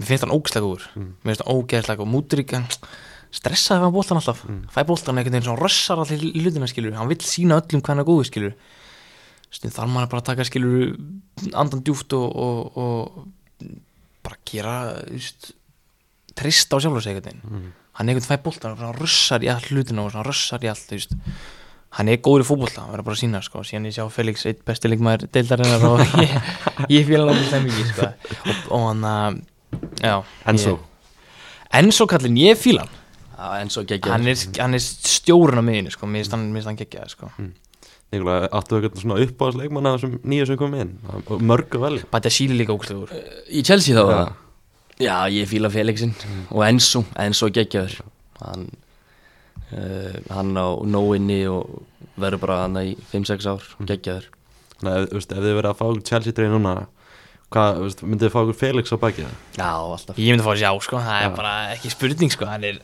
mér 0.01 0.09
finnst 0.11 0.25
hann 0.27 0.35
ógæslega 0.35 0.66
úr 0.66 0.83
Mm. 0.97 1.12
Mér 1.23 1.31
finnst 1.37 1.45
hann 1.47 1.55
ógæslega 1.57 2.03
og 2.03 2.09
Mudrik 2.11 2.55
stressaði 3.37 3.83
hann 3.87 3.95
bóltan 3.95 4.19
alltaf 4.19 4.42
Mm. 4.49 4.64
Fæ 4.75 4.83
bóltan 4.88 5.14
einhvern 5.19 5.33
veginn 5.38 5.47
svona 5.47 5.62
rössar 5.62 5.99
allir 6.03 6.33
hlutina 6.42 6.66
skilur 6.66 6.95
Hann 6.99 7.09
vill 7.09 7.19
sína 7.23 7.61
öllum 7.62 7.81
hvað 7.83 7.95
hann 7.95 8.03
er 8.03 8.09
góður 8.11 8.27
skilur 8.31 8.55
þar 9.57 9.88
maður 9.88 10.11
bara 10.11 10.21
að 10.21 10.27
taka 10.33 10.45
skilur 10.45 10.97
andan 11.55 11.83
djúft 11.87 12.12
og, 12.12 12.37
og, 12.37 12.77
og 12.77 13.71
bara 14.27 14.37
gera 14.45 14.75
just, 15.14 15.53
trista 16.37 16.77
á 16.77 16.83
sjálf 16.83 16.99
og 16.99 17.05
segja 17.07 17.21
einhvern 17.23 17.38
veginn 17.38 17.62
Mm. 17.66 17.71
hann 17.97 18.09
einhvern 18.11 18.27
fæ 18.29 18.37
bóltan 18.42 18.75
og 18.83 18.99
russar 19.01 19.40
í 19.40 19.49
all 19.49 19.62
hlutina 19.71 20.03
og 20.05 20.27
russar 20.27 20.59
í 20.61 20.69
veist. 20.69 21.14
Hann 21.97 22.11
er 22.13 22.19
góður 22.25 22.45
í 22.45 22.49
fótbolta, 22.49 22.83
hann 22.85 22.93
verður 22.95 23.07
bara 23.09 23.17
að 23.17 23.23
sína 23.23 23.41
sko. 23.45 23.63
síðan 23.65 23.89
ég 23.89 23.97
sjá 23.97 24.05
Felix, 24.13 24.45
eitt 24.49 24.63
besti 24.69 24.91
leikmaður 24.93 25.27
deildarinnar 25.33 25.87
og 25.89 26.01
ég, 26.25 26.37
ég 26.93 27.07
fíla 27.09 27.27
hann 27.33 27.49
það 27.51 27.67
mikið 27.67 27.91
sko. 27.93 28.11
og, 28.37 28.63
og 28.77 28.87
hann 28.91 29.05
að 29.11 29.39
já, 30.05 30.15
Enzo. 30.53 30.75
ég, 30.77 31.13
Enzo 31.81 32.07
kallinn, 32.11 32.41
ég 32.45 32.61
fíla 32.61 32.85
hann 32.87 33.03
Já, 33.37 33.49
en 33.61 33.69
svo 33.69 33.83
geggja 33.85 34.15
hann 34.15 34.25
er, 34.33 34.39
hann 34.57 34.73
er 34.79 34.81
stjórn 34.81 35.61
á 35.61 35.65
miðinu 35.65 35.91
sko. 35.93 36.07
mér 36.09 36.25
finnst 36.25 36.69
hann, 36.71 36.77
geggjað 36.81 37.11
sko. 37.13 37.29
Nikola, 38.15 38.37
áttu 38.55 38.79
eitthvað 38.79 39.03
svona 39.03 39.19
uppáðsleikmann 39.27 39.89
af 39.91 39.97
þessum 39.99 40.15
nýju 40.31 40.47
sem 40.49 40.57
kom 40.61 40.77
inn, 40.79 40.93
mörgu 41.45 41.81
vel. 41.83 41.99
Bæti 42.13 42.31
að 42.31 42.37
síli 42.37 42.57
líka 42.61 42.73
ógstlegur 42.73 43.11
Í 43.51 43.65
Chelsea 43.67 43.97
þá 43.99 44.05
Já. 44.09 44.21
já. 45.05 45.17
ég 45.37 45.51
fíla 45.51 45.69
Felixin 45.75 46.15
og 46.49 46.63
Enzo, 46.65 47.03
Enzo 47.21 47.51
geggjaður 47.53 47.99
hann 48.41 48.69
uh, 49.72 50.16
hann 50.33 50.52
á 50.55 50.68
nóinni 50.87 51.42
og 51.50 51.83
verður 52.16 52.42
bara 52.46 52.62
hann 52.64 52.79
í 52.83 52.94
5-6 53.12 53.48
ár 53.50 53.70
geggjaður 53.88 54.31
Þannig 54.76 54.92
að, 54.92 55.07
ef 55.16 55.24
þið 55.33 55.55
verið 55.57 55.70
að 55.70 55.79
fá 55.79 55.87
Chelsea 56.05 56.37
drein 56.37 56.52
núna, 56.52 56.74
hvað, 57.55 57.79
veist, 57.87 58.02
myndið 58.05 58.26
þið 58.26 58.35
fá 58.35 58.40
okkur 58.42 58.59
Felix 58.61 58.92
á 58.92 58.96
bakið 59.00 59.24
það? 59.24 59.38
Já, 59.57 59.70
alltaf 59.72 60.18
ég 60.20 60.29
myndi 60.35 60.44
að 60.44 60.48
fá 60.48 60.52
að 60.52 60.61
sjá, 60.61 60.70
sko. 60.85 61.00
það 61.07 61.16
Já. 61.16 61.24
er 61.24 61.37
bara 61.38 61.55
ekki 61.72 61.92
spurning 61.94 62.35
sko. 62.35 62.48
hann 62.50 62.68
er 62.68 62.81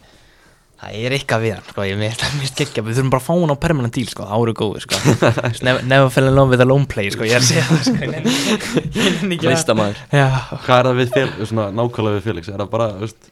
Það 0.82 0.94
er 0.98 1.14
eitthvað 1.14 1.42
við 1.44 1.52
hann, 1.54 1.66
sko, 1.70 1.82
ég 1.86 1.98
veist 2.00 2.22
að 2.26 2.32
mér 2.40 2.54
geggja, 2.58 2.82
við 2.82 2.96
þurfum 2.96 3.10
bara 3.12 3.22
að 3.22 3.26
fá 3.28 3.34
hann 3.36 3.52
á 3.54 3.58
permanent 3.62 3.94
deal, 3.94 4.08
sko, 4.10 4.24
áru 4.34 4.54
góður, 4.58 4.82
sko. 4.82 4.98
never, 5.68 5.84
never 5.86 6.08
fell 6.10 6.26
in 6.26 6.34
love 6.34 6.50
with 6.50 6.64
a 6.64 6.66
lone 6.66 6.88
play, 6.90 7.12
sko, 7.14 7.22
ég 7.28 7.36
er 7.36 7.44
að 7.44 7.46
segja 7.52 7.66
það, 7.68 7.84
sko, 7.86 7.94
ég 8.02 8.10
nenni- 8.16 8.32
ekki 9.36 9.46
að... 9.52 9.60
Hvað 10.64 10.74
er 10.80 10.88
það 10.88 10.98
við 10.98 11.12
Felix, 11.14 11.52
svona 11.52 11.68
nákvæmlega 11.76 12.18
við 12.18 12.26
Felix, 12.26 12.50
er 12.50 12.64
það 12.64 12.72
bara, 12.74 12.88
á 12.90 12.98
veist, 13.04 13.30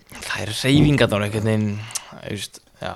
já, 2.79 2.95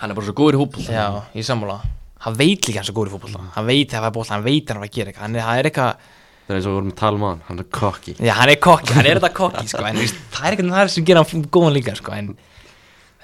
Hann 0.00 0.10
er 0.10 0.18
bara 0.18 0.26
svo 0.28 0.34
góður 0.38 0.58
í 0.58 0.60
hópul 0.62 0.84
já, 0.88 1.06
ég 1.36 1.46
sammála. 1.46 1.78
Hann 2.24 2.36
veit 2.40 2.68
líka 2.68 2.80
hans 2.80 2.90
er 2.90 2.96
góður 2.96 3.12
í 3.12 3.14
fótbolta, 3.14 3.44
hann 3.54 3.66
veit 3.68 3.90
þegar 3.92 4.04
það 4.04 4.08
er 4.10 4.16
bóla, 4.16 4.30
hann 4.32 4.44
veit 4.46 4.64
þegar 4.64 4.78
hann 4.78 4.84
var 4.84 4.90
að 4.90 4.96
gera 4.96 5.12
eitthvað, 5.12 5.24
hann 5.26 5.36
er, 5.36 5.44
það 5.44 5.60
er 5.60 5.68
eitthvað, 5.68 6.08
það 6.44 6.54
er 6.54 6.58
eins 6.58 6.64
og 6.64 6.72
við 6.72 6.78
vorum 6.78 6.90
að 6.94 6.98
tala 7.02 7.18
um 7.20 7.26
hann, 7.28 7.42
hann 7.48 7.60
er 7.60 7.68
cocky. 7.78 8.14
já, 8.16 8.32
hann 8.38 8.52
er 8.54 8.60
kokki, 8.64 8.94
hann 8.96 9.08
er 9.10 9.18
þetta 9.20 9.30
kokki, 9.36 9.64
sko, 9.68 9.84
en 9.84 10.00
það 10.00 10.46
er 10.48 10.56
eitthvað 10.56 10.74
það 10.74 10.92
sem 10.94 11.08
gera 11.10 11.24
hann 11.24 11.44
góðan 11.56 11.76
líka, 11.76 11.94
sko, 12.00 12.14
en, 12.16 12.30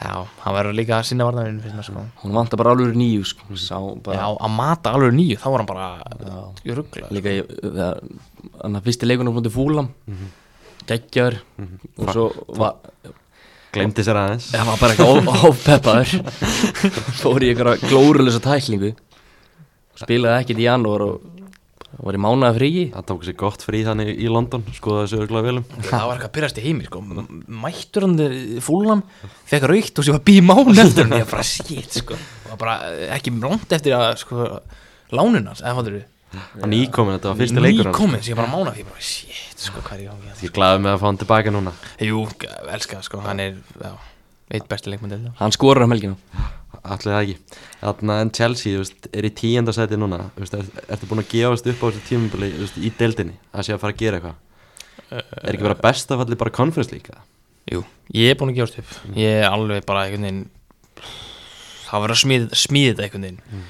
já, 0.01 0.12
hann 0.44 0.57
verður 0.57 0.77
líka 0.77 0.99
að 0.99 1.09
sinna 1.11 1.29
varnaðurinn, 1.29 1.62
finnst 1.64 1.79
mér, 1.81 1.88
sko. 1.88 2.05
Hún 2.23 2.37
vantar 2.37 2.61
bara 2.61 2.75
alveg 2.77 3.01
nýju 3.01 3.25
sko. 3.33 3.49
Sá 3.57 3.75
Já, 3.77 3.96
bara 4.05 4.29
að 4.33 4.55
mata 4.57 4.92
alveg 4.96 5.16
nýju, 5.16 5.40
þá 5.40 5.49
var 5.49 5.64
hann 5.64 5.70
bara 5.70 5.88
ruggla 6.81 7.11
Líka 7.12 7.35
í 7.37 7.42
Þannig 8.61 8.79
að 8.81 8.87
fyrsti 8.87 9.09
leikunum 9.09 9.37
mútið 9.37 9.53
fúlam. 9.57 9.90
Geggjaður. 10.88 11.37
Og 12.01 12.12
svo 12.12 12.25
var 12.57 12.79
Glemdi 13.71 14.03
sér 14.03 14.19
aðeins. 14.19 14.49
Það 14.51 14.71
var 14.71 14.81
bara 14.81 14.95
eitthvað 14.97 15.45
ópeppaður 15.51 16.15
Fór 17.21 17.45
í 17.45 17.51
eitthvað 17.53 17.85
glórulösa 17.87 18.41
tæklingu. 18.43 18.95
Spilaði 20.01 20.43
ekkert 20.43 20.63
í 20.63 20.67
janúar 20.67 21.05
og 21.07 21.29
var 22.01 22.17
í 22.17 22.21
mánaða 22.23 22.57
fríi. 22.57 22.85
Það 22.95 23.07
tók 23.11 23.25
sér 23.27 23.37
gott 23.39 23.65
frí 23.67 23.83
þannig 23.87 24.11
í 24.15 24.29
London, 24.33 24.65
skoðaði 24.75 25.07
þessu 25.07 25.21
örgulega 25.25 25.49
velum. 25.49 25.67
Það 25.87 26.07
var 26.07 26.15
eitthvað 26.17 26.35
byrjast 26.37 26.61
í 26.61 26.65
heimi, 26.65 26.87
sko. 26.89 27.03
Mættur 27.65 28.07
hann 28.07 28.17
fúlam, 28.65 29.03
fekk 29.51 29.67
raukt 29.71 30.01
og 30.01 30.07
sér 30.07 30.17
var 30.17 30.25
býð 30.31 30.41
mánu 30.49 30.77
eftir 30.77 31.07
hann 31.07 31.19
Ég 31.19 31.27
var 31.27 31.35
bara 31.35 31.49
shit, 31.51 31.99
sko. 32.01 32.19
Bara 32.61 32.79
eh, 32.91 33.11
ekki 33.19 33.35
langt 33.37 33.75
eftir 33.77 33.99
að, 33.99 34.15
sko 34.23 34.49
Lánunars, 35.15 35.63
eða 35.63 35.77
fattur 35.81 35.99
við 35.99 36.09
Hann 36.31 36.71
nýkomin, 36.71 37.16
þetta 37.16 37.33
var 37.33 37.40
fyrsti 37.40 37.64
leikur 37.64 37.88
hans. 37.88 37.97
Nýkomin, 37.97 38.23
sér 38.23 38.38
bara 38.38 38.51
mánu 38.53 38.75
Ég 38.79 38.87
bara 38.87 39.03
shit, 39.03 39.57
sko, 39.59 39.83
hvað 39.83 39.97
er 39.97 40.03
í 40.05 40.09
gangi 40.11 40.31
Ég 40.31 40.47
er 40.47 40.55
glaðið 40.59 40.85
með 40.85 40.93
að 40.95 41.01
fá 41.03 41.07
hann 41.09 41.21
tilbaka 41.25 41.55
núna. 41.55 41.73
Jú, 42.07 42.23
elska, 42.77 43.01
sko, 43.07 43.23
hann 43.27 43.43
er, 43.43 43.57
já 43.83 43.93
Eitt 44.51 44.69
besti 44.71 44.90
leikmann 44.90 45.14
til 45.14 45.33
Hann 45.40 45.55
skorar 45.55 45.87
um 45.87 45.95
helgina 45.95 46.16
Allir 46.81 47.12
það 47.12 47.19
ekki. 47.21 47.59
Þarna 47.83 48.14
en 48.25 48.31
Chelsea, 48.33 48.73
þú 48.73 48.85
veist, 48.85 49.09
er 49.12 49.27
í 49.29 49.31
tíunda 49.37 49.73
seti 49.77 49.99
núna. 50.01 50.21
Þú 50.33 50.45
veist, 50.47 50.55
er, 50.57 50.87
ertu 50.95 51.09
búin 51.11 51.21
að 51.21 51.27
gefast 51.35 51.66
upp 51.69 51.83
á 51.85 51.87
þessu 51.90 52.05
tímabili, 52.07 52.49
þú 52.55 52.62
veist, 52.64 52.79
í 52.81 52.93
deildinni, 52.97 53.35
að 53.53 53.66
sé 53.66 53.75
að 53.75 53.83
fara 53.83 53.93
að 53.93 54.01
gera 54.01 54.21
eitthvað? 54.21 54.38
Er 55.11 55.51
ekki 55.51 55.66
verið 55.66 55.75
að 55.75 55.83
besta 55.85 56.16
falli 56.23 56.38
bara 56.40 56.55
conference 56.57 56.95
líka? 56.95 57.19
Jú, 57.71 57.83
ég 58.16 58.33
er 58.33 58.38
búin 58.40 58.53
að 58.55 58.61
gefast 58.61 58.81
upp 58.81 59.19
Ég 59.19 59.43
er 59.43 59.51
alveg 59.51 59.85
bara 59.88 60.07
einhvern 60.07 60.25
veginn 60.27 60.40
Það 61.90 62.05
verður 62.05 62.14
að 62.14 62.21
smíða, 62.23 62.59
smíða 62.62 62.90
þetta 62.95 63.05
einhvern 63.07 63.27
veginn 63.27 63.43
Já. 63.43 63.61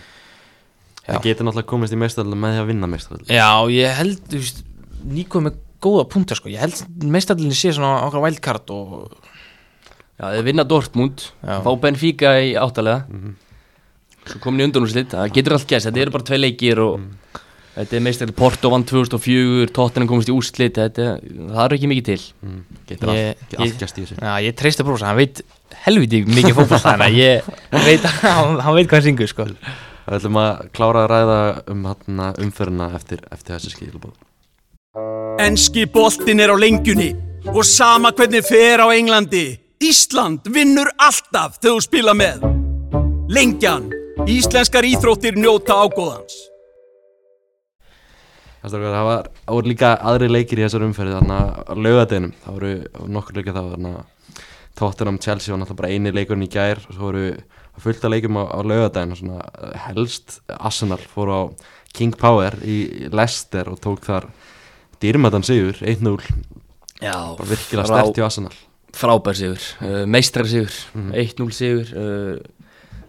Það 1.11 1.27
getur 1.29 1.47
náttúrulega 1.49 1.71
komist 1.73 1.93
í 1.97 1.99
meistaralli 2.01 2.39
með 2.41 2.55
því 2.57 2.63
að 2.63 2.71
vinna 2.71 2.91
meistaralli. 2.95 3.27
Já, 3.35 3.49
ég 3.75 3.97
held, 4.01 4.21
þú 4.31 4.41
veist, 4.45 4.63
Níko 5.11 5.41
er 5.41 5.45
með 5.49 5.59
góða 5.81 6.05
punta 6.13 6.37
sko 6.37 6.51
Ég 6.53 6.61
held 6.61 6.81
meistarlinni 7.09 7.57
sé 7.57 7.71
svona 7.73 8.03
okkar 8.07 8.21
wildcard 8.27 8.69
og 8.77 9.15
Já, 10.21 10.27
þeir 10.37 10.45
vinna 10.51 10.65
Dortmund 10.69 11.23
Já. 11.41 11.61
Fá 11.65 11.71
Benfica 11.81 12.35
í 12.45 12.51
áttalega 12.61 13.07
Svo 14.29 14.41
komin 14.45 14.61
í 14.61 14.69
undanúrslit 14.69 15.15
Það 15.17 15.31
getur 15.39 15.57
allt 15.57 15.69
gæst, 15.71 15.89
þetta 15.89 16.03
eru 16.05 16.13
bara 16.19 16.27
tvei 16.29 16.39
leikir 16.43 16.83
og 16.85 17.01
Þetta 17.71 17.97
er 17.97 18.03
meistarlega 18.05 18.37
Porto 18.37 18.69
vann 18.75 18.85
2004 18.85 19.71
Tottenham 19.73 20.09
komist 20.11 20.29
í 20.29 20.35
úrslit 20.37 20.77
þetta, 20.77 21.07
Það 21.23 21.63
er 21.65 21.77
ekki 21.79 21.91
mikið 21.95 22.09
til 22.11 22.21
Mm. 22.45 22.61
Getur 22.91 23.13
Ég- 23.15 23.29
allt, 23.31 23.53
ég, 23.55 23.61
allt 23.65 23.79
gæst 23.81 23.99
í 23.99 24.03
þessu. 24.05 24.17
Já, 24.21 24.33
ég 24.45 24.57
treysta 24.59 24.85
brósa, 24.85 25.07
hann 25.09 25.17
veit 25.21 25.41
helviti 25.87 26.21
mikið 26.27 26.57
fótboll 26.59 26.81
Þannig 26.83 27.07
að 27.07 27.19
ég 27.21 27.51
veit 27.87 28.05
hann, 28.11 28.59
hann 28.67 28.75
veit 28.77 28.89
hvað 28.91 28.99
hann 28.99 29.07
syngur 29.09 29.31
sko 29.31 29.47
Það 30.11 30.17
ætlum 30.19 30.37
að 30.41 30.63
klára 30.75 31.03
að 31.05 31.13
ræða 31.13 31.35
um 31.71 31.83
hana, 31.87 32.25
umferðina 32.43 32.87
eftir, 32.99 33.21
eftir 33.31 33.55
þessi 33.55 33.69
skilabóð. 33.77 34.17
Enski 35.39 35.85
boltinn 35.87 36.43
er 36.43 36.51
á 36.51 36.59
lengjunni 36.59 37.13
og 37.53 37.61
sama 37.63 38.11
hvernig 38.19 38.43
fer 38.43 38.83
á 38.83 38.91
Englandi. 38.91 39.45
Ísland 39.79 40.51
vinnur 40.51 40.91
alltaf 40.99 41.61
þegar 41.61 41.77
þú 41.77 41.85
spila 41.87 42.17
með. 42.19 42.43
Lengjan. 43.31 43.87
Íslenskar 44.27 44.89
íþróttir 44.91 45.39
njóta 45.39 45.79
ágóðans. 45.79 46.35
Það 48.67 48.91
var, 48.91 49.31
voru 49.47 49.71
líka 49.71 49.95
aðri 49.95 50.33
leikir 50.35 50.59
í 50.59 50.67
þessar 50.67 50.89
umferði 50.89 51.21
þannig 51.21 51.63
að 51.71 51.85
laugadeginum, 51.87 52.35
það 52.43 52.59
voru 52.59 52.75
nokkur 53.15 53.39
leikir 53.39 53.55
það 53.61 53.73
þannig 53.77 54.03
að 54.03 54.35
Tottenham 54.81 55.23
Chelsea 55.23 55.55
var 55.55 55.63
náttúrulega 55.63 55.85
bara 55.85 55.95
eini 55.95 56.17
leikurinn 56.19 56.49
í 56.51 56.51
gær 56.51 56.83
og 56.83 56.97
svo 56.97 57.13
voru 57.13 57.25
fullt 57.83 58.05
af 58.05 58.13
leikum 58.13 58.39
á, 58.41 58.45
á 58.49 58.59
laugadegin 58.63 59.15
og 59.15 59.21
svona 59.21 59.41
eh, 59.41 59.77
helst 59.89 60.41
Arsenal 60.59 61.03
fór 61.13 61.33
á 61.33 61.41
King 61.97 62.15
Power 62.17 62.57
í 62.63 63.11
Leicester 63.11 63.71
og 63.73 63.81
tók 63.83 64.05
þar 64.07 64.29
dýrmætan 65.03 65.47
sigur 65.47 65.79
1-0, 65.81 66.21
Já, 67.01 67.15
bara 67.39 67.49
virkilega 67.49 67.89
stert 67.89 68.21
í 68.21 68.25
Arsenal. 68.25 68.57
Frábær 68.93 69.39
sigur, 69.39 69.63
uh, 69.81 70.03
meistrar 70.11 70.49
sigur 70.51 70.75
1-0 71.15 71.53
sigur 71.57 71.93
uh, 71.97 72.35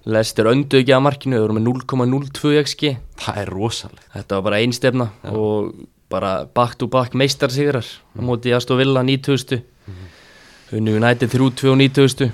Lester 0.10 0.48
öndu 0.50 0.80
ekki 0.80 0.94
að 0.96 1.04
markinu 1.06 1.38
Þau 1.38 1.44
voru 1.46 1.58
með 1.58 1.68
0,02 1.68 2.54
XG 2.64 2.94
það 3.22 3.42
er 3.44 3.52
rosalega 3.54 4.08
Þetta 4.16 4.38
var 4.38 4.46
bara 4.48 4.62
ein 4.62 4.74
stefna 4.74 5.10
og 5.30 5.74
bara 6.12 6.32
back 6.46 6.78
to 6.80 6.88
back 6.92 7.18
meistar 7.18 7.54
sigrar 7.54 7.86
á 7.86 8.20
móti 8.22 8.54
Aston 8.56 8.80
Villa 8.80 9.04
9000 9.06 9.62
Hunni 10.72 10.96
United 10.96 11.34
3-2 11.34 11.74
og 11.74 11.78
9000 11.82 12.32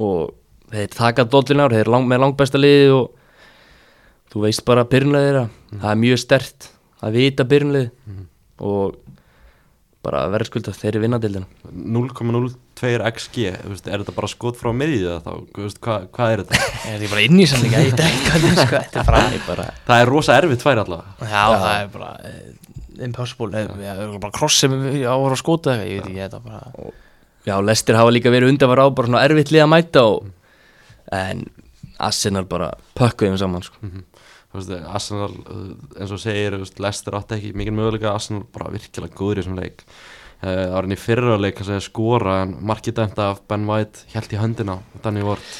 og 0.00 0.34
þeir 0.74 0.92
taka 0.96 1.26
dollin 1.30 1.64
ár 1.64 1.76
þeir 1.76 1.90
lang, 1.94 2.08
með 2.10 2.22
langbæsta 2.24 2.60
liði 2.60 2.90
og 2.96 3.06
þú 4.34 4.44
veist 4.46 4.64
bara 4.66 4.86
byrjunlega 4.90 5.30
þeirra. 5.30 5.46
Það 5.78 5.90
er 5.94 6.02
mjög 6.04 6.20
stert 6.24 6.68
að 7.04 7.18
vita 7.20 7.46
byrjunlega 7.48 8.20
og 8.64 9.00
bara 10.04 10.26
verður 10.28 10.50
skulda 10.50 10.74
þeir 10.76 10.90
eru 10.92 11.02
vinnadildina 11.06 11.46
0,02 11.72 12.58
1.2 12.74 13.06
XG 13.14 13.44
er 13.48 14.02
þetta 14.02 14.14
bara 14.16 14.28
skot 14.30 14.58
frá 14.58 14.72
miðið 14.76 15.04
eða 15.06 15.20
þá, 15.24 15.30
þú 15.54 15.62
veist, 15.64 15.78
hvað, 15.84 16.06
hvað 16.16 16.32
er 16.34 16.42
þetta? 16.42 16.60
Er 16.90 16.98
þetta 17.00 17.10
bara 17.14 17.24
inn 17.24 17.40
í 17.40 17.46
samlinga 17.48 17.80
í 17.80 17.92
drengan 17.94 18.44
sko, 18.58 18.66
Þetta 18.74 19.00
er 19.00 19.08
bara, 19.08 19.22
bara 19.46 19.66
það 19.86 20.02
er 20.02 20.10
rosa 20.10 20.36
erfitt 20.40 20.62
tvær 20.64 20.82
allavega 20.82 21.30
já, 21.30 21.44
það 21.54 21.76
er 21.78 21.88
bara 21.94 22.10
eh, 22.28 22.50
impossible. 23.06 23.50
Eh, 23.56 23.70
Já, 23.84 23.92
það 23.94 24.02
er 24.04 24.20
bara 24.26 24.36
kross 24.38 24.58
sem 24.64 24.74
á 24.74 25.14
að 25.14 25.36
skota 25.40 25.76
Ég 25.80 26.02
veit 26.02 26.10
ekki, 26.10 26.20
þetta 26.20 26.40
er 26.40 26.46
bara 26.50 26.92
Já, 27.44 27.54
Lestir 27.64 27.98
hafa 28.00 28.12
líka 28.14 28.32
verið 28.34 28.52
undanvar 28.54 28.84
á 28.84 28.86
bara 28.90 29.10
svona 29.10 29.24
erfitt 29.28 29.54
lið 29.54 29.64
að 29.64 29.72
mæta 29.72 30.04
og, 30.10 30.28
en 31.14 31.44
Arsenal 32.02 32.46
bara 32.50 32.72
pökkuðum 32.98 33.38
saman 33.40 33.64
sko. 33.66 33.78
þú 34.52 34.58
veist, 34.58 34.74
Arsenal, 34.86 35.30
uh, 35.50 36.00
eins 36.00 36.14
og 36.14 36.22
segir 36.22 36.58
Leicester 36.58 37.16
átti 37.18 37.38
ekki 37.38 37.54
mikið 37.58 37.78
möguleika. 37.78 38.14
Arsenal 38.14 38.44
bara 38.54 38.72
virkilega 38.74 39.14
góður 39.18 39.40
í 39.40 39.44
þessum 39.44 39.60
leik. 39.60 39.86
Uh, 40.40 40.50
það 40.50 40.74
var 40.74 40.88
henni 40.88 41.00
fyrra 41.00 41.38
leik 41.40 41.62
að 41.62 41.70
segja 41.70 41.86
skora 41.86 42.40
en 42.44 42.58
markið 42.66 42.98
dæmt 42.98 43.22
af 43.22 43.44
Ben 43.48 43.68
White 43.70 44.08
held 44.12 44.34
í 44.34 44.40
höndina 44.40 44.80
Danny 45.04 45.24
Ward. 45.26 45.54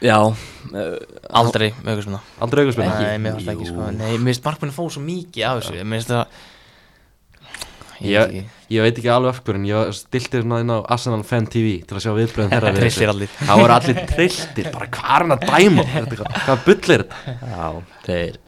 Já, 0.00 0.16
uh, 0.24 0.94
aldrei 1.36 1.74
svona. 1.76 2.22
Aldrei 2.40 2.64
auðvitað 2.64 2.94
Nei, 2.94 3.18
mér 3.20 3.36
finnst 3.36 3.50
það 3.50 3.58
ekki 3.58 3.68
sko. 3.68 3.90
Nei, 3.98 4.14
mér 4.14 4.30
finnst 4.30 4.46
markmanni 4.46 4.76
fóð 4.78 4.94
svo 4.94 5.04
mikið 5.04 5.44
af 5.44 5.60
þessu. 5.60 5.82
Mér 5.84 6.00
finnst 6.00 6.14
það 6.14 6.48
Ég 8.00 8.48
ég, 8.70 8.82
veit 8.84 8.98
ekki 9.00 9.10
alveg 9.12 9.32
af 9.34 9.40
hverju 9.44 9.58
en 9.60 9.64
ég 9.70 9.94
stilti 9.98 10.40
svona 10.42 10.60
inn 10.64 10.70
á 10.70 10.78
Arsenal 10.94 11.24
Fan 11.26 11.48
TV 11.50 11.72
til 11.86 11.96
að 11.98 12.04
sjá 12.04 12.12
viðbröðum 12.18 12.52
þeirra 12.54 12.72
við 12.76 12.86
þessu. 12.86 13.30
það 13.40 13.62
voru 13.62 13.76
allir 13.76 13.98
trilltir 14.12 14.70
bara 14.74 14.90
hvað 14.94 15.10
er 15.16 15.24
hann 15.24 15.34
að 15.36 15.48
dæma? 15.48 15.86
Hvað- 15.94 16.38
hvað 16.44 16.62
bull 16.68 16.94
er 16.96 17.04
þetta? 17.06 17.70
Þeir, 18.06 18.38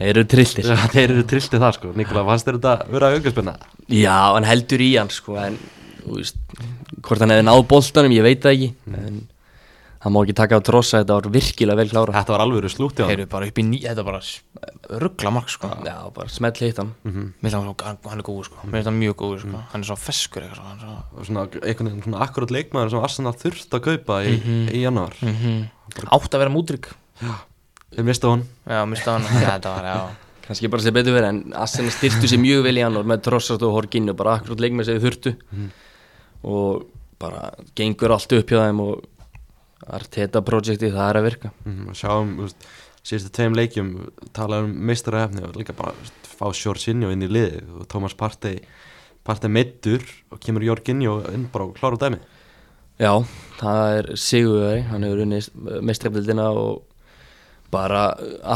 þeir 0.00 0.10
eru 0.12 0.26
trillir 0.34 0.68
Já, 0.72 0.76
þeir 0.96 1.06
eru 1.16 1.24
trilltir 1.32 1.62
það 1.64 1.78
sko. 1.78 1.92
Nikola, 2.02 2.26
fannst 2.30 2.50
þér 2.50 2.58
þetta 2.60 2.74
vera 2.96 3.12
auðvitað 3.14 3.50
Já, 3.96 4.16
hann 4.36 4.48
heldur 4.50 4.84
í 4.84 4.90
hann 4.98 5.12
sko, 5.14 5.38
en 5.40 5.56
þú 6.04 6.18
veist, 6.20 6.36
hvort 7.02 7.22
hann 7.24 7.32
hefði 7.34 7.46
náð 7.48 7.64
boltanum, 7.70 8.14
ég 8.16 8.26
veit 8.26 8.44
það 8.44 8.56
ekki 8.58 8.68
en 9.00 9.22
hann 10.04 10.12
má 10.14 10.20
ekki 10.22 10.34
taka 10.36 10.58
á 10.58 10.62
trossa, 10.62 11.00
þetta 11.02 11.16
var 11.18 11.28
virkilega 11.34 11.78
vel 11.80 11.88
klára 11.90 12.14
þetta 12.18 12.34
var 12.34 12.42
alveg 12.44 12.68
slúti 12.72 13.02
á 13.02 13.06
Þeir 13.08 13.14
eru 13.22 13.26
bara 13.32 13.46
upp 13.50 13.58
í 13.58 13.64
ný 13.66 13.78
Þetta 13.82 14.02
er 14.02 14.06
bara 14.06 14.20
ruggla 15.02 15.32
mark 15.34 15.48
sko. 15.50 15.70
Já, 15.86 15.96
bara 16.14 16.28
smelt 16.32 16.60
hitt 16.62 16.78
hann 16.82 16.92
Mér 17.06 17.32
finnst 17.42 17.56
hann, 17.56 17.70
hann, 17.84 17.98
hann 18.04 18.20
er 18.20 18.26
góður 18.26 18.48
sko. 18.50 18.60
Mér 18.66 18.76
finnst 18.78 18.90
hann 18.90 19.00
mjög 19.00 19.16
góður 19.22 19.40
sko. 19.46 19.62
Hann 19.72 19.82
er 19.86 19.88
svo 19.90 19.96
feskur 20.00 20.44
eitthvað 20.46 20.60
svo, 20.60 20.66
hann 20.68 20.76
er 20.76 20.84
svo 21.16 21.26
svona, 21.30 21.46
einhvern 21.62 21.90
veginn 21.90 22.04
svona 22.06 22.22
akkurat 22.26 22.54
leikmaður 22.54 22.92
sem 22.94 23.06
Arsenal 23.08 23.34
þurft 23.40 23.78
að 23.78 23.84
kaupa 23.88 24.20
í, 24.28 24.36
í 24.76 24.84
januar 24.84 25.16
Átt 26.12 26.36
að 26.36 26.44
vera 26.44 26.52
mútrygg 26.54 26.90
þeir 27.96 28.06
mistu 28.06 28.30
hún 28.34 28.44
Já, 28.68 28.82
mista 28.90 29.16
hann. 29.16 29.26
Já, 29.40 29.50
Þetta 29.56 29.72
var, 29.78 29.90
já. 29.90 29.98
Kannski 30.46 30.68
bara 30.70 30.84
sem 30.84 30.94
betur 30.94 31.14
verið, 31.16 31.28
en 31.32 31.54
Arsenal 31.58 31.90
styrtu 31.90 32.28
sér 32.30 32.38
mjög 32.38 32.60
vel 32.68 32.76
í 32.78 32.82
hann 32.84 32.94
og 33.00 33.06
með 33.08 33.24
trossast 33.26 33.64
og 33.66 33.72
Horginu, 33.74 34.12
bara 34.14 34.36
akkurat 34.38 34.60
leikmenn 34.62 34.86
sem 34.86 34.98
þau 35.00 35.06
þurftu. 35.08 35.32
Og 36.46 36.84
bara 37.18 37.48
gengur 37.78 38.12
allt 38.14 38.34
upp 38.36 38.52
hjá 38.52 38.60
þeim 38.68 38.82
og 38.84 39.06
Arteta 39.84 40.40
projektið, 40.44 40.96
það 40.96 41.08
er 41.10 41.18
að 41.20 41.26
virka. 41.26 41.52
Mm, 41.68 41.94
sjáum 41.96 42.30
síðustu 43.06 43.32
tveim 43.36 43.56
leikjum 43.56 43.90
tala 44.34 44.64
um 44.64 44.72
meistarahefni 44.88 45.44
og 45.46 45.58
líka 45.60 45.76
bara 45.76 45.94
fá 46.26 46.48
Sjórsinjó 46.54 47.12
inn 47.14 47.22
í 47.22 47.30
liði 47.30 47.62
og 47.76 47.86
Thomas 47.90 48.16
Partey 48.18 48.58
Partey 49.26 49.50
meittur 49.50 50.02
og 50.32 50.40
kemur 50.42 50.64
Jorginjó 50.66 51.20
inn 51.34 51.46
bara 51.52 51.68
og 51.68 51.78
klára 51.78 52.00
dæmi 52.00 52.18
Já, 52.96 53.12
það 53.60 53.94
er 53.98 54.06
Sigurveri, 54.16 54.84
hann 54.88 55.04
hefur 55.04 55.22
unnið 55.26 55.48
mestrefnildina 55.84 56.46
og 56.56 56.84
bara 57.72 58.06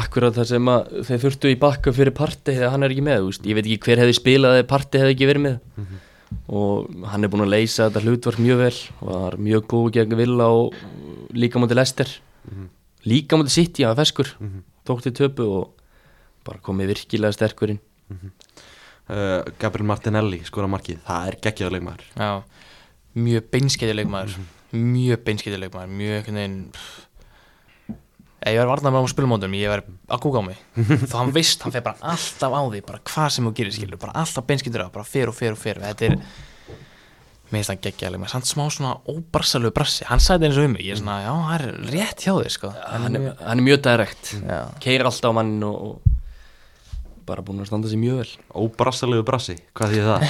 akkurat 0.01 0.33
það 0.33 0.47
sem 0.49 0.71
að 0.73 0.95
þeir 1.09 1.21
þurftu 1.25 1.51
í 1.51 1.59
bakka 1.61 1.93
fyrir 1.93 2.15
parti 2.17 2.55
þegar 2.55 2.73
hann 2.73 2.87
er 2.87 2.95
ekki 2.95 3.05
með, 3.05 3.27
veist. 3.27 3.45
ég 3.45 3.59
veit 3.59 3.67
ekki 3.67 3.91
hver 3.91 4.01
hefði 4.01 4.17
spilað 4.17 4.61
eða 4.61 4.69
parti 4.71 5.03
hefði 5.03 5.17
ekki 5.17 5.29
verið 5.29 5.45
með. 5.45 5.59
Og 6.57 7.05
hann 7.11 7.27
er 7.27 7.33
búin 7.33 7.45
að 7.45 7.53
leysa 7.53 7.89
þetta 7.91 8.05
hlutvarp 8.07 8.41
mjög 8.41 8.63
vel 8.63 8.79
og 9.03 9.11
var 9.11 9.37
mjög 9.51 9.67
góð 9.75 9.89
gegn 9.99 10.17
Villa 10.23 10.49
og 10.55 10.79
líka 11.37 11.61
mútið 11.63 11.81
Lester. 11.81 12.13
Líka 13.09 13.39
mútið 13.39 13.55
City, 13.57 13.85
hann 13.85 13.95
var 13.95 14.03
feskur 14.05 14.31
tókti 14.89 15.13
töpu 15.15 15.47
og 15.47 15.85
bara 16.47 16.63
komið 16.65 16.95
virkilega 16.95 17.37
sterkur 17.37 17.75
inn 17.75 17.81
uh, 18.11 19.43
Gabriel 19.61 19.87
Martinelli 19.91 20.41
skora 20.47 20.71
markið, 20.71 21.03
það 21.07 21.29
er 21.29 21.37
geggjaður 21.45 21.77
leikmaður. 21.77 22.09
Já. 22.17 22.31
Mjög 23.21 23.47
beinskeiðileg 23.51 24.11
maður 24.11 24.37
Mjög 24.71 25.23
beinskeiðileg 25.27 25.73
maður 25.75 25.95
Mjög 25.99 26.13
einhvern 26.21 26.39
veginn 26.39 26.59
ég 28.41 28.61
var 28.63 28.71
varnað 28.71 28.95
með 28.95 29.05
á 29.05 29.13
spilumóndum 29.13 29.57
Ég 29.59 29.73
var 29.73 29.83
að 29.85 30.21
kúka 30.23 30.41
á 30.41 30.45
mig. 30.47 30.61
Þá 31.11 31.17
hann 31.19 31.33
veist, 31.35 31.65
hann 31.67 31.75
fer 31.75 31.83
bara 31.85 32.13
alltaf 32.15 32.55
á 32.55 32.63
því 32.71 32.83
Bara 32.87 33.03
hvað 33.11 33.35
sem 33.35 33.49
þú 33.49 33.53
gerir 33.59 33.75
skilur 33.75 34.01
Bara 34.01 34.15
alltaf 34.23 34.47
beinskeiður 34.47 34.87
Bara 34.95 35.09
fer 35.11 35.33
og 35.33 35.37
fer 35.37 35.57
og 35.57 35.61
fer. 35.61 35.83
Þetta 35.83 36.07
er 36.07 36.17
Mér 37.51 37.65
finnst 37.65 37.71
það 37.73 37.81
geggjaðileg 37.87 38.23
maður 38.23 38.33
Samt 38.37 38.49
smá 38.51 38.63
svona 38.71 38.93
óbarsalegu 39.11 39.75
brassi 39.75 40.07
Hann 40.07 40.23
þetta 40.23 40.47
eins 40.47 40.61
og 40.61 40.69
um 40.69 40.77
mig 40.77 40.87
Ég 40.87 40.95
er 40.95 41.01
svona, 41.01 41.17
já, 41.25 41.33
það 41.35 41.55
er 41.57 41.65
rétt 41.95 42.25
hjá 42.27 42.33
þig 42.37 42.55
sko. 42.55 42.71
Hann 42.87 43.19
er, 43.19 43.27
hann 43.41 43.63
er 43.63 43.67
mjög 43.67 43.83
direkt. 43.87 44.33
Já. 44.47 44.61
keir 44.85 45.05
alltaf 45.09 45.35
á 45.35 45.39
mannin 45.41 45.67
og, 45.67 45.83
og 45.89 46.19
bara 47.31 47.45
búin 47.47 47.63
að 47.63 47.69
standa 47.71 47.91
sér 47.91 48.01
mjög 48.03 48.23
vel. 48.23 48.31
Óbrassalegu 48.63 49.27
brassi, 49.27 49.59
hvað 49.79 49.93
því 49.95 50.07
það? 50.07 50.25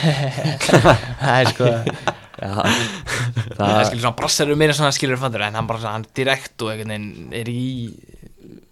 Það 1.21 1.37
er 1.37 1.53
sko 1.55 1.71
Já, 2.41 2.55
Það 2.57 3.59
það, 3.59 3.83
skilur 3.85 4.03
svona 4.05 4.17
brassar 4.17 4.49
eru 4.49 4.57
meira 4.57 4.77
svona 4.77 4.95
skilur 4.97 5.21
fattur 5.21 5.45
En 5.45 5.59
hann 5.59 5.69
bara 5.69 5.83
svona, 5.83 5.99
hann 5.99 6.07
er 6.09 6.15
direkt 6.17 6.65
og 6.65 6.71
einhvern 6.73 6.95
veginn 6.95 7.35
Er 7.37 7.51
í 7.53 7.65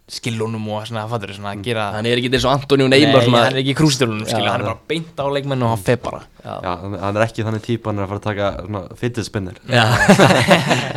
skilunum 0.09 0.65
og 0.73 0.87
svona 0.89 1.03
fattur 1.11 1.35
Svona 1.37 1.51
að 1.53 1.63
gera 1.67 1.83
hann 1.95 2.07
er 2.09 2.17
ekki 2.21 2.31
eins 2.33 2.47
og 2.49 2.53
Nei, 2.79 2.89
Neymar 2.93 3.23
svona, 3.27 3.41
hann 3.45 3.57
er 3.57 3.61
ekki 3.63 3.73
í 3.75 3.79
krústjólunum 3.79 4.25
skilur, 4.25 4.47
Já, 4.47 4.53
hann 4.55 4.65
er 4.65 4.69
bara 4.71 4.83
beint 4.89 5.17
á 5.21 5.25
leikmenn 5.35 5.65
og 5.67 5.71
hann 5.75 5.85
fer 5.85 5.99
bara. 6.03 6.21
Já, 6.45 6.55
hann 6.83 6.93
hann 7.03 7.19
er 7.19 7.23
ekki 7.27 7.47
þannig 7.47 7.63
típa 7.67 7.85
hann 7.91 8.01
er 8.01 8.05
að 8.07 8.11
fara 8.13 8.21
að 8.21 8.29
taka 8.29 8.47
svona, 8.65 8.83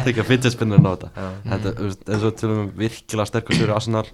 taka 0.07 0.21
fidget 0.27 0.53
spinner 0.55 0.79
á 0.79 0.81
þetta. 0.91 1.09
Þetta 1.49 1.69
þú 1.79 1.83
veist, 1.89 2.01
eins 2.07 2.23
og 2.27 2.31
til 2.39 2.49
og 2.51 2.55
með 2.61 2.67
virkilega 2.85 3.27
sterkur 3.31 3.55
sér 3.59 3.75
Arsenal 3.75 4.07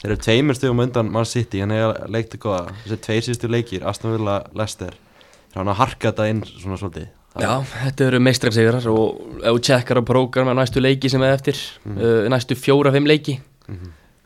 þeir 0.00 0.10
eru 0.10 0.18
tveimur 0.26 0.54
stegum 0.58 0.84
undan 0.84 1.06
Man 1.10 1.28
City 1.28 1.58
hann 1.64 1.74
er 1.74 1.80
leikti 2.12 2.36
góða. 2.42 2.62
Þessi 2.84 2.98
tveir 3.08 3.22
síðustu 3.28 3.46
leikir 3.50 3.80
Aston 3.88 4.10
Villa 4.14 4.36
Leicester 4.54 4.92
hann 5.54 5.70
að 5.70 5.80
harka 5.80 6.04
þetta 6.10 6.24
inn 6.30 6.42
svona 6.46 6.78
svolítið. 6.80 7.06
Já, 7.34 7.52
þetta 7.66 8.00
eru 8.06 8.18
meistrarsigrar 8.22 8.84
og 8.92 9.04
ef 9.42 9.50
þú 9.56 9.60
tjekkar 9.66 9.98
á 9.98 10.02
prógram 10.06 10.46
með 10.46 10.56
næstu 10.60 10.78
leiki 10.82 11.08
sem 11.10 11.22
er 11.26 11.32
eftir 11.34 11.56
uh, 11.82 12.30
næstu 12.30 12.54
fjóra-fimm 12.58 13.06
leiki 13.10 13.34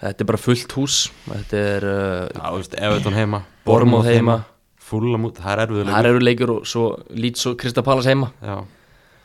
þetta 0.03 0.25
er 0.25 0.31
bara 0.31 0.41
fullt 0.41 0.75
hús. 0.79 1.01
Þetta 1.27 1.65
er 1.75 1.89
uh, 1.89 2.55
veist, 2.57 2.79
Everton 2.79 3.17
heima 3.19 3.43
Bournemouth 3.67 4.09
heima. 4.09 4.41
Fulham 4.89 5.29
út, 5.29 5.39
það 5.43 5.53
er 5.53 5.63
erfiður 5.67 5.91
það 5.93 6.11
eru 6.11 6.21
leikur 6.25 6.53
og 6.55 6.69
svo 6.69 6.85
lít 7.13 7.41
svo 7.41 7.53
Krista 7.61 7.85
Pallas 7.85 8.09
heima. 8.09 8.31
Já, 8.41 8.63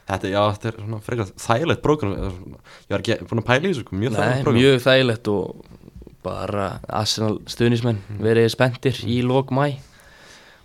þetta, 0.09 0.31
já, 0.33 0.41
þetta 0.57 0.69
er 0.69 0.79
svona 0.81 0.99
frekar 1.05 1.29
þægilegt 1.45 1.83
brókun 1.85 2.17
Ég 2.17 2.91
var 2.91 3.03
ekki 3.03 3.29
búin 3.29 3.43
að 3.43 3.47
pæla 3.47 3.63
í 3.63 3.71
þessu, 3.71 3.85
sko, 3.85 3.99
mjög 4.01 4.17
þægilegt 4.17 4.43
brókun 4.43 4.59
mjög 4.59 4.83
þægilegt 4.83 5.31
og 5.31 5.79
bara 6.23 6.67
Arsenal 6.87 7.37
stuðnismenn 7.51 8.03
verið 8.23 8.49
spenntir 8.51 8.99
í 9.07 9.21
lok 9.27 9.55
mæ 9.55 9.65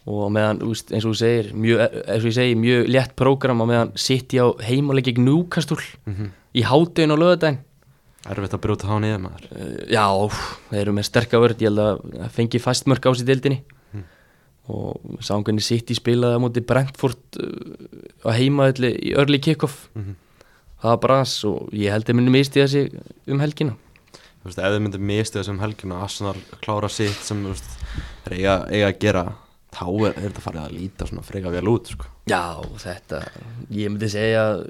og 0.09 0.31
meðan, 0.33 0.63
eins 0.65 1.05
og 1.05 1.13
þú 1.13 1.17
segir 1.21 1.49
mjög, 1.53 1.83
eins 2.09 2.23
og 2.23 2.29
ég 2.31 2.37
segi, 2.39 2.59
mjög 2.59 2.91
létt 2.95 3.15
prógram 3.19 3.63
og 3.63 3.69
meðan 3.71 3.91
sitt 4.01 4.33
ég 4.35 4.47
á 4.47 4.49
heimáleik 4.65 5.11
gegn 5.11 5.27
Núkastúl 5.29 5.83
í 6.57 6.65
háttegin 6.65 7.13
og 7.15 7.21
löðadæn 7.23 7.59
Erfitt 8.27 8.55
að 8.57 8.63
brjóta 8.65 8.89
þá 8.91 8.97
niður 9.05 9.21
maður. 9.25 9.49
Uh, 9.55 9.75
já, 9.95 10.05
þeir 10.71 10.81
eru 10.83 10.95
með 10.97 11.09
sterka 11.09 11.41
vörð 11.43 11.63
ég 11.63 11.71
held 11.71 11.83
að 11.85 12.01
það 12.17 12.33
fengi 12.35 12.61
fastmörk 12.63 13.07
á 13.07 13.11
sér 13.15 13.29
deildinni. 13.31 13.61
Og 14.69 14.99
við 15.15 15.21
sáum 15.25 15.45
hvernig 15.47 15.65
í 15.65 15.97
spilaði 15.97 16.37
á 16.37 16.45
móti 16.45 16.63
Brentford 16.67 17.39
uh, 17.41 18.27
á 18.27 18.31
heimaðalli 18.37 18.91
í 18.99 19.15
early 19.17 19.39
kickoff. 19.41 19.87
Það 19.95 20.91
var 20.93 21.03
bara 21.03 21.21
aðs 21.23 21.37
og 21.49 21.71
ég 21.75 21.95
held 21.95 22.11
að 22.11 22.19
minni 22.19 22.35
misti 22.35 22.61
þessi 22.63 22.85
um 23.31 23.41
helgina. 23.43 23.79
Þú 24.13 24.51
veist, 24.51 24.61
ef 24.61 24.75
þið 24.75 24.83
myndir 24.85 25.03
misti 25.03 25.41
þessum 25.41 25.63
helgina 25.63 26.03
Arsenal 26.05 26.37
klára 26.63 26.91
sitt 26.93 27.25
sem 27.27 27.41
þeir 27.49 28.37
eiga, 28.37 28.59
eiga 28.71 28.91
að 28.91 29.01
gera 29.03 29.25
þá 29.75 29.87
er, 29.89 30.13
er 30.13 30.27
þetta 30.29 30.45
farið 30.45 30.63
að 30.63 30.77
líta 30.77 31.09
svona 31.09 31.25
freka 31.27 31.53
vel 31.53 31.71
út 31.73 31.91
sko. 31.93 32.11
Já, 32.31 32.43
þetta, 32.85 33.23
ég 33.75 33.91
myndi 33.93 34.11
segja 34.13 34.45
að 34.53 34.63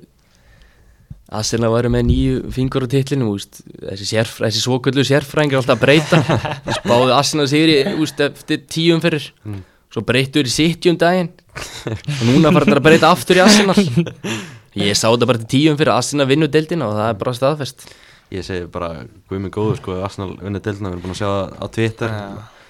Arsenal 1.28 1.74
væri 1.74 1.90
með 1.92 2.04
nýju 2.08 2.36
fingur 2.54 2.86
á 2.86 2.88
titlinu 2.88 3.32
úst, 3.34 3.60
þessi, 3.82 4.06
sérf, 4.08 4.38
þessi 4.40 4.62
svoköllu 4.62 5.04
sérfræðing 5.04 5.52
er 5.52 5.60
alltaf 5.60 5.76
að 5.76 5.82
breyta. 5.82 6.20
Báðu 6.88 7.12
Arsenal 7.12 7.48
sigri 7.50 7.82
úst, 8.00 8.22
eftir 8.24 8.62
tíum 8.64 9.02
fyrir 9.04 9.26
svo 9.92 10.04
breyttur 10.08 10.48
í 10.48 10.52
City 10.52 10.92
um 10.92 10.96
daginn. 11.00 11.28
Og 11.58 12.24
núna 12.30 12.52
fara 12.54 12.64
þetta 12.64 12.80
að 12.80 12.86
breyta 12.88 13.12
aftur 13.12 13.40
í 13.40 13.44
Arsenal. 13.44 13.76
Ég 14.78 14.96
sá 14.96 15.08
þetta 15.10 15.28
bara 15.28 15.42
til 15.42 15.50
tíum 15.52 15.76
fyrir 15.80 15.92
Arsenal 15.98 16.28
vinnu 16.30 16.48
deildina 16.48 16.88
og 16.88 16.96
það 16.96 17.10
er 17.12 17.20
bara 17.20 17.36
staðfest. 17.36 17.88
Ég 18.32 18.44
segi 18.44 18.68
bara, 18.72 18.92
guð 19.28 19.44
mig 19.44 19.52
góður 19.52 19.80
sko, 19.80 20.00
Arsenal 20.04 20.34
vinnur 20.40 20.64
deildina, 20.64 20.90
við 20.90 20.96
erum 20.96 21.04
búin 21.04 21.14
að 21.16 21.20
sjá 21.20 21.28
það 21.28 21.52
á 21.60 21.66
Twitter 21.76 22.16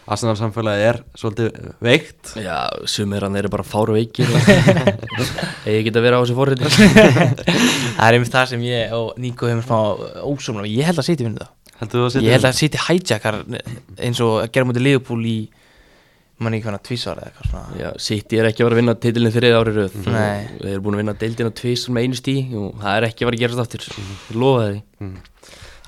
Arsenal 0.08 0.36
samfélagi 0.40 0.84
er 0.88 0.98
svolítið 1.20 1.58
veikt. 1.84 2.30
Já, 2.40 2.56
sumir 2.88 3.26
hann 3.26 3.36
eru 3.36 3.50
bara 3.52 3.66
fár 3.66 3.92
og 3.92 3.98
veikir 3.98 4.30
eða 5.68 5.82
geta 5.84 6.02
verið 6.04 6.16
á 6.16 6.20
þessu 6.22 6.36
forriti. 6.38 6.70
Það 7.98 8.06
er 8.06 8.16
einmitt 8.16 8.32
það 8.32 8.50
sem 8.54 8.64
ég 8.64 8.94
og 8.96 9.12
Níko 9.20 9.50
hefum 9.50 9.62
smá 9.66 9.78
ósumla 10.24 10.64
Ég 10.70 10.88
held 10.88 11.02
að 11.02 11.08
City 11.10 11.26
vinna 11.26 11.44
það. 11.44 11.54
Heldur 11.82 12.00
þú 12.00 12.08
að 12.08 12.26
Ég 12.26 12.36
held 12.38 12.48
að 12.48 12.58
City 12.58 12.82
hijackar 12.88 13.40
eins 14.08 14.20
og 14.24 14.36
að 14.42 14.52
gera 14.56 14.68
mútið 14.70 14.86
Liverpool 14.88 15.28
í 15.28 15.38
mann 16.38 16.54
ekki 16.54 16.68
hvernig 16.68 16.84
tvísvar 16.86 17.18
eða 17.18 17.28
eitthvað 17.32 17.48
svona. 17.50 17.78
Já, 17.82 17.88
City 18.08 18.38
er 18.38 18.48
ekki 18.48 18.62
að 18.62 18.68
vera 18.68 18.76
að 18.76 18.80
vinna 18.82 18.94
titilin 19.02 19.34
þrið 19.34 19.56
ári 19.58 19.72
röð. 19.74 19.96
Þeir 20.06 20.68
eru 20.72 20.82
búin 20.84 20.96
að 20.96 21.02
vinna 21.02 21.14
deildina 21.18 21.54
tvisar 21.60 21.94
með 21.96 22.06
einu 22.06 22.18
stí 22.20 22.34
og 22.54 22.76
það 22.78 22.92
er 23.00 23.06
ekki 23.08 23.24
að 23.24 23.30
vera 23.30 23.38
að 23.38 23.42
gerast 23.42 23.62
aftur. 23.64 23.88
Ég 23.98 24.38
lofa 24.38 24.68
því 24.68 25.10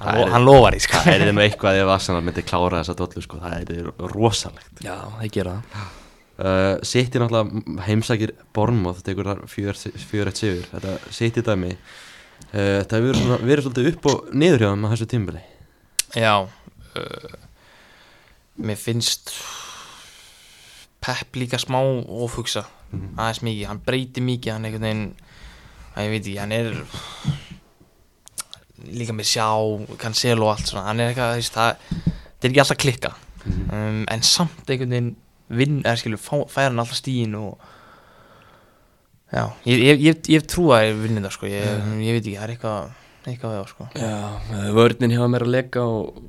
hann, 0.00 0.34
hann 0.34 0.46
lofar 0.46 0.76
í 0.76 0.82
sko. 0.82 1.00
Það 1.04 1.14
er 1.14 1.26
þeim 1.30 1.42
eitthvað 1.44 1.80
ef 1.84 1.94
Arsenal 1.94 2.26
myndi 2.26 2.44
klára 2.46 2.82
þessa 2.82 2.98
dollu 2.98 3.24
sko, 3.24 3.40
það 3.44 3.72
er 3.76 3.90
rosalegt. 4.14 4.84
Já, 4.84 4.96
þeir 5.20 5.34
gera 5.38 5.56
það. 5.72 5.96
Uh, 6.40 6.76
City 6.88 7.20
náttúrulega 7.20 7.84
heimsækir 7.84 8.30
Bornmoth, 8.56 9.02
þetta 9.02 9.10
tekur 9.10 9.26
þar 9.28 9.42
4-1 9.52 10.38
sigur. 10.40 10.70
Þetta 10.70 10.94
City 11.12 11.44
dæmi 11.44 11.74
uh, 11.74 12.80
þetta 12.80 13.00
hefur 13.00 13.44
verið, 13.44 13.64
svolítið 13.66 13.90
upp 13.92 14.10
og 14.10 14.34
niður 14.34 14.64
hjá 14.64 14.70
þeim 14.72 14.86
á 14.86 14.92
þessu 14.92 15.08
tímbili 15.10 15.42
já 16.16 16.34
uh, 16.42 17.34
mér 18.60 18.80
finnst 18.80 19.34
Pep 21.00 21.38
líka 21.40 21.56
smá 21.60 21.78
ofugsa 21.80 22.66
aðeins 22.90 23.40
mikið, 23.46 23.66
hann 23.70 23.84
breytir 23.86 24.24
mikið 24.26 24.52
hann 24.52 24.66
einhvern 24.68 24.84
veginn, 24.84 25.04
að 25.94 26.06
ég 26.06 26.10
veit 26.12 26.26
ekki 26.26 26.40
hann 26.42 26.56
er 26.56 26.74
líka 28.86 29.16
með 29.16 29.28
sjá, 29.32 29.48
cancel 30.00 30.38
og 30.40 30.54
allt 30.54 30.70
svona. 30.70 30.86
Hann 30.88 31.02
er 31.02 31.10
eitthvað, 31.10 31.34
þú 31.34 31.42
veist, 31.42 31.58
það 31.58 32.20
það 32.40 32.46
er 32.46 32.52
ekki 32.52 32.62
alltaf 32.64 32.80
klikka. 32.80 33.12
Um, 33.72 34.00
en 34.10 34.24
samt 34.26 34.70
einhvern 34.70 34.94
veginn 34.94 35.12
vinn, 35.50 35.82
eða 35.82 35.98
skilur, 36.00 36.20
fá, 36.22 36.36
færa 36.50 36.70
hann 36.70 36.80
alltaf 36.82 37.00
stíðin 37.00 37.36
og 37.38 37.70
já, 39.32 39.44
ég, 39.66 39.82
ég, 39.82 40.02
ég, 40.06 40.20
ég 40.36 40.48
trú 40.48 40.70
að 40.74 40.88
ég 40.88 41.00
vinni 41.00 41.22
það 41.24 41.36
sko, 41.36 41.50
ég, 41.50 41.86
ég 42.04 42.16
veit 42.16 42.22
ekki, 42.22 42.36
það 42.36 42.44
er 42.46 42.54
eitthvað 42.54 42.98
eitthvað 43.30 43.54
við 43.54 43.60
á 43.60 43.66
sko. 43.68 43.88
Já, 44.00 44.14
eh, 44.56 44.68
vörnin 44.76 45.14
hjá 45.16 45.24
mér 45.28 45.44
að 45.44 45.54
leika 45.56 45.84
og 45.84 46.20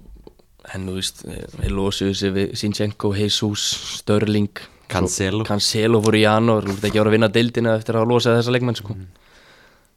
en 0.76 0.90
þú 0.90 0.98
veist, 0.98 1.24
eh, 1.28 1.46
þeir 1.58 1.76
losuðu 1.78 2.18
sig 2.18 2.36
við 2.36 2.54
Sinchenko, 2.60 3.14
Jesus, 3.18 3.66
Störling 4.02 4.52
Cancelo. 4.92 5.46
Cancelo 5.48 6.02
fór 6.04 6.20
í 6.20 6.26
janúar, 6.26 6.68
þú 6.68 6.76
ert 6.76 6.90
ekki 6.90 7.00
að 7.00 7.04
vera 7.04 7.12
að 7.12 7.18
vinna 7.18 7.32
deildina 7.32 7.76
eftir 7.80 7.98
að 8.00 8.10
losa 8.12 8.36
þessa 8.36 8.56
leikmenn 8.56 8.80
sko. 8.80 8.98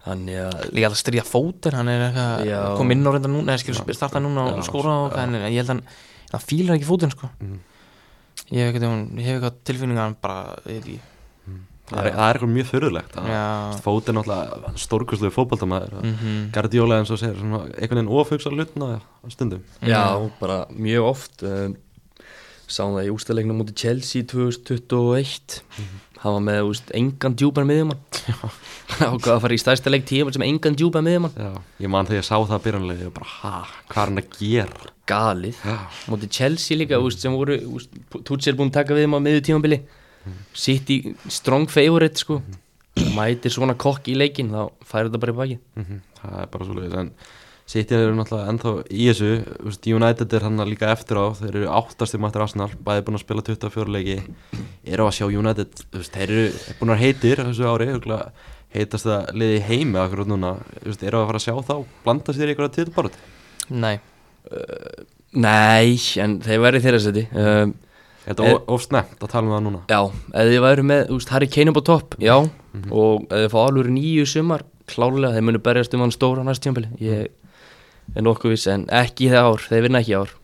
Þannig 0.05 0.41
að 0.45 0.67
líka 0.77 0.89
alltaf 0.91 1.01
stríða 1.03 1.25
fótur, 1.29 1.77
hann 1.79 1.89
er 1.93 2.03
eitthvað 2.11 2.77
kom 2.79 2.91
inn 2.95 3.07
á 3.07 3.11
reynda 3.15 3.31
núna, 3.33 3.55
eða 3.55 3.63
skilur 3.65 3.95
starta 3.97 4.21
núna 4.21 4.49
og 4.53 4.65
skóra 4.67 4.99
og 5.07 5.13
hvað, 5.15 5.25
en 5.25 5.35
ég 5.53 5.59
held 5.63 5.65
að 5.69 5.73
hann 5.75 5.83
hann 6.35 6.43
fílar 6.45 6.77
ekki 6.77 6.89
fótinn 6.89 7.13
sko. 7.15 7.31
Eitthvað, 8.51 8.95
ég 9.19 9.25
hef 9.25 9.35
eitthvað 9.39 9.59
tilfinninga 9.65 10.05
hann 10.09 10.17
bara, 10.21 10.57
ég 10.69 10.81
veit 10.81 10.89
ekki. 10.95 11.01
Það 11.85 11.99
er, 12.01 12.15
það 12.17 12.25
er 12.25 12.37
eitthvað 12.39 12.53
mjög 12.55 12.69
þurrulegt 12.71 13.17
Já. 13.29 13.41
Fót 13.85 14.07
er 14.09 14.15
náttúrulega 14.17 14.71
stórkustlega 14.81 15.35
fótballtamaður 15.35 15.91
mm 15.99 16.13
Mhm. 16.15 16.39
Guardiola 16.55 16.97
eins 17.03 17.11
og 17.13 17.19
segir 17.21 17.37
svona, 17.37 17.59
einhvern 17.77 17.99
veginn 18.01 18.09
ofugsa 18.09 18.49
hlutna 18.55 18.89
á 19.05 19.27
stundum. 19.29 19.61
Já, 19.85 20.31
bara 20.41 20.65
mjög 20.73 21.05
oft 21.11 21.43
um, 21.45 21.77
Sáum 22.67 22.97
það 22.97 23.05
í 23.05 23.13
ústæðleiknum 23.13 23.61
mútið 23.61 23.77
Chelsea 23.83 24.23
2021 24.25 25.61
Það 26.25 26.33
var 26.39 26.45
með 26.47 26.59
úst, 26.71 26.91
engan 26.97 27.35
djúpan 27.37 27.67
miðjumann. 27.69 27.99
Og 29.11 29.19
hvað 29.23 29.35
að 29.35 29.43
fara 29.45 29.57
í 29.57 29.61
stærsta 29.61 29.91
leik 29.93 30.07
tíma 30.09 30.33
sem 30.33 30.45
engan 30.47 30.77
djúpan 30.81 31.05
miðjumann. 31.05 31.35
Já, 31.37 31.51
ég 31.85 31.93
man 31.93 32.09
þegar 32.09 32.23
ég 32.23 32.29
sá 32.31 32.37
það 32.49 32.63
byrjanlega 32.65 33.11
bara, 33.13 33.29
ha, 33.43 33.53
hvað 33.93 34.01
er 34.01 34.13
hann 34.15 34.23
að 34.23 34.39
gera? 34.39 34.93
Galið. 35.13 35.59
Mútið 36.09 36.31
Chelsea 36.39 36.79
líka 36.81 36.97
úst, 37.05 37.21
sem 37.21 37.35
voru 37.37 37.59
Tutsir 38.25 38.57
búin 38.57 38.71
að 38.73 38.79
taka 38.79 38.97
við 38.97 39.05
þeim 39.05 39.19
á 39.21 39.25
miðju 39.27 39.45
tímabili. 39.51 39.81
Sitt 40.57 40.89
í 40.95 40.99
strong 41.29 41.69
favorite 41.69 42.17
sko. 42.25 42.39
Mætir 43.13 43.53
svona 43.53 43.75
kokk 43.77 44.09
í 44.09 44.17
leikin 44.17 44.49
þá 44.55 44.63
færi 44.89 45.11
þetta 45.11 45.21
bara 45.27 45.35
í 45.35 45.39
baki 45.43 45.57
Mhm, 45.83 46.01
það 46.23 46.41
er 46.41 46.49
bara 46.55 46.69
svolítið 46.71 46.97
en 47.03 47.11
City 47.67 47.95
eru 47.97 48.13
náttúrulega 48.19 48.51
ennþá 48.53 48.73
í 48.93 49.07
þessu 49.09 49.29
þú 49.47 49.69
veist, 49.71 49.87
United 49.89 50.35
er 50.37 50.43
hann 50.45 50.61
líka 50.69 50.91
eftir 50.93 51.17
á 51.17 51.33
þeir 51.39 51.55
eru 51.63 51.71
áttastum 51.73 52.21
mættir 52.21 52.43
Arsenal 52.45 52.69
bæði 52.85 53.05
búin 53.07 53.17
að 53.17 53.23
spila 53.25 53.45
24 53.47 53.95
leiki. 53.95 54.17
Eru 54.85 55.07
að 55.09 55.15
sjá 55.17 55.25
United 55.33 55.79
þú 55.87 56.03
veist, 56.03 56.13
þeir 56.19 56.35
eru 56.35 56.75
búin 56.81 56.93
að 56.93 57.01
heitir 57.07 57.41
þessu 57.41 57.71
ári 57.71 57.89
heitast 58.75 59.07
það 59.07 59.29
liði 59.39 59.57
í 59.57 59.65
heimi 59.69 59.99
akkurat 60.03 60.29
núna. 60.29 60.51
Þú 60.83 60.91
veist, 60.91 61.03
eru 61.09 61.21
að 61.23 61.27
fara 61.31 61.41
að 61.41 61.47
sjá 61.47 61.55
þá 61.71 61.75
blanda 62.05 62.35
sér 62.37 62.51
í 62.51 62.53
einhverja 62.55 62.75
titilbarut 62.77 63.17
nei, 63.71 63.97
Nei, 65.35 65.97
en 66.23 66.37
þeir 66.45 66.61
væri 66.63 66.81
þeirra 66.85 67.01
seti. 67.03 67.25
Um, 67.35 67.73
þetta 68.27 68.45
Eh. 68.45 68.51
er 68.53 68.61
of 68.71 68.83
snemt 68.85 69.19
að 69.25 69.31
tala 69.33 69.47
um 69.49 69.55
það 69.57 69.65
núna. 69.67 69.81
Já, 69.89 70.01
ef 70.35 70.51
þið 70.51 70.61
væru 70.63 70.85
með 70.85 71.09
úst, 71.17 71.29
Harry 71.33 71.49
Kane 71.49 71.71
upp 71.73 71.81
á 71.81 71.85
topp, 71.89 72.15
já. 72.21 72.37
Og 72.91 73.25
ef 73.31 73.41
þið 73.41 73.51
fá 73.51 73.59
alveg 73.65 73.89
nýju 73.91 74.27
sumar 74.27 74.63
klálega, 74.87 75.33
þeir 75.35 75.43
munu 75.49 75.59
berjast 75.65 75.95
um 75.95 76.01
hann 76.05 76.13
stóra 76.15 76.45
næst 76.45 76.63
tjömbili 76.63 76.89
ég 77.01 77.29
er 78.15 78.27
nokkuð 78.27 78.55
viss 78.55 78.67
en 78.71 78.85
ekki 78.93 79.31
það 79.33 79.49
ár, 79.51 79.65
þeir 79.71 79.87
vinna 79.89 80.03
ekki 80.05 80.17
ár. 80.21 80.35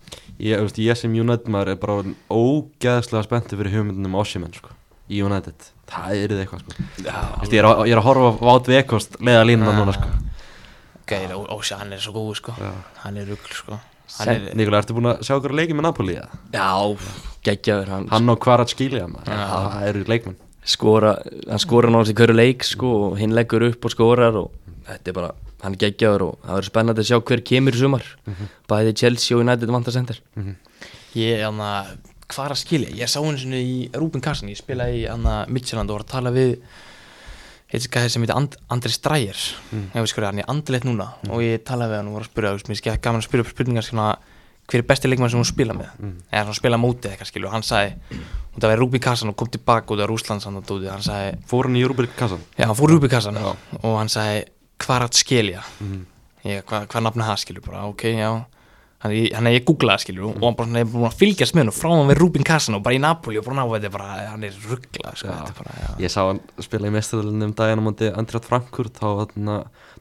Ég, 0.41 0.57
veist, 0.65 0.79
ég 0.81 0.97
sem 0.97 1.13
United 1.21 1.51
maður 1.53 1.75
er 1.75 1.81
bara 1.83 1.99
ógeðslega 2.33 3.27
spenntur 3.27 3.61
fyrir 3.61 3.75
hugmyndunum 3.77 4.15
Ossiman 4.23 4.55
sko, 4.57 4.73
í 5.13 5.21
United. 5.27 5.69
Það 5.91 6.17
er 6.17 6.33
þið 6.33 6.43
eitthvað 6.45 6.65
sko. 6.65 6.87
Já, 7.05 7.15
veist, 7.43 7.53
ég, 7.53 7.61
er 7.61 7.69
að, 7.69 7.83
ég 7.91 7.95
er 7.97 8.01
að 8.01 8.07
horfa 8.09 8.31
á 8.31 8.33
Vát 8.49 8.71
Vekost 8.73 9.19
leiða 9.21 9.47
línuna 9.51 9.75
núna 9.77 9.95
sko. 9.99 10.09
gæri, 11.11 11.37
Ósja, 11.51 11.81
hann 11.83 11.93
er 11.93 12.01
svo 12.01 12.15
góð 12.17 12.35
sko. 12.39 12.55
Já. 12.57 12.71
hann 13.05 13.17
er 13.21 13.27
rugl 13.29 13.57
sko. 13.59 13.81
Hann 14.19 14.33
er, 14.33 14.47
Nikola, 14.59 14.81
ertu 14.83 14.95
búin 14.97 15.11
að 15.13 15.21
sjá 15.27 15.37
okkur 15.37 15.53
leikið 15.55 15.77
með 15.79 15.87
Napoli 15.87 16.17
eða? 16.19 16.39
já 16.55 16.71
geggjaður 17.47 17.91
hann, 17.95 18.09
Hann 18.11 18.29
og 18.33 18.41
Kvarat 18.43 18.73
Skilja 18.73 19.07
það 19.27 19.85
eru 19.89 20.03
leikmenn. 20.09 20.39
Skora 20.67 21.13
hann 21.49 21.63
skora 21.63 21.89
náttúrulega 21.93 22.13
í 22.13 22.19
hverju 22.19 22.37
leik 22.37 22.67
sko, 22.69 22.91
og 23.11 23.15
hinn 23.21 23.33
leggur 23.37 23.65
upp 23.69 23.87
og 23.87 23.95
skorar 23.95 24.37
og 24.41 24.51
þetta 24.89 25.13
er 25.13 25.17
bara, 25.17 25.31
hann 25.63 25.77
er 25.77 25.83
geggjaður 25.85 26.27
og 26.27 26.35
það 26.43 26.57
verður 26.57 26.71
spennandi 26.71 27.05
að 27.05 27.11
sjá 27.11 27.19
hver 27.31 27.45
kemur 27.51 27.77
í 27.77 27.81
sumar. 27.81 28.07
Bæði 28.71 28.97
Chelsea 29.03 29.37
og 29.37 29.45
United 29.45 29.73
vantar 29.75 29.97
sendir 29.97 30.23
ég, 31.19 31.43
hann 31.43 31.61
að 31.63 31.97
hvað 32.31 32.47
er 32.47 32.55
að 32.55 32.61
skilja, 32.61 32.93
ég 33.01 33.11
sá 33.11 33.19
henni 33.19 33.43
svona 33.43 33.59
í 33.59 33.75
Rúben 33.97 34.23
Karsen, 34.23 34.51
ég 34.53 34.61
spilaði 34.61 35.03
í 35.03 35.07
hann 35.11 35.27
að 35.27 35.51
Midtjylland 35.55 35.91
og 35.91 35.99
var 35.99 36.05
að 36.05 36.13
tala 36.13 36.33
við 36.35 36.53
heitir 37.71 37.91
gæði 37.95 38.13
sem 38.15 38.25
heitir 38.25 38.37
And 38.37 38.57
Andri 38.71 38.93
Strægir 38.95 39.41
mm. 39.71 39.89
ég 39.95 40.05
veist 40.05 40.17
hvað 40.17 40.29
hann 40.29 40.43
er 40.43 40.51
andilegt 40.51 40.87
núna 40.87 41.09
og 41.31 41.43
ég 41.43 41.65
talaði 41.67 41.95
við 41.95 42.01
hann 42.01 42.11
og 42.11 42.19
var 42.19 42.27
að 42.27 42.31
spyrja, 42.31 42.53
mér 42.71 42.81
skemmt 42.81 43.03
gaman 43.07 43.23
að 43.23 43.27
spyrja 43.27 43.47
upp 43.47 43.51
spurningar 43.51 43.87
svona, 43.87 44.07
hver 44.71 44.83
er 44.83 44.87
besti 44.87 45.11
leikmann 45.11 45.33
sem 45.33 45.43
hún 45.43 45.51
spila 45.51 45.75
með? 45.75 45.91
Eða 46.31 46.45
svona 46.47 46.61
spila 46.61 46.81
mótið 46.83 47.11
eitthvað 47.11 47.33
skilju 47.33 47.51
og 47.51 47.57
hann 47.57 47.67
sagði, 47.67 48.23
og 48.55 48.61
það 48.61 48.71
var 48.73 48.83
Rúben 48.85 49.05
Karsen 49.07 49.33
og 49.35 49.39
kom 49.39 49.51
tilbaka 49.51 49.95
út 49.95 50.03
af 50.05 50.11
Rúslands 50.11 50.47
hann 50.47 50.63
og 50.63 50.67
dótið, 50.71 50.91
hann 50.95 51.07
sagði 51.07 51.37
Fór 51.51 51.71
hann 51.71 51.79
í 51.79 51.85
Rúbrik 51.87 52.15
kassan? 52.19 52.43
Já, 52.55 52.69
hann 52.69 52.79
fór 52.79 52.95
Rúbi 52.95 53.11
kassan 53.11 53.39
og 53.43 53.95
hann 53.99 54.11
sagði 54.11 54.47
hvað 54.81 55.07
að 55.09 55.21
skilja? 55.21 55.67
Ég, 56.47 56.65
hvað, 56.65 56.89
hvað 56.89 57.05
nafna 57.05 57.29
það 57.29 57.45
skilju 57.45 57.67
bara, 57.67 57.85
ok, 57.91 58.07
já. 58.17 58.31
Hann, 59.01 59.15
hann 59.33 59.49
er 59.49 59.55
ég 59.55 59.65
googlaði 59.65 60.05
skilju 60.05 60.27
og 60.29 60.43
hann 60.45 60.57
bara 60.59 60.69
svona, 60.69 60.81
er 60.83 60.89
búin 60.93 61.07
að 61.09 61.15
fylgjast 61.17 61.55
með 61.57 61.63
hann 61.63 61.71
og 61.73 61.77
frá 61.79 61.89
hann 61.95 62.11
við 62.11 62.19
Rúbin 62.21 62.45
kassan 62.45 62.77
og 62.77 62.83
bara 62.85 62.97
í 62.97 63.01
Napoli 63.01 63.39
og 63.41 63.47
bara 63.47 63.57
ná 63.57 63.63
þetta 63.71 63.89
er 63.89 63.93
bara, 63.95 64.09
hann 64.29 64.43
er 64.45 64.59
rugglað 64.69 65.15
sko, 65.17 65.29
þetta 65.31 65.53
er 65.55 65.57
bara, 65.57 65.77
já. 65.81 65.91
Ég 66.05 66.13
sá 66.13 66.19
hann 66.27 66.41
spila 66.67 66.91
í 66.91 66.93
mestaralinn 66.93 67.47
um 67.47 67.55
daginn 67.57 67.81
á 67.81 67.85
móti 67.87 68.11
Andrjátt 68.13 68.49
Frankurt 68.51 69.01
þá 69.01 69.07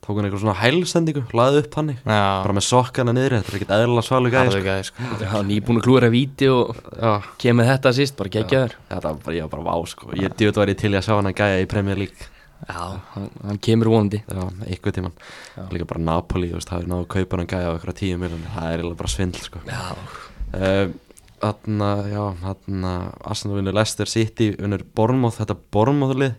tók 0.04 0.20
hann 0.20 0.28
eitthvað 0.28 0.44
svona 0.44 0.56
hælsendingu 0.60 1.24
laði 1.36 1.62
upp 1.64 1.78
hann 1.80 1.94
bara 2.04 2.56
með 2.56 2.68
sokkana 2.68 3.14
niður, 3.16 3.38
þetta 3.38 3.54
er 3.54 3.58
ekkert 3.60 3.74
eðla 3.78 4.04
svalu 4.04 4.34
gæði 4.34 4.58
sko. 4.58 4.76
sko. 4.90 5.08
Já, 5.24 5.34
nýbúin 5.48 5.80
að 5.80 5.88
klúra 5.88 6.12
víti 6.12 6.52
og 6.52 6.76
Já, 6.96 7.14
kemur 7.40 7.68
þetta 7.68 7.96
síst, 7.96 8.18
bara 8.20 8.32
geggjaður. 8.36 8.76
Þetta 8.92 9.14
var 9.14 9.24
bara, 9.24 9.38
ég 9.40 9.48
var 9.48 9.56
bara 9.56 9.68
vá 9.68 9.92
sko. 9.92 10.12
Ég 10.20 10.36
djúið 10.40 10.60
var 10.60 10.72
ég 10.72 10.80
til 10.80 10.94
að 10.96 11.08
sjá 11.08 11.16
hann 11.18 11.32
að 11.32 11.40
gæja 11.40 11.64
í 11.64 11.72
Premier 11.72 12.00
League 12.00 12.30
Já, 12.68 12.82
hann, 13.14 13.30
hann 13.48 13.60
kemur 13.64 13.88
vonandi. 13.94 14.20
Já, 14.28 14.42
eitthvað 14.68 14.98
tíman 14.98 15.14
Líka 15.72 15.86
bara 15.88 16.02
Napoli, 16.04 16.50
þú 16.52 16.58
veist, 16.60 16.70
það 16.74 16.82
er 16.84 16.90
náðu 16.92 17.06
að 17.06 17.12
kaupa 17.14 17.38
hann 17.38 17.46
að 17.46 17.54
gæja 17.54 17.70
á 17.70 17.74
eitthvað 17.78 17.98
tíu 18.02 18.18
miljonir, 18.20 18.52
það 18.56 18.74
er 18.74 18.84
bara 19.00 19.14
svindl 19.14 19.46
sko. 19.46 19.62
Já, 19.70 19.86
Þarna, 21.40 21.90
já, 22.12 22.24
þarna 22.42 22.90
Arsenal 23.32 23.56
vinnur 23.62 23.76
Leicester 23.78 24.10
City 24.12 24.50
vinnur 24.60 24.82
Bournemouth, 24.98 25.38
þetta 25.40 25.56
Bournemouth 25.72 26.18
lið 26.20 26.34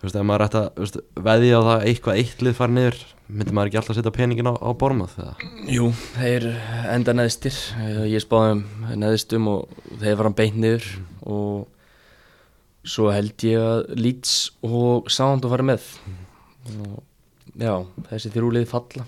Þú 0.00 0.06
veist, 0.06 0.16
ef 0.16 0.22
maður 0.24 0.44
ætti 0.46 0.60
að 0.60 0.68
þú 0.76 0.84
veist, 0.84 0.98
veðja 1.26 1.56
á 1.58 1.62
það 1.66 1.82
eitthvað 1.90 2.20
eitt 2.22 2.44
lið 2.46 2.54
fara 2.56 2.72
niður 2.76 3.00
myndi 3.30 3.52
maður 3.56 3.68
ekki 3.72 3.80
alltaf 3.80 3.98
setja 3.98 4.12
peningin 4.14 4.48
á, 4.48 4.54
á 4.56 4.70
Bournemouth 4.80 5.18
eða? 5.20 5.50
Jú, 5.74 5.90
þeir 6.14 6.46
enda 6.94 7.12
neðstir. 7.18 7.58
Eh, 7.82 7.98
Ég 8.14 8.22
spáði 8.24 8.54
um 8.54 8.62
neðstum 9.02 9.50
og 9.50 9.74
þeir 10.00 10.16
var 10.16 10.30
hann 10.30 10.38
beint 10.38 10.56
niður 10.62 10.86
og 11.26 11.66
svo 12.86 13.10
held 13.12 13.44
ég 13.46 13.60
að 13.60 13.94
Leeds 14.00 14.34
og 14.66 15.10
Sound 15.12 15.44
að 15.44 15.54
fara 15.56 15.66
með. 15.72 15.88
Og, 16.70 16.98
Já, 17.60 17.74
þessi 18.08 18.30
þrjúlið 18.32 18.68
falla. 18.70 19.04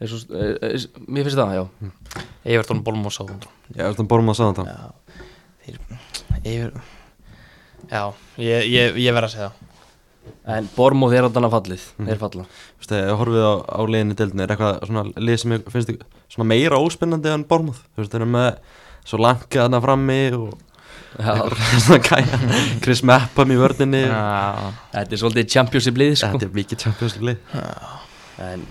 Er 0.00 0.10
svo, 0.10 0.18
er, 0.36 0.56
er, 0.64 0.82
Mér 1.06 1.26
finnst 1.28 1.38
það, 1.38 1.54
já. 1.56 2.24
Evertón 2.56 2.82
þetta 2.82 4.08
Bournemouth 4.10 4.36
sagði 4.36 4.52
þetta 4.56 4.64
Já, 4.66 4.90
þeir 5.64 6.74
Já, 7.86 8.02
ég, 8.42 8.68
ég, 8.72 8.98
ég 9.04 9.14
verð 9.14 9.28
að 9.28 9.34
segja 9.36 9.48
það. 9.52 9.62
En 10.56 10.68
Bormóð 10.74 11.14
er 11.14 11.26
allan 11.26 11.46
að 11.46 11.54
fallið. 11.54 11.84
Þeir 12.00 12.18
falla. 12.18 12.44
Þú 12.50 12.82
veist, 12.82 12.94
horfið 13.20 13.44
á, 13.46 13.54
á 13.62 13.80
liðinni 13.86 14.16
deildinni 14.18 14.44
er 14.44 14.54
eitthvað 14.54 14.78
svona 14.88 15.04
lið 15.22 15.38
sem 15.42 15.54
ég 15.54 15.68
finnst 15.70 15.92
meira 16.50 16.80
óspennandi 16.82 17.30
en 17.30 17.44
Bournemouth? 17.46 17.84
Þú 17.94 18.02
veist, 18.02 18.14
þeir 18.14 18.24
eru 18.24 18.30
með 18.34 18.48
svo 19.06 19.20
langið 19.22 19.60
þarna 19.62 19.80
frammi 19.84 20.18
og 20.38 20.56
Chris 22.84 23.02
Mepham 23.06 23.52
í 23.54 23.60
vörninni. 23.60 24.02
Þetta 24.92 25.16
er 25.16 25.22
svolítið 25.22 25.52
championship 25.54 26.00
lið 26.00 26.16
sko. 26.20 26.34
Þetta 26.34 26.48
er 26.48 26.58
mikið 26.60 26.82
Champions 26.86 27.16
League 27.20 27.62
En 28.46 28.66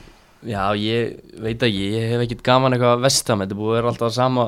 Já, 0.46 0.62
ég 0.78 1.16
veit 1.42 1.64
að 1.66 1.74
ég 1.74 2.12
hef 2.12 2.24
ekkert 2.26 2.44
gaman 2.46 2.76
eitthvað 2.76 2.96
að 2.96 3.04
vestam 3.08 3.42
Þetta 3.42 3.58
búið 3.58 3.72
að 3.72 3.78
vera 3.80 3.92
alltaf 3.92 4.14
sama 4.16 4.46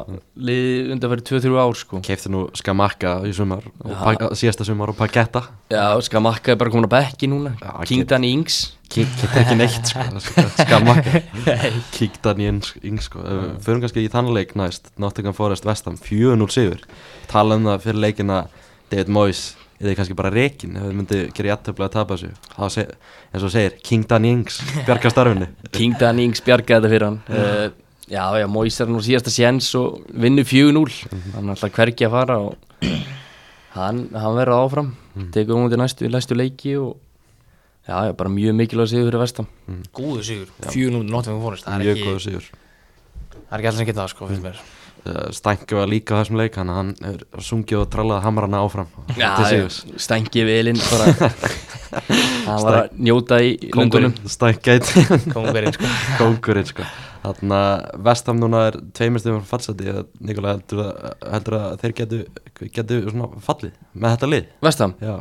lið 0.49 0.91
undanfæri 0.93 1.25
2-3 1.25 1.57
ár 1.63 1.77
sko. 1.79 2.01
Keifti 2.05 2.31
nú 2.33 2.43
Skamakka 2.57 3.13
í 3.25 3.33
sumar 3.35 3.65
síðasta 4.37 4.67
sumar 4.67 4.93
og 4.93 4.99
Pagetta 4.99 5.41
Já, 5.73 5.97
Skamakka 6.05 6.53
er 6.53 6.59
bara 6.61 6.73
komin 6.73 6.87
á 6.87 6.93
bekki 6.93 7.29
núna. 7.31 7.55
Kingdan 7.89 8.27
Ings. 8.27 8.59
Kitt 8.87 9.25
ekki 9.35 9.57
neitt 9.59 9.89
sko. 9.89 10.05
Skamakka. 10.61 11.23
Kíktan 11.97 12.39
í 12.39 12.47
yng 12.47 13.01
sko. 13.03 13.23
Förum 13.65 13.83
kannski 13.83 14.05
í 14.05 14.11
þann 14.13 14.31
leik 14.35 14.53
næst 14.59 14.93
Nottingham 15.01 15.35
Forest 15.35 15.67
Vestam 15.67 15.97
4-0 15.99 16.47
sigur. 16.53 16.85
Tala 17.31 17.57
um 17.59 17.67
það 17.67 17.87
fyrir 17.89 18.03
leikina 18.05 18.43
David 18.91 19.11
Moyes 19.11 19.49
eða 19.81 19.95
kannski 19.99 20.15
bara 20.17 20.31
reikin 20.33 20.77
ef 20.77 20.85
við 20.87 20.95
myndi 20.97 21.19
gera 21.37 21.51
jættöfla 21.55 21.87
að 21.89 21.95
tapa 21.97 22.17
þessu. 22.17 22.31
Eins 23.33 23.43
og 23.45 23.51
segir 23.53 23.75
King 23.85 24.07
Dan 24.09 24.25
Ings 24.25 24.61
bjarga 24.87 25.11
starfinu. 25.13 25.49
Kingdan 25.77 26.19
Ings 26.23 26.41
bjargaði 26.45 26.79
þetta 26.81 26.93
fyrir 26.95 27.07
hann. 27.09 27.19
Uh, 27.27 27.83
Já, 28.07 28.23
já, 28.39 28.45
Mois 28.47 28.77
er 28.79 28.87
nú 28.87 29.01
síðasta 29.03 29.27
séns 29.35 29.65
og 29.75 29.97
vinnur 30.15 30.45
4-0 30.47 30.79
Hann 31.33 31.49
er 31.49 31.57
alltaf 31.57 31.73
hvergi 31.75 32.05
að 32.07 32.13
fara 32.13 32.37
og 32.39 32.53
hann, 33.75 34.05
hann 34.15 34.37
verður 34.37 34.61
áfram. 34.61 34.93
Tekur 35.35 35.57
um 35.59 35.67
til 35.67 35.81
næstu, 35.81 36.07
næstu 36.13 36.37
leiki 36.39 36.77
og 36.79 36.93
já, 37.83 38.05
já, 38.07 38.13
bara 38.15 38.31
mjög 38.31 38.55
mikilvæg 38.61 38.87
sigur 38.93 39.09
fyrir 39.09 39.19
vestam 39.25 39.49
Góðu 39.91 40.23
sigur, 40.23 40.53
4-0 40.71 41.03
Nottingham 41.03 41.43
Forest. 41.43 41.67
Það 41.67 41.75
er 41.75 41.83
mjög 41.83 41.97
ekki, 41.97 42.07
góður 42.07 42.23
sigur. 42.29 42.47
það 43.35 43.51
er 43.51 43.59
ekki 43.59 43.69
allir 43.73 43.79
sem 43.81 43.89
geta 43.91 44.01
það 44.05 44.13
sko, 44.13 44.29
finnst 44.31 44.45
mér. 44.47 44.61
uh, 44.63 44.76
Stænki 45.35 45.77
var 45.77 45.89
líka 45.91 46.17
á 46.17 46.19
þessum 46.21 46.39
leik 46.39 46.57
hann, 46.59 46.71
hann 46.73 46.93
er 47.05 47.23
sungið 47.43 47.81
og 47.83 47.89
trallað 47.93 48.23
hamrana 48.25 48.61
áfram. 48.65 48.89
Sigurs 49.15 49.81
stængi 50.01 50.45
velinn 50.47 50.81
bara. 50.89 51.11
Hann 52.47 52.63
var 52.65 52.75
að 52.81 52.97
njóta 52.99 53.37
í 53.41 53.53
löndunum. 53.71 54.15
Stænkæt 54.27 54.89
Kongurinn 55.33 55.71
sko. 55.75 55.91
Kóngurinn 56.19 56.67
sko. 56.67 56.87
Þannig 57.23 57.55
að 57.57 58.01
Vestham 58.07 58.41
núna 58.41 58.65
er 58.69 58.77
tveimur 58.95 59.23
stöðum 59.23 59.45
frá 59.45 59.53
fallseti 59.55 59.95
Nikola 60.19 60.57
heldur 60.57 60.83
að, 60.83 61.07
heldur 61.31 61.57
að 61.59 61.77
þeir 61.83 61.95
getu, 62.01 62.19
getu 62.75 62.99
svona 63.07 63.31
fallið 63.43 63.79
með 63.93 64.13
þetta 64.15 64.29
lið? 64.33 64.51
Vestam? 64.67 64.93
já, 65.03 65.15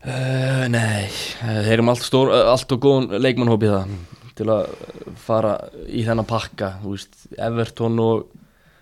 Uh, 0.00 0.64
nei, 0.72 1.10
eh, 1.44 1.58
þeir 1.60 1.74
eru 1.74 1.84
með 1.84 1.98
allt, 1.98 2.04
stór, 2.06 2.30
eh, 2.32 2.46
allt 2.48 2.70
og 2.72 2.78
góðan 2.80 3.18
leikmannhóp 3.20 3.64
í 3.66 3.68
það. 3.68 3.90
Til 4.38 4.46
að 4.48 4.70
fara 5.20 5.50
í 5.84 6.04
þennan 6.06 6.24
pakka 6.24 6.70
Everton 7.36 7.98
og 8.00 8.30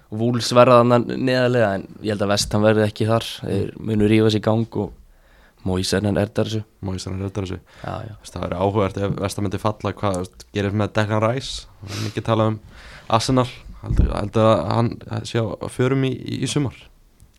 Wolves 0.08 0.52
verða 0.56 0.80
þannig 0.80 1.18
neðarlega 1.20 1.72
en 1.76 1.84
ég 2.00 2.14
held 2.14 2.24
að 2.24 2.32
Vestham 2.32 2.64
verði 2.64 2.86
ekki 2.86 3.08
þar. 3.08 3.26
Þeir 3.42 3.74
munu 3.90 4.08
rífa 4.08 4.32
sér 4.32 4.40
í 4.40 4.46
gang 4.46 4.78
og 4.80 4.94
Moisen 5.66 6.06
er 6.08 6.30
þessu. 6.32 6.62
Móisann 6.86 7.16
er 7.18 7.26
auðvitað 7.26 7.46
þessu. 7.46 7.58
Já, 7.82 7.94
já. 8.06 8.12
Það 8.30 8.44
verður 8.44 8.60
áhugavert 8.62 9.00
ef 9.02 9.16
Vestham 9.18 9.46
myndi 9.46 9.60
falla 9.62 9.94
hvað 10.00 10.28
gerir 10.54 10.76
með 10.76 10.92
Declan 10.96 11.24
Rice? 11.24 11.66
Við 11.82 11.96
erum 11.96 12.10
ekki 12.10 12.24
talað 12.28 12.52
um 12.52 12.60
Arsenal. 13.18 13.46
Heldur 13.82 14.44
að 14.44 14.62
hann 14.72 14.92
sé 15.28 15.42
á 15.42 15.66
förum 15.70 16.06
í, 16.06 16.12
í, 16.14 16.38
í 16.46 16.50
sumar? 16.50 16.78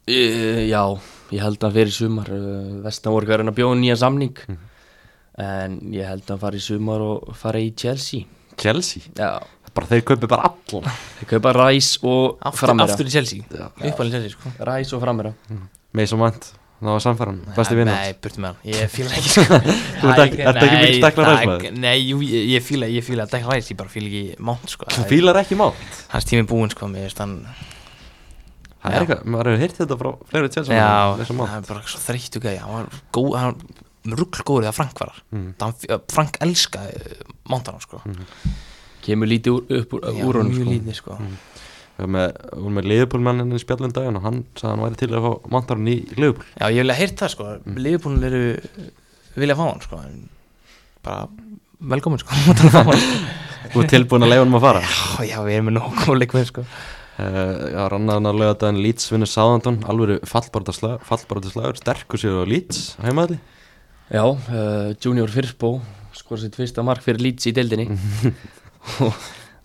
Uh, 0.10 0.66
já, 0.66 0.84
ég 1.36 1.44
held 1.46 1.60
að 1.60 1.68
hann 1.68 1.78
fyrir 1.78 1.96
sumar. 1.96 2.34
Uh, 2.34 2.82
Vestham 2.86 3.16
voru 3.16 3.28
ekki 3.28 3.38
að 3.40 3.54
að 3.54 3.60
bjóða 3.62 3.80
nýja 3.80 4.00
samning. 4.04 4.44
En 5.40 5.80
ég 5.96 6.10
held 6.10 6.26
að 6.26 6.36
hann 6.36 6.44
fari 6.44 6.60
í 6.60 6.68
sumar 6.68 7.06
og 7.06 7.32
fari 7.40 7.70
í 7.70 7.74
Chelsea. 7.80 8.28
Chelsea, 8.60 9.08
já, 9.16 9.40
bara 9.76 9.88
þeir 9.92 10.04
kaupi 10.12 10.28
bara 10.32 10.50
alla 10.52 10.94
þeir 11.20 11.30
kaupa 11.34 11.54
Ræs 11.58 11.90
og 12.04 12.38
Aftur, 12.40 12.60
frammeira 12.66 12.94
aftur 12.94 13.10
í 13.10 13.14
Chelsea. 13.14 13.44
Uppalinn 13.90 14.16
Chelsea 14.16 14.34
sko. 14.36 14.52
Ræs 14.70 14.94
og 14.98 15.02
frammeira 15.04 15.34
Mason 15.98 16.20
Mount, 16.22 16.50
það 16.80 16.94
var 16.96 17.04
samfæran 17.06 17.40
besti 17.56 17.74
Nei, 17.76 17.80
vinnar 17.82 17.98
Nei, 18.04 18.14
burtu 18.24 18.44
með 18.44 18.52
hann, 18.52 18.60
ég 18.74 18.92
fíla 18.94 19.14
ekki 19.20 19.34
sko. 19.34 19.58
Þú 20.00 20.12
ert 20.14 20.22
ekki- 20.26 20.44
ertu 20.52 20.66
ekki 20.68 20.78
mikill 20.84 21.02
Declan 21.08 21.30
Rice 21.32 21.50
maður? 21.50 21.80
Nei, 21.86 21.98
jú, 22.12 22.22
ég, 22.24 22.46
ég 22.54 22.64
fíla, 22.68 22.90
ég 22.94 23.04
fíla 23.08 23.26
Declan 23.32 23.52
Rice, 23.56 23.74
ég 23.74 23.80
bara 23.82 23.92
fíla 23.94 24.12
ekki 24.12 24.40
Mount 24.52 24.74
sko. 24.76 24.88
Þú 24.96 25.08
fílar 25.10 25.42
ekki 25.42 25.58
Mount? 25.60 26.00
Hans 26.14 26.30
tími 26.30 26.46
búinn 26.50 26.72
sko, 26.76 26.88
mér 26.92 27.08
veist 27.10 27.20
hann 27.24 27.36
það 28.80 28.94
er 28.96 29.04
eitthvað, 29.04 29.24
maður 29.34 29.50
hefur 29.52 29.62
heyrt 29.66 29.80
þetta 29.82 30.00
frá 30.00 30.10
fleiri 30.32 30.50
Chelsea 30.56 30.78
Já, 30.78 30.90
það 31.20 31.56
er 31.58 31.66
bara 31.68 31.82
svo 31.92 32.00
þreyttu 32.06 32.40
gæði 32.46 32.62
Hann 32.64 32.94
var 33.20 33.58
ruggl 34.16 34.46
góður 34.48 34.64
þegar 34.70 34.78
Frank 34.78 35.02
var 35.04 35.18
Mm. 35.36 35.50
mm. 35.60 36.06
Frank 36.14 36.38
elskaði 36.46 37.18
Mount 37.52 37.68
hann 37.68 37.82
sko 37.84 38.00
kemur 39.06 39.30
lítið 39.32 39.56
úr, 39.56 39.64
upp 39.80 39.96
úr, 39.98 40.06
Já, 40.10 40.26
úr 40.26 40.40
honum 40.42 40.54
mjög 40.54 40.66
sko. 40.66 40.74
lítið 40.74 40.98
sko. 41.00 41.18
Erum 42.00 42.14
með, 42.16 42.28
við 42.40 42.60
erum 42.62 42.78
með 42.80 42.90
Liverpool-mannin 42.94 43.56
í 43.56 43.60
spjallum 43.60 43.94
daginn 43.96 44.20
og 44.20 44.24
hann 44.24 44.38
sagði 44.56 44.70
að 44.70 44.76
hann 44.76 44.84
væri 44.86 45.00
til 45.02 45.10
að 45.12 45.26
fá 45.26 45.50
Mountarinn 45.56 45.90
í 45.92 45.98
Liverpool. 46.16 46.46
Já, 46.56 46.66
ég 46.72 46.84
vil 46.86 46.94
að 46.94 47.00
heyrt 47.02 47.18
það 47.20 47.34
sko. 47.34 47.48
Mm. 47.66 47.80
Liverpool 47.86 48.30
eru 48.30 48.44
vilja 49.40 49.58
fá 49.60 49.66
hann 49.66 49.84
sko 49.84 50.00
en 50.06 50.22
bara 51.04 51.28
velkomin 51.92 52.22
sko 52.22 52.38
er 53.84 53.92
tilbúin 53.92 54.24
að 54.26 54.32
leiða 54.34 54.46
hann. 54.46 54.56
Að 54.56 54.64
fara? 54.64 54.86
Já, 54.88 55.28
já, 55.28 55.38
við 55.46 55.58
erum 55.60 55.70
með 55.74 55.84
góð 56.06 56.20
leikmenn 56.24 56.50
sko. 56.50 56.66
Uh, 57.20 57.74
Já, 57.74 57.82
rannaðan 57.92 58.30
að 58.30 58.38
löga 58.40 58.58
daginn 58.62 58.78
Leeds 58.80 59.10
vinnur 59.12 59.28
Sáðandón 59.28 59.82
alveg 59.92 60.22
fallbarata 60.24 60.72
slagur 60.72 61.76
sterkur 61.76 62.22
sér 62.22 62.38
á 62.40 62.48
Leeds 62.48 62.94
heimaðli 63.04 63.36
Já, 64.08 64.24
uh, 64.24 64.94
Junior 65.04 65.28
Firpo 65.28 65.82
skor 66.16 66.40
sitt 66.40 66.56
fyrsta 66.56 66.80
mark 66.86 67.04
fyrir 67.04 67.20
Leeds 67.22 67.50
í 67.50 67.54
deildinni. 67.56 67.90
og 67.92 68.40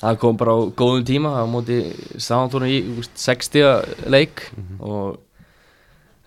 það 0.05 0.19
kom 0.23 0.39
bara 0.41 0.57
á 0.57 0.61
góðum 0.77 1.07
tíma 1.09 1.35
á 1.41 1.45
móti 1.49 1.79
Sántúrun 2.21 2.71
í 2.71 2.81
þú 2.85 2.99
veist, 2.99 3.15
60 3.21 4.11
leik. 4.12 4.47
Og 4.81 5.19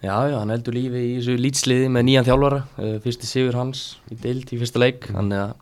já, 0.02 0.16
já, 0.32 0.38
hann 0.40 0.54
heldur 0.54 0.78
lífi 0.78 1.04
í 1.04 1.14
þessu 1.20 1.38
Leeds-liði 1.42 1.92
með 1.94 2.08
nýjan 2.10 2.28
þjálfara 2.28 2.64
uh, 2.66 2.98
fyrsti 3.04 3.30
sigur 3.30 3.58
hans 3.60 3.86
í 4.12 4.20
deild 4.24 4.52
í 4.54 4.60
fyrsta 4.62 4.82
leik. 4.82 5.10
Þannig 5.12 5.44
að 5.46 5.56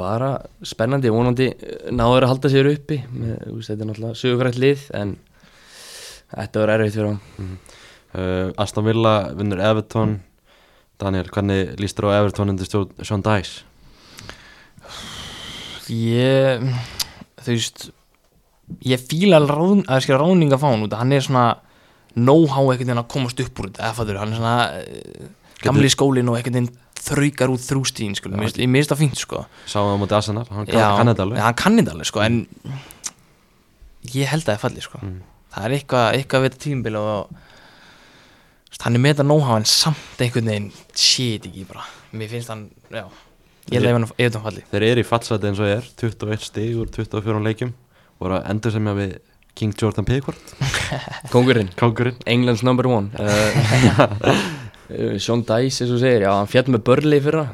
bara 0.00 0.30
spennandi, 0.64 1.10
vonandi 1.12 1.50
eh, 1.52 1.90
náður 1.92 2.24
að 2.24 2.30
halda 2.32 2.50
sér 2.52 2.70
uppi 2.70 3.02
með, 3.12 3.34
þú 3.44 3.58
þetta 3.66 3.84
er 3.84 3.88
náttúrulega 3.90 4.16
sögurfrætt 4.16 4.60
lið 4.62 4.84
en 4.96 5.10
þetta 6.30 6.62
var 6.62 6.72
erfitt 6.76 6.96
fyrir 6.96 7.10
hann. 7.10 7.50
Uh, 8.10 8.46
Aston 8.58 8.86
Villa 8.86 9.14
vinnur 9.36 9.60
Everton. 9.62 10.18
Daniel, 11.00 11.28
hvernig 11.32 11.76
líst 11.80 11.96
þér 11.96 12.08
á 12.12 12.16
Everton 12.20 12.52
undir 12.52 12.68
Sean 12.68 13.24
Dice? 13.24 13.64
Ég, 15.90 16.68
þú 17.42 17.56
veist 17.56 17.88
Ég 18.86 19.02
fíla 19.02 19.40
alveg 19.40 19.56
ráð, 19.56 19.80
að 19.90 20.04
skilja 20.04 20.20
ráðning 20.20 20.54
að 20.54 20.62
fá 20.62 20.68
hann 20.70 20.84
út 20.86 20.94
Hann 20.94 21.16
er 21.16 21.24
svona 21.26 21.46
know-how 22.18 22.70
einhvern 22.70 22.88
veginn 22.88 23.02
að 23.02 23.10
komast 23.12 23.42
upp 23.42 23.60
úr 23.60 23.68
þetta 23.70 23.84
eða 23.84 23.96
fattur, 23.98 24.18
hann 24.20 24.32
er 24.32 24.40
svona 24.40 24.54
uh, 24.80 25.26
gamli 25.62 25.90
skólinn 25.92 26.30
og 26.30 26.38
einhvern 26.38 26.56
veginn 26.58 26.72
þraukar 27.00 27.52
út 27.54 27.62
þrústíðin 27.64 28.16
sko. 28.18 28.32
mér 28.34 28.50
finnst 28.52 28.92
það 28.92 29.00
fínt 29.00 29.20
sko. 29.20 29.44
Það 29.70 29.92
á 29.94 30.00
móti 30.00 30.16
Arsenal, 30.18 30.46
hann 30.50 30.66
kann, 30.68 30.80
Já, 30.80 30.88
þetta 31.00 31.26
alveg 31.26 31.40
ja, 31.40 31.44
hann 31.46 31.60
kann 31.60 31.78
þetta 31.80 31.94
alveg 31.94 32.10
sko, 32.10 32.24
en 32.26 32.40
ég 34.10 34.32
held 34.32 34.42
að 34.42 34.50
það 34.50 34.56
er 34.56 34.62
fallið 34.64 34.86
sko. 34.88 35.00
Mm. 35.04 35.16
það 35.54 35.68
er 35.68 35.76
eitthvað, 35.78 36.08
eitthvað 36.18 36.44
við 36.44 36.50
þetta 36.50 36.64
tímabil 36.66 37.00
og 37.00 37.40
hann 38.80 38.96
er 38.96 39.02
með 39.04 39.14
þetta 39.14 39.28
know-how 39.28 39.56
en 39.60 39.66
samt 39.68 40.22
einhvern 40.24 40.52
veginn 40.52 40.70
shit 40.96 41.48
ekki 41.48 41.66
bara 41.68 41.84
mér 42.16 42.30
finnst 42.32 42.52
hann, 42.52 42.68
já 42.88 43.04
ég 43.70 43.78
held 43.78 43.86
að 43.86 43.90
ef 43.90 43.96
hann 43.96 44.06
ef 44.26 44.34
hann 44.34 44.44
fallið 44.46 44.70
Þeir 44.74 44.86
eru 44.90 45.00
í 45.04 45.08
fallsæti 45.10 45.50
eins 45.50 45.60
og 45.62 45.70
ég 45.70 45.80
er 45.80 45.90
21 46.04 46.46
stig 46.50 46.78
úr 46.80 46.88
24 46.94 47.44
leikjum 47.48 47.72
voru 48.20 48.36
að 48.38 48.48
endur 48.52 48.74
sem 48.74 48.90
við 49.00 49.18
King 49.60 49.74
Jordan 49.76 50.06
Pickford. 50.06 50.38
Kongurinn 51.34 51.70
Kongurinn 51.76 52.16
Englands 52.26 52.62
number 52.62 52.86
one. 52.88 53.10
Uh, 53.18 53.26
uh, 54.94 55.18
Sean 55.20 55.42
Dice 55.44 55.84
eins 55.84 55.92
og 55.92 55.98
segir, 56.00 56.22
já 56.24 56.30
hann 56.32 56.48
fjall 56.50 56.70
með 56.72 56.84
Burnley 56.86 57.20
fyrra. 57.24 57.44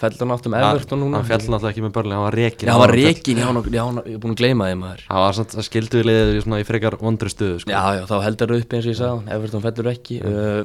Fell 0.00 0.16
hann 0.18 0.32
átt 0.34 0.46
um 0.48 0.56
Everton 0.58 0.98
núna. 1.04 1.20
Hann 1.20 1.28
fjall 1.28 1.44
náttúrulega 1.46 1.70
ekki 1.70 1.84
með 1.84 1.92
börli, 1.94 2.12
hann 2.16 2.24
var 2.24 2.34
rekin 2.34 2.66
Já, 2.66 2.72
hann 2.74 2.82
var 2.82 2.92
reikin, 2.96 3.38
já, 3.38 3.44
hann- 3.46 3.60
hann- 3.60 4.08
ég 4.10 4.16
er 4.16 4.22
búin 4.24 4.34
að 4.34 4.40
gleyma 4.42 4.66
því 4.66 4.76
maður. 4.80 5.00
Það 5.06 5.22
var 5.24 5.32
svona 5.38 5.66
skildu 5.68 5.96
við 6.00 6.06
liðið 6.10 6.34
í 6.34 6.42
svona 6.44 6.58
í 6.58 6.66
frekar 6.68 6.94
vondri 7.00 7.30
stöðu 7.30 7.58
sko. 7.62 7.70
Já, 7.70 7.82
já, 7.94 8.02
þá 8.10 8.16
heldur 8.24 8.48
það 8.50 8.60
upp 8.64 8.72
eins 8.74 8.86
og 8.88 8.90
ég 8.90 8.98
sagði 8.98 9.20
Everton 9.36 9.64
fellur 9.68 9.92
ekki 9.94 10.16
uh, 10.24 10.62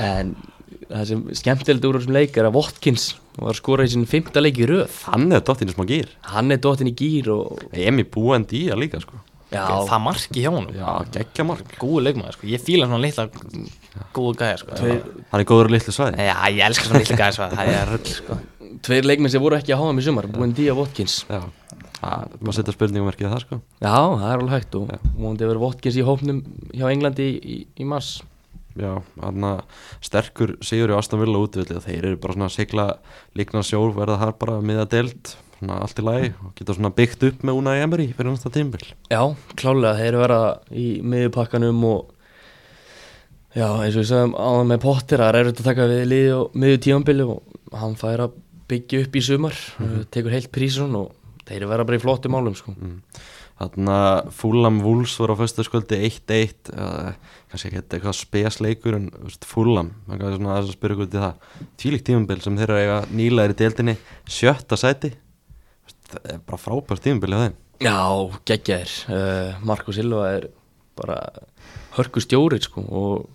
En 0.10 0.26
það 0.90 1.08
sem 1.10 1.24
skemmtilegt 1.40 1.86
úr 1.88 1.98
þessum 2.00 2.16
leik 2.16 2.36
er 2.38 2.48
að 2.48 2.56
Watkins 2.58 3.08
var 3.40 3.56
skorað 3.56 3.88
í 3.88 3.94
sinn 3.94 4.06
fymta 4.10 4.42
leik 4.42 4.58
í 4.60 4.68
röð 4.68 5.00
Hann 5.06 5.30
er 5.32 5.42
dottinn 5.46 5.70
í 5.70 5.74
smá 5.74 5.86
gýr 5.88 6.12
Hann 6.32 6.52
er 6.54 6.60
dottin 6.62 6.90
í 6.90 6.94
gýr 6.98 7.30
og 7.34 7.62
Emi 7.70 8.04
búend 8.04 8.52
í 8.56 8.66
að 8.72 8.82
líka 8.84 9.02
sko. 9.02 9.20
Já, 9.50 9.64
það 9.66 10.02
marki 10.04 10.44
hjá 10.44 10.50
Já, 10.76 10.90
geggja 11.16 11.46
mark 11.46 11.72
góðu 11.80 12.04
leikmaður 12.06 12.36
sko. 12.36 12.46
ég 12.46 12.62
fíla 12.62 12.86
svona 12.86 13.02
litla 13.02 13.24
góðu 14.14 14.36
gæja 14.38 14.60
sko. 14.60 14.76
Hann 14.78 15.40
er 15.42 15.46
góður 15.48 15.72
litlu 15.74 15.94
svæði 15.94 16.26
já, 16.28 16.36
ég 16.54 16.62
elska 16.68 16.86
svona 16.86 17.02
litla 17.02 17.18
gæja 17.18 17.34
sko. 17.34 17.48
það 17.56 17.72
er 17.74 17.90
röll 17.90 18.12
sko. 18.14 18.38
tveir 18.86 19.08
leikmenn 19.10 19.34
sem 19.34 19.42
voru 19.42 19.58
ekki 19.58 19.74
að 19.74 19.82
hafa 19.82 19.96
mig 19.96 20.06
sumar 20.06 20.30
Búin 20.30 20.54
Díaz 20.54 20.78
Watkins 20.78 21.16
Já, 21.26 21.42
það 21.98 22.38
maður 22.38 22.58
setja 22.60 22.76
spurningum 22.76 23.10
það 23.10 23.42
sko. 23.42 23.60
Já, 23.82 23.90
það 23.90 24.28
er 24.30 24.36
alveg 24.38 24.54
hægt 24.54 24.78
og 24.78 24.94
vonandi 25.18 25.50
verið 25.50 25.64
Watkins 25.66 25.98
í 25.98 26.06
hópnum 26.06 26.44
hjá 26.70 26.86
Englandi 26.92 27.26
í, 27.26 27.34
í, 27.42 27.58
í 27.82 27.88
mars 27.90 28.20
Já, 28.78 28.92
hann 29.18 29.46
sterkur 30.04 30.54
sigur 30.62 30.92
í 30.92 30.98
Aston 30.98 31.22
Villa 31.22 31.40
útvöldi 31.42 31.74
og 31.74 31.86
þeir 31.86 32.04
eru 32.04 32.20
bara 32.22 32.36
svona 32.36 32.50
að 32.50 32.56
sigla 32.56 32.86
líkna 33.38 33.64
sjór 33.66 33.94
verða 33.96 34.20
þar 34.20 34.36
bara 34.38 34.60
miða 34.62 34.86
svona 35.60 35.80
allt 35.84 35.98
í 36.00 36.04
lagi 36.04 36.30
og 36.40 36.54
geta 36.56 36.76
svona 36.76 36.92
byggt 36.96 37.26
upp 37.28 37.42
með 37.44 37.58
Unai 37.60 37.82
Emery 37.82 38.08
fyrir 38.16 38.32
næsta 38.32 38.52
tímbil 38.52 38.86
Já, 39.10 39.20
klálega, 39.60 39.98
þeir 39.98 40.08
eru 40.08 40.22
verða 40.22 40.44
í 40.72 40.86
miðjupakkanum 41.04 41.84
og 41.90 42.16
Já, 43.50 43.66
eins 43.82 43.96
og 43.96 44.04
við 44.04 44.08
sagðum 44.12 44.36
áðan 44.38 44.68
með 44.70 44.82
Potter 44.84 45.20
það 45.20 45.28
er 45.28 45.38
erfitt 45.40 45.60
að 45.60 45.68
taka 45.68 45.88
við 45.90 46.04
liði 46.06 46.34
og 46.36 46.52
miðju 46.62 46.80
tímambili 46.86 47.24
og 47.26 47.74
hann 47.80 47.96
fær 47.98 48.24
að 48.28 48.36
byggja 48.70 49.00
upp 49.04 49.16
í 49.18 49.22
sumar 49.26 49.56
uh, 49.82 49.96
tekur 50.14 50.36
heilt 50.36 50.52
prísun 50.54 50.94
og 50.94 51.10
þeir 51.48 51.56
eru 51.58 51.70
vera 51.72 51.86
bara 51.88 51.98
í 51.98 52.02
flottum 52.04 52.36
málum 52.36 52.54
sko. 52.54 52.76
Þannig 53.60 53.92
að 53.92 54.28
Fúlam 54.32 54.78
Wools 54.80 55.14
voru 55.20 55.34
á 55.36 55.40
föstu 55.42 55.64
sköldi 55.66 55.98
1-1 56.08 56.70
uh, 56.72 57.10
kannski 57.52 57.68
ekki 57.68 57.82
eitthvað 57.82 58.16
spesleikur 58.16 58.96
en 58.96 59.08
Fúlam, 59.44 59.90
maður 60.06 60.22
kannski 60.22 60.38
svona 60.38 60.54
aðeins 60.54 60.70
að 60.70 60.76
spyrja 60.78 60.96
ykkur 60.96 61.10
til 61.12 61.24
það. 61.24 61.58
Tvílíkt 61.82 62.06
tímumbil 62.08 62.38
sem 62.40 62.56
þeir 62.56 62.70
eru 62.70 62.78
að 62.78 62.84
eiga 62.86 63.00
nýlaðir 63.18 63.52
í 63.52 63.58
deildinni, 63.58 63.96
sjötta 64.38 64.78
sæti. 64.80 65.10
Það 66.10 66.30
er 66.32 66.40
bara 66.46 66.60
frábært 66.62 67.04
tímumbil 67.04 67.36
á 67.36 67.42
þeim. 67.42 67.58
Já, 67.84 67.98
geggjaðir. 68.48 68.94
Uh, 69.12 69.60
Marko 69.68 69.96
Silva 69.96 70.24
er 70.38 70.48
bara 71.00 71.18
hörku 71.98 72.22
stjórið 72.24 72.64
sko 72.68 72.84
og 72.86 73.28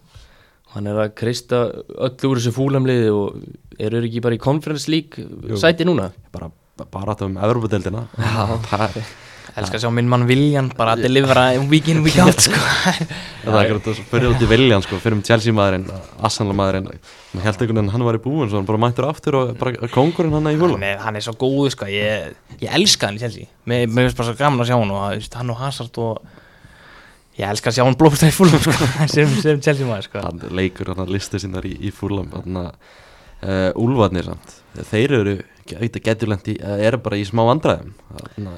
hann 0.76 0.90
er 0.90 1.00
að 1.06 1.14
kreista 1.22 1.62
öll 1.70 2.30
úr 2.30 2.40
þessu 2.42 2.54
fúlamliði 2.56 3.14
og 3.14 3.38
eru 3.80 4.02
ekki 4.04 4.24
bara 4.26 4.38
í 4.38 4.42
Conference 4.42 4.92
League 4.92 5.56
sæti 5.62 5.88
núna? 5.88 6.10
Bara, 6.34 6.50
bara 6.84 7.16
átt 7.16 7.24
um 7.28 7.38
Evropadeildina 7.40 8.08
Já. 8.18 8.58
það 8.72 9.00
er 9.04 9.14
Elskar 9.56 9.78
að 9.78 9.84
sjá 9.86 9.92
minn 9.94 10.10
mann 10.10 10.26
Viljan 10.28 10.72
bara 10.76 10.96
að 10.96 11.06
delivera 11.06 11.44
week 11.70 11.88
in, 11.92 12.02
week 12.06 12.18
out 12.24 12.42
sko. 12.46 12.58
Það 13.46 13.58
er 13.60 13.76
ekki 13.76 13.92
að 13.92 14.00
spyrja 14.00 14.32
út 14.34 14.42
í 14.44 14.50
viljan 14.50 14.84
sko, 14.84 14.98
fyrir 15.04 15.18
um 15.20 15.24
Chelsea 15.26 15.56
maðurinn, 15.56 15.86
Arsenal 16.26 16.56
maðurinn 16.58 16.90
maður 16.90 17.46
held 17.46 17.62
einhvern 17.62 17.80
veginn 17.80 17.92
að 17.92 17.96
hann 17.96 18.06
var 18.08 18.18
í 18.18 18.24
búin 18.24 18.50
svo 18.50 18.60
hann 18.60 18.68
bara 18.68 18.82
mættur 18.82 19.08
aftur 19.10 19.38
og 19.40 19.54
bara 19.60 19.92
kongurinn 19.94 20.34
hann 20.36 20.50
í 20.52 20.58
húla 20.58 20.76
hann, 20.76 20.88
er, 20.88 21.00
hann 21.04 21.20
er 21.20 21.26
svo 21.26 21.36
góð 21.40 21.70
sko. 21.76 21.88
ég, 21.92 22.34
ég 22.64 22.76
elska 22.80 23.10
hann 23.10 23.20
í 23.20 23.24
Chelsea 23.24 23.48
Mér 23.70 23.86
mér 23.88 24.10
finnst 24.10 24.20
bara 24.20 24.32
svo 24.32 24.38
gaman 24.40 24.66
að 24.66 24.72
sjá 24.72 24.78
hann 24.80 24.94
og 24.96 25.32
hann 25.40 25.54
og 25.54 25.62
Hazard 25.62 26.02
og 26.04 26.22
ég 27.40 27.48
elska 27.50 27.72
að 27.72 27.80
sjá 27.80 27.86
hann 27.86 27.98
blóta 28.00 28.30
í 28.30 28.36
fúlum 28.36 28.62
sko, 28.64 28.76
sem, 29.16 29.40
sem 29.44 29.64
Chelsea 29.64 29.88
maður 29.88 30.10
sko. 30.10 30.24
hann 30.26 30.46
leikur 30.56 30.94
hann 30.96 31.12
listu 31.12 31.42
sinnar 31.42 31.68
í, 31.68 31.76
í 31.86 31.92
fúlam 31.96 32.32
að 32.36 32.54
uh, 32.56 33.72
úlfarnir 33.76 34.30
samt 34.30 34.56
þeir 34.92 35.18
eru, 35.20 35.36
geturlendi 35.68 36.58
eru 36.62 37.02
bara 37.04 37.20
í 37.20 37.28
smá 37.28 37.44
að 37.52 37.92
svona 38.36 38.56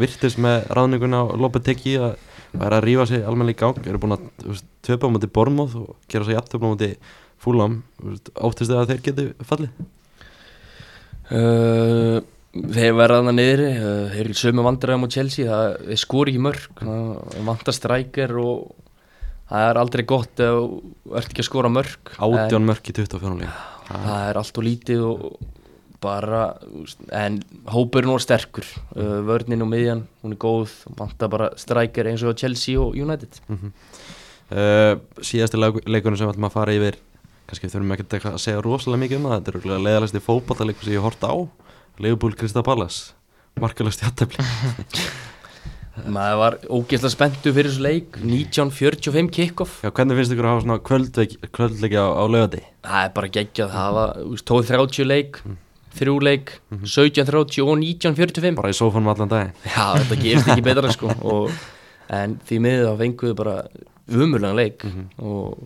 virtist 0.00 0.38
með 0.42 0.68
ráðninguna 0.74 1.24
og 1.26 1.40
Lopetegui 1.42 1.96
að 2.00 2.14
væri 2.54 2.78
að 2.78 2.84
rífa 2.86 3.06
sig 3.10 3.24
almennilega 3.24 3.56
í 3.56 3.62
gang. 3.62 3.88
Eru 3.90 4.02
búin 4.02 4.16
að 4.16 4.62
töpa 4.86 5.10
á 5.10 5.12
móti 5.14 5.30
Bormóð 5.30 5.76
og 5.80 5.96
gera 6.10 6.26
svo 6.26 6.36
jafntöfla 6.36 6.70
á 6.70 6.72
móti 6.72 6.90
fúlam 7.44 7.80
óttist 8.38 8.70
þið 8.70 8.78
að 8.80 8.92
þeir 8.92 9.02
getu 9.08 9.26
fallið? 9.48 9.82
Uh, 11.32 12.22
Þeir 12.54 12.92
verða 12.94 13.18
þarna 13.18 13.32
niðri. 13.34 13.68
Uh, 13.74 14.12
þeir 14.12 14.24
eru 14.28 14.38
sömu 14.38 14.64
vandræðum 14.68 15.06
á 15.10 15.14
Chelsea. 15.16 15.50
Það 15.50 15.76
þeir 15.88 16.02
skori 16.04 16.34
ekki 16.34 16.46
mörg. 16.46 16.66
Það 16.78 17.46
vantar 17.48 17.78
strækir 17.80 18.34
og 18.38 18.64
það 19.50 19.68
er 19.72 19.80
aldrei 19.82 20.04
gott 20.14 20.44
ef 20.44 20.58
þú 20.58 21.14
ert 21.18 21.32
ekki 21.32 21.42
að 21.42 21.50
skora 21.50 21.72
mörg. 21.74 22.12
Átján 22.14 22.68
mörk 22.68 22.92
í 22.92 22.94
24 23.02 23.40
líka 23.42 23.70
það 23.88 24.28
er 24.28 24.40
allt 24.40 24.58
og 24.60 24.66
lítið 24.66 25.04
og 25.08 25.24
bara, 26.04 26.42
en 27.16 27.40
hópurinn 27.72 28.12
var 28.12 28.22
sterkur, 28.22 28.68
uh, 28.94 29.18
vörnin 29.26 29.64
og 29.64 29.72
miðjan 29.72 30.04
hún 30.22 30.36
er 30.36 30.40
góð, 30.44 30.76
vantar 30.98 31.32
bara 31.32 31.50
strækir 31.60 32.12
eins 32.12 32.24
og 32.26 32.36
Chelsea 32.38 32.78
og 32.80 32.94
United. 33.00 33.40
Uh, 34.52 35.00
síðasti 35.24 35.58
leikunum 35.58 36.20
sem 36.20 36.28
við 36.28 36.34
ætlum 36.34 36.50
að 36.50 36.56
fara 36.58 36.76
yfir 36.76 37.00
kannski 37.48 37.70
þurfum 37.72 37.94
ekki 37.96 38.20
að 38.20 38.40
segja 38.42 38.62
rosalega 38.64 39.02
mikið 39.04 39.20
um 39.20 39.28
það 39.28 39.38
þetta 39.38 39.74
er 39.74 39.84
leðalæsti 39.88 40.24
fótballleikur 40.24 40.86
sem 40.86 40.96
ég 40.96 41.04
horta 41.04 41.32
á 41.32 41.36
Leifbúl 42.02 42.34
Krista 42.38 42.64
Pallas 42.66 43.14
markalast 43.60 44.04
jættefli 44.04 44.44
maður 46.14 46.38
var 46.40 46.56
ógeðslega 46.66 47.12
spenntu 47.12 47.52
fyrir 47.54 47.70
þessu 47.70 47.84
leik 47.84 48.16
1945 48.18 49.28
kick-off. 49.34 49.76
Já, 49.84 49.92
hvernig 49.94 50.18
finnst 50.18 50.34
ykkur 50.34 50.48
að 50.48 50.54
hafa 50.54 50.64
svona 50.64 50.78
kvöldleik, 50.88 51.36
kvöldleiki 51.54 52.00
á, 52.00 52.06
á 52.10 52.24
lögati? 52.26 52.62
það 52.84 53.04
er 53.06 53.12
bara 53.18 53.30
geggjað, 53.36 53.76
það 53.76 53.98
var 53.98 54.16
þú 54.18 54.32
veist, 54.32 54.50
12.30 54.50 54.98
leik, 55.94 55.96
þrjú 55.98 56.16
leik 56.24 56.52
17.30 56.82 57.64
og 57.64 57.78
19.45 57.80 58.60
Bara 58.60 58.72
í 58.72 58.76
sófanum 58.76 59.10
allan 59.12 59.32
daginn. 59.32 59.56
Já, 59.64 59.86
þetta 60.00 60.20
gerist 60.20 60.52
ekki 60.52 60.66
betra 60.66 60.92
sko 60.94 61.10
og, 61.22 61.50
en 62.12 62.38
því 62.44 62.60
miður 62.66 62.86
þá 62.90 63.02
fenguðu 63.02 63.38
bara 63.40 63.56
umurlega 64.12 64.54
leik 64.58 64.86
og 65.18 65.58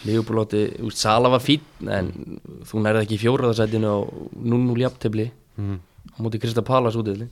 Leifbúlátti, 0.00 0.62
Sala 0.96 1.28
var 1.28 1.42
fín 1.44 1.90
en 1.92 2.06
þú 2.64 2.80
nærði 2.80 3.02
ekki 3.04 3.18
í 3.18 3.20
fjóraðarsætinu 3.20 3.90
og 3.90 4.30
0-0 4.32 4.80
jafntefli 4.80 5.26
mm. 5.60 5.74
á 6.16 6.18
móti 6.24 6.40
Krista 6.40 6.64
Pallas 6.64 6.96
útiðli 6.96 7.26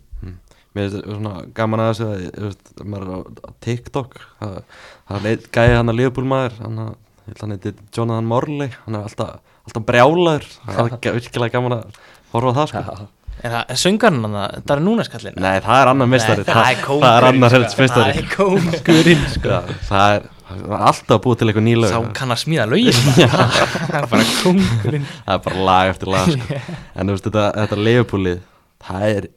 Mér 0.77 0.91
finnst 0.91 1.07
svona 1.09 1.35
gaman 1.57 1.83
að 1.83 1.91
þessu 1.91 2.09
að 2.45 2.89
maður 2.93 3.13
er 3.15 3.39
á 3.41 3.51
TikTok. 3.65 4.19
Það, 4.39 5.29
er 5.31 5.47
gæði 5.55 5.77
hann 5.79 5.93
að 5.93 5.99
Leifbúlmaður 6.03 6.59
hann 6.61 6.83
að, 6.85 7.71
Jonathan 7.97 8.29
Morley 8.29 8.75
hann 8.85 8.99
er 8.99 9.07
alltaf, 9.09 9.55
alltaf 9.69 9.87
brjálaður. 9.93 10.49
Það 10.67 10.81
er 10.89 10.99
ga- 11.07 11.15
virkilega 11.21 11.55
gaman 11.59 11.77
að 11.79 12.03
horfa 12.35 12.57
það 12.59 12.69
sko. 12.73 12.99
En 13.39 13.53
það 13.55 13.69
er 13.71 13.79
söngarinn 13.79 14.25
hann 14.27 14.33
það, 14.35 14.55
það 14.67 14.73
er 14.75 14.81
núna 14.83 15.05
skallin 15.07 15.37
Nei, 15.39 15.61
það 15.63 15.77
er 15.85 15.89
annar 15.93 16.09
mistari 16.11 16.43
það 16.49 16.71
er 16.73 16.79
kóngurinn 16.83 17.05
það 17.07 17.19
er 17.21 17.27
annar 17.29 17.53
helst 17.55 17.77
Það 17.77 17.83
mistari 17.85 18.15
er 18.19 18.27
kóngurinn 18.33 19.21
sko. 19.37 19.59
Það 19.87 20.15
er, 20.17 20.25
það 20.49 20.73
alltaf 20.89 21.21
búið 21.23 21.39
til 21.39 21.47
eitthvað 21.53 21.67
nýlega 21.69 21.93
Sá 21.93 22.09
kann 22.19 22.35
að 22.35 22.41
smíða 22.43 22.65
lögin. 22.73 22.99
Það 23.23 23.95
er 24.01 24.09
bara 24.11 24.27
kóngurinn. 24.33 25.07
Það 25.23 25.37
er 25.37 25.45
bara 25.47 25.67
lag 25.71 25.93
eftir 25.93 26.11
lag 26.17 26.33
sko. 26.35 26.59
en 26.99 27.13
veist 27.15 27.29
þetta, 27.29 27.45
þetta 27.61 27.79
leifbúlið 27.87 28.43
það 28.89 29.07
er 29.13 29.31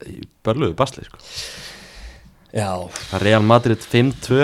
börluðu 0.50 0.74
basli 0.82 1.06
sko. 1.06 1.22
já, 2.58 2.68
það 3.06 3.16
er 3.20 3.24
Real 3.28 3.46
Madrid 3.54 3.86
5-2 3.94 4.42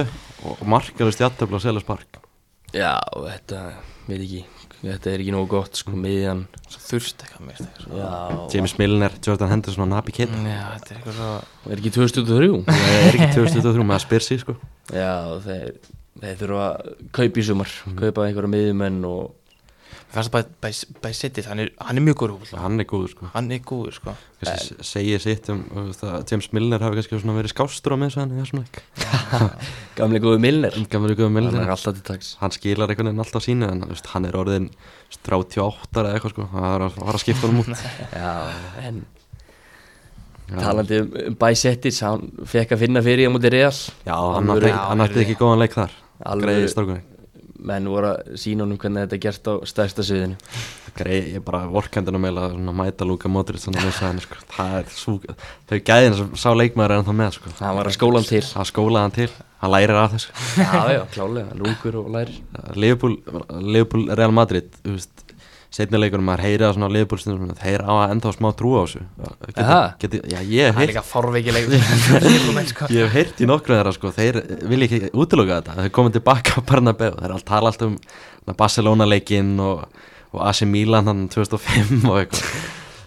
og 0.53 0.63
markalust 0.71 1.21
játtöfla 1.27 1.59
á 1.59 1.65
Seljas 1.67 1.87
Park 1.91 2.23
já, 2.75 2.95
þetta 3.27 3.65
veit 4.07 4.23
ekki, 4.23 4.45
þetta 4.83 5.11
er 5.13 5.23
ekki 5.25 5.35
nógu 5.35 5.49
gott 5.53 5.79
sko, 5.81 5.95
miðjan. 5.99 6.45
Svo 6.71 6.83
þurft 6.85 7.25
eitthvað 7.25 7.47
mér 7.49 7.63
já, 7.99 8.11
James 8.55 8.75
Milner, 8.79 9.17
Jordan 9.27 9.53
Henderson 9.53 9.85
og 9.87 9.91
Nabi 9.93 10.15
Keita. 10.15 10.39
Já, 10.45 10.61
þetta 10.79 10.91
er 10.95 10.99
eitthvað 10.99 11.19
svo 11.19 11.73
er 11.73 11.83
ekki 11.83 11.95
2003 11.97 12.51
það 12.69 12.93
er 13.09 13.19
ekki 13.19 13.31
2023 13.39 13.89
með 13.89 13.97
að 13.99 14.05
spyr 14.07 14.27
sig 14.29 14.43
sko. 14.45 14.57
já, 14.95 15.11
þeir, 15.49 15.73
þeir 16.23 16.39
þurfa 16.45 16.69
að 16.69 16.93
kaupa 17.19 17.43
í 17.43 17.47
sumar 17.49 17.75
kaupa 17.99 18.27
einhverja 18.29 18.53
miðjumenn 18.55 19.01
og 19.09 19.35
Fannst 20.09 20.33
að 20.33 20.47
bæ, 20.63 20.69
bæ 21.05 21.09
setið, 21.13 21.47
hann 21.51 21.61
er, 21.61 21.71
hann 21.85 21.99
er 22.01 22.05
mjög 22.07 22.17
góður 22.23 22.53
hann 22.57 22.81
er 22.81 22.87
góður 22.89 23.11
sko. 23.13 23.27
Hann 23.35 23.51
er 23.53 23.59
góður 23.61 23.93
sko. 23.99 24.15
Kannski 24.41 24.87
segja 24.89 25.19
sitt 25.21 25.51
um 25.53 25.59
þú 25.69 25.83
veist, 25.91 26.05
að 26.09 26.23
James 26.33 26.47
Milner 26.57 26.81
hafi 26.81 26.97
kannski 26.97 27.19
verið 27.27 27.53
skástur 27.53 27.93
á 27.93 27.97
með 28.01 28.09
þessu 28.09 28.23
hann 28.23 28.33
í 28.33 28.39
þessum 28.39 28.63
leik 28.63 28.79
gamli 29.99 30.23
góði 30.25 30.41
Milner. 30.47 30.79
Gamli 30.95 31.13
góður 31.19 31.29
hann 31.29 31.37
Milner 31.37 31.61
er 31.67 31.73
alltaf 31.75 31.99
til 31.99 32.07
tags 32.09 32.31
hann 32.41 32.55
skilar 32.57 32.89
einhvern 32.95 33.11
veginn 33.11 33.25
alltaf 33.27 33.45
sínu 33.45 33.69
en 33.69 33.85
þú 33.85 33.91
veist, 33.93 34.09
hann 34.15 34.31
er 34.31 34.41
orðin 34.41 34.71
38 35.29 36.01
eða 36.01 36.15
eitthvað 36.17 36.35
sko. 36.39 36.49
Það 36.55 36.71
er 36.71 36.87
að 36.87 36.97
fara 36.97 37.19
að 37.19 37.25
skipta 37.27 37.51
honum 37.51 37.63
út. 37.67 37.85
Já, 38.23 38.33
en 38.89 39.05
talandi 40.57 41.03
um, 41.05 41.13
um 41.27 41.39
Bæsettis 41.45 42.01
hann 42.07 42.31
fekk 42.49 42.73
að 42.79 42.87
finna 42.87 43.05
fyrir 43.05 43.27
í 43.27 43.29
á 43.29 43.33
móti 43.37 43.53
Real. 43.53 43.77
Já, 44.09 44.17
hann 44.17 44.57
átti 44.57 44.73
ekki- 44.73 45.37
hann 45.37 45.45
góðan 45.45 45.65
leik 45.67 45.77
þar. 45.77 46.01
Greiði 46.41 46.73
strákunni 46.73 47.18
menn 47.59 47.89
voru 47.91 48.13
að 48.13 48.39
sína 48.39 48.65
honum 48.65 48.79
hvernig 48.81 49.05
þetta 49.07 49.17
er 49.17 49.23
gert 49.25 49.51
á 49.51 49.55
stærsta 49.69 50.05
sviðinu. 50.07 50.39
Greið, 50.99 51.29
ég 51.37 51.45
bara 51.47 51.65
vorkendina 51.71 52.21
meila 52.23 52.49
að 52.49 52.73
mæta 52.79 53.07
Luka 53.07 53.31
Modric 53.31 53.63
þannig 53.63 53.87
að 53.87 54.01
henni 54.03 54.25
sko 54.25 54.41
það 54.55 54.75
er 54.79 54.89
svo, 54.95 55.15
þau 55.71 55.79
gæðin 55.91 56.19
sem 56.19 56.33
sá 56.43 56.49
leikmaður 56.55 56.95
er 56.95 57.03
ennþá 57.03 57.17
með 57.21 57.37
sko. 57.39 57.55
Hann 57.61 57.79
var 57.79 57.91
að 57.91 57.97
skóla 57.99 58.23
hann 58.23 58.29
til. 58.31 58.43
Hann 58.59 58.71
skólaði 58.73 59.05
hann 59.05 59.17
til, 59.19 59.31
hann 59.63 59.75
lærir 59.75 60.01
af 60.01 60.17
þessu. 60.17 60.35
Já, 60.65 60.83
já, 60.97 61.03
klálega, 61.15 61.47
hann 61.53 61.65
lúkur 61.65 62.01
og 62.03 62.13
lærir. 62.17 62.43
Liverpool, 62.75 63.19
Liverpool 63.63 64.09
Real 64.13 64.35
Madrid 64.35 64.71
þú 64.83 64.97
veist, 64.97 65.28
setni 65.79 66.01
leikunum 66.01 66.27
maður 66.29 66.43
heyri 66.45 66.67
að 66.67 66.75
svona 66.77 66.89
Liverpool 66.93 67.21
stundum, 67.23 67.53
þeir 67.59 67.85
á 67.87 67.93
að 67.95 68.15
enda 68.15 68.31
á 68.31 68.33
smá 68.35 68.49
trú 68.59 68.73
á 68.77 68.83
þessu 68.83 69.03
geti, 70.03 70.21
já, 70.33 70.39
ég 70.43 70.69
hef 70.69 70.75
Það 70.75 70.83
heyrt 70.83 70.99
sko. 72.73 72.89
Ég 72.95 73.07
hef 73.07 73.15
heyrt 73.17 73.43
í 73.45 73.49
nokkru 73.49 73.77
þeirra 73.79 73.95
sko, 73.97 74.13
þeir 74.19 74.41
vilja 74.73 74.89
ekki 74.91 75.13
útiloka 75.15 75.61
þetta, 75.61 75.79
þeir 75.81 75.95
komið 76.01 76.19
tilbaka 76.19 76.59
á 76.59 76.61
Bernabeu, 76.73 77.15
þeir 77.23 77.37
all 77.39 77.47
tala 77.53 77.73
alltaf 77.73 77.89
um 77.93 77.97
na, 77.99 78.57
Barcelona 78.59 79.09
leikinn 79.09 79.55
og, 79.63 79.87
og 80.35 80.45
AC 80.51 80.65
Milan 80.69 81.09
hann 81.13 81.27
2005 81.33 82.05
og 82.11 82.21
eitthvað. 82.25 82.55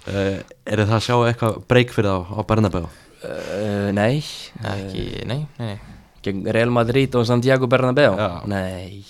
Uh, 0.02 0.38
er 0.66 0.82
það 0.82 0.98
að 0.98 1.04
sjá 1.06 1.16
eitthvað 1.30 1.60
breyk 1.70 1.92
fyrir 1.94 2.10
þá 2.10 2.34
á 2.34 2.42
Bernabeu? 2.50 2.88
uh, 3.22 3.90
nei, 3.94 4.24
Ekki, 4.66 5.04
nei, 5.30 5.44
nei 5.62 5.76
gegn 6.26 6.46
Real 6.54 6.70
Madrid 6.74 7.16
og 7.18 7.26
Santiago 7.26 7.68
Bernabéu 7.70 8.14
Já. 8.18 8.30
nei 8.50 9.02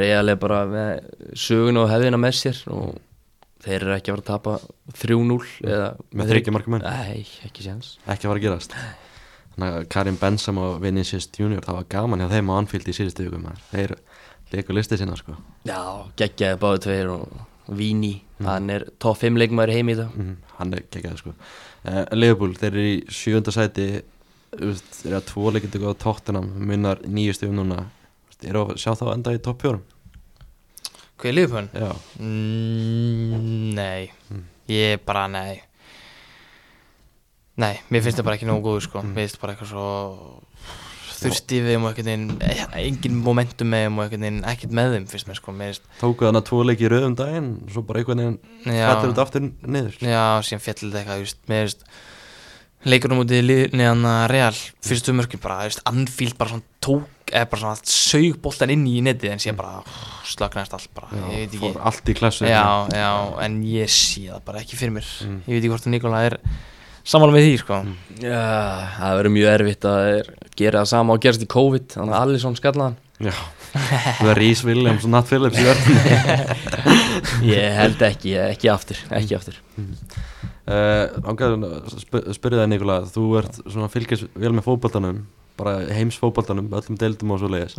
Real 0.00 0.28
er 0.32 0.36
bara 0.40 0.62
með 0.66 1.00
sögun 1.36 1.76
og 1.82 1.90
hefðina 1.92 2.18
með 2.20 2.36
sér 2.38 2.60
og 2.72 2.98
þeir 3.62 3.82
eru 3.84 3.94
ekki 3.96 4.12
að 4.12 4.16
fara 4.16 4.22
að 4.22 4.30
tapa 4.30 4.54
3-0 4.98 5.38
eða 5.68 5.88
Með 6.18 6.30
þriggja 6.32 6.54
marka 6.56 6.72
menn? 6.74 6.82
nei, 6.86 7.26
ekki 7.46 7.66
séns 7.66 7.92
Ekki 8.06 8.26
að 8.26 8.30
fara 8.32 8.40
að 8.40 8.46
gerast. 8.46 8.76
Þannig 9.52 9.76
að 9.76 9.88
Karim 9.92 10.16
Benzema 10.16 10.62
og 10.72 10.78
Vinicius 10.80 11.28
Junior, 11.36 11.60
það 11.66 11.76
var 11.82 11.88
gaman 11.92 12.22
hjá 12.24 12.30
þeim 12.32 12.48
á 12.50 12.54
Anfield 12.56 12.88
í 12.88 12.94
síðustu 12.96 13.26
vikum. 13.28 13.44
Þeir 13.70 13.92
leikur 14.52 14.76
listið 14.78 15.02
sinna 15.02 15.16
sko. 15.20 15.36
já, 15.68 15.78
geggjaði 16.16 16.58
báðu 16.62 16.80
tveir 16.86 17.10
og 17.18 17.28
Vini, 17.68 18.22
Mm. 18.42 18.46
hann 18.48 18.70
er 18.74 18.82
top 18.98 19.16
5 19.20 19.36
leikmaður 19.38 19.70
í 19.70 19.74
heimi 19.76 19.92
í 19.92 19.96
dag 20.00 20.10
Mm, 20.18 20.36
hann 20.58 20.72
er 20.74 20.80
geggjað 20.90 21.18
sko. 21.20 21.34
Uh, 21.86 22.04
Liverpool, 22.16 22.54
þeir 22.58 22.72
eru 22.72 22.82
í 22.96 23.04
sjönda 23.06 23.52
sæti, 23.54 24.02
þeir 24.50 24.80
eru 25.06 25.16
að 25.20 25.26
tvo 25.28 25.52
leikindi 25.54 25.78
góða 25.78 25.94
tóttunum, 26.02 26.48
munnar 26.58 26.98
nýju 27.06 27.36
stöðum 27.36 27.60
núna. 27.60 27.84
Eru 28.48 28.64
að 28.66 28.78
sjá 28.82 28.92
þá 28.98 29.04
enda 29.14 29.34
í 29.34 29.42
topp 29.42 29.64
fjórum? 29.64 29.82
Hvað 31.22 31.30
er 31.30 31.36
liðpun? 31.38 31.68
Já. 31.78 31.90
Mm, 32.18 33.74
nei 33.78 34.10
ég 34.70 35.02
bara, 35.06 35.26
nei 35.30 35.62
nei, 37.60 37.76
mér 37.92 38.04
finnst 38.04 38.18
það 38.18 38.26
bara 38.28 38.38
ekki 38.38 38.48
nógu 38.48 38.64
góður 38.64 38.86
sko, 38.86 39.02
mér 39.04 39.26
finnst 39.26 39.40
bara 39.42 39.54
eitthvað 39.54 39.72
svo 39.74 39.86
þurft 41.22 41.52
í 41.54 41.60
þeim 41.62 41.84
og 41.86 41.98
veginn 41.98 42.24
eh, 42.42 42.62
engin 42.82 43.18
momentum 43.22 43.68
með 43.70 43.84
þeim 43.86 44.00
og 44.02 44.14
veginn 44.14 44.40
ekkert 44.50 44.74
með 44.74 44.96
þeim 44.96 45.04
finnst 45.12 45.28
mér 45.28 45.38
sko, 45.38 45.54
mér 45.54 45.70
finnst 45.70 45.90
Tóku 46.00 46.26
þannig 46.26 46.42
að 46.42 46.48
tvo 46.48 46.62
leiki 46.66 46.86
í 46.86 46.90
rauðum 46.90 47.18
daginn 47.20 47.50
Svo 47.70 47.84
bara 47.86 48.02
Já. 48.66 48.86
Fættir 48.88 49.12
þetta 49.12 49.26
aftur 49.26 49.46
niður 49.46 50.00
Já, 50.02 50.24
síðan 50.48 50.64
fjallið 50.66 50.96
þetta 50.96 51.02
eitthvað, 51.02 51.22
þú 51.22 51.28
veist, 51.28 51.44
veist, 52.82 52.90
leikunum 52.90 53.22
út 53.22 53.30
í 53.34 53.40
liðan 53.46 54.04
að 54.08 54.24
Real, 54.32 54.54
fyrstu 54.84 55.14
mörkin 55.16 55.40
bara, 55.42 55.60
þú 55.62 55.70
veist, 55.70 55.82
Anfield 55.90 56.36
bara 56.40 56.50
svona 56.50 56.66
tók, 56.82 57.08
eða 57.32 57.48
bara 57.52 57.62
svona 57.62 57.88
sög 57.88 58.36
boltan 58.44 58.72
inn 58.74 58.84
í 58.90 58.98
netið 59.06 59.32
en 59.32 59.40
síðan 59.42 59.60
bara 59.62 59.82
slöknast 60.28 60.74
allt 60.76 60.90
bara, 60.96 61.08
ég 61.32 61.46
veit 61.46 61.54
ekki. 61.56 61.62
Fór 61.62 61.80
allt 61.88 62.12
í 62.12 62.16
klassu 62.18 62.46
Já, 62.50 62.64
já, 62.92 63.10
en 63.46 63.62
ég 63.64 63.88
sé 63.92 64.26
það 64.28 64.44
bara 64.50 64.60
ekki 64.64 64.76
fyrir 64.80 64.96
mér, 64.98 65.08
ég 65.22 65.48
veit 65.54 65.62
ekki 65.62 65.72
hvort 65.72 65.86
að 65.88 65.94
Nikola 65.96 66.22
er 66.28 66.38
sammála 67.02 67.34
með 67.34 67.46
því, 67.48 67.54
sko. 67.62 67.80
Já, 68.22 68.42
það 68.98 69.16
verður 69.22 69.34
mjög 69.38 69.50
erfitt 69.56 69.88
að 69.90 70.10
er- 70.18 70.30
gera 70.62 70.82
það 70.84 70.92
sama 70.92 71.14
og 71.16 71.22
gerast 71.24 71.42
í 71.42 71.50
COVID 71.50 71.88
þannig 71.96 72.14
að 72.18 72.22
Alisson 72.28 72.58
skallaðan. 72.60 72.98
Já 73.22 73.32
Það 73.72 74.30
er 74.32 74.38
Rhys 74.38 74.62
Williams 74.66 75.06
og 75.06 75.12
Nat 75.14 75.28
Phillips 75.30 75.60
í 75.60 75.64
verðinni 75.64 76.16
Ég 77.54 77.76
held 77.78 78.02
ekki, 78.04 78.34
ekki 78.44 78.70
aftur, 78.72 79.00
ekki 79.16 79.36
aftur. 79.38 79.60
Uh, 80.62 81.08
Ángaður 81.26 81.64
að 81.66 81.94
sp 81.98 82.20
spyrja 82.36 82.62
það 82.62 82.68
Nikola. 82.70 82.98
Þú 83.10 83.24
ert 83.40 83.62
svona 83.64 83.88
fylgjast 83.92 84.28
vel 84.38 84.52
með 84.54 84.68
fótboltanum 84.68 85.22
Bara 85.58 85.82
heims-fótboltanum, 85.92 86.70
öllum 86.72 86.98
deildum 87.00 87.34
og 87.34 87.42
svo 87.42 87.50
leiðis 87.52 87.76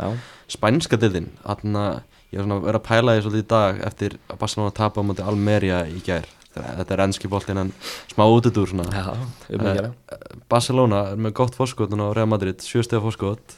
Spænska 0.52 0.98
deildin 1.00 1.30
að 1.42 1.64
ég 2.30 2.38
er 2.38 2.44
svona 2.44 2.60
að 2.60 2.68
vera 2.68 2.80
að 2.80 2.86
pæla 2.86 3.16
því 3.16 3.24
svolítið 3.24 3.44
í 3.44 3.50
dag 3.54 3.82
Eftir 3.88 4.16
að 4.28 4.40
Barcelona 4.42 4.74
tapa 4.76 5.02
á 5.02 5.06
móti 5.06 5.26
Almeria 5.26 5.84
í 5.90 6.02
gær. 6.04 6.28
Þetta 6.54 6.94
er 6.94 7.02
ennski 7.02 7.30
boltin 7.30 7.58
en 7.58 7.72
smá 8.12 8.22
útudur 8.30 8.70
svona. 8.70 8.86
Já, 8.94 9.08
gera 9.50 9.90
Barcelona 10.50 11.00
er 11.10 11.18
með 11.18 11.34
gott 11.40 11.56
fórskot 11.58 11.90
núna 11.90 12.12
á 12.12 12.14
Real 12.14 12.30
Madrid, 12.30 12.62
sjöstega 12.62 13.02
fórskot 13.02 13.56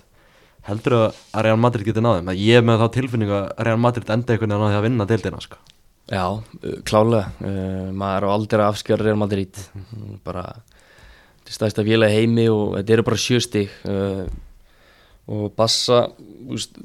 heldur 0.66 0.96
að 0.98 1.44
Real 1.46 1.58
Madrid 1.60 1.86
geti 1.86 2.02
náðum 2.02 2.32
ég 2.34 2.58
er 2.58 2.64
með 2.66 2.82
þá 2.82 2.86
tilfinningu 2.96 3.34
að 3.38 3.48
Real 3.68 3.80
Madrid 3.80 4.12
enda 4.12 4.34
einhvern 4.34 4.54
veginn 4.54 4.66
á 4.66 4.70
því 4.70 4.78
að 4.78 4.86
vinna 4.86 5.08
deildina 5.08 5.42
sko. 5.42 5.58
Já, 6.06 6.24
klálega 6.86 7.32
uh, 7.42 7.90
maður 7.90 8.26
á 8.26 8.28
aldrei 8.30 8.62
að 8.62 8.68
afskjöra 8.70 9.06
Real 9.08 9.18
Madrid. 9.18 9.58
Mm, 9.74 10.18
bara 10.26 10.44
þetta 10.54 11.50
er 11.50 11.56
stæðst 11.56 11.80
að 11.82 11.90
vila 11.90 12.10
heimi 12.10 12.46
og 12.52 12.76
þetta 12.76 12.96
eru 12.96 13.06
bara 13.08 13.22
sjöstig 13.22 13.74
uh, 13.90 14.24
og 15.26 15.48
Bassa 15.58 16.04
úst, 16.54 16.78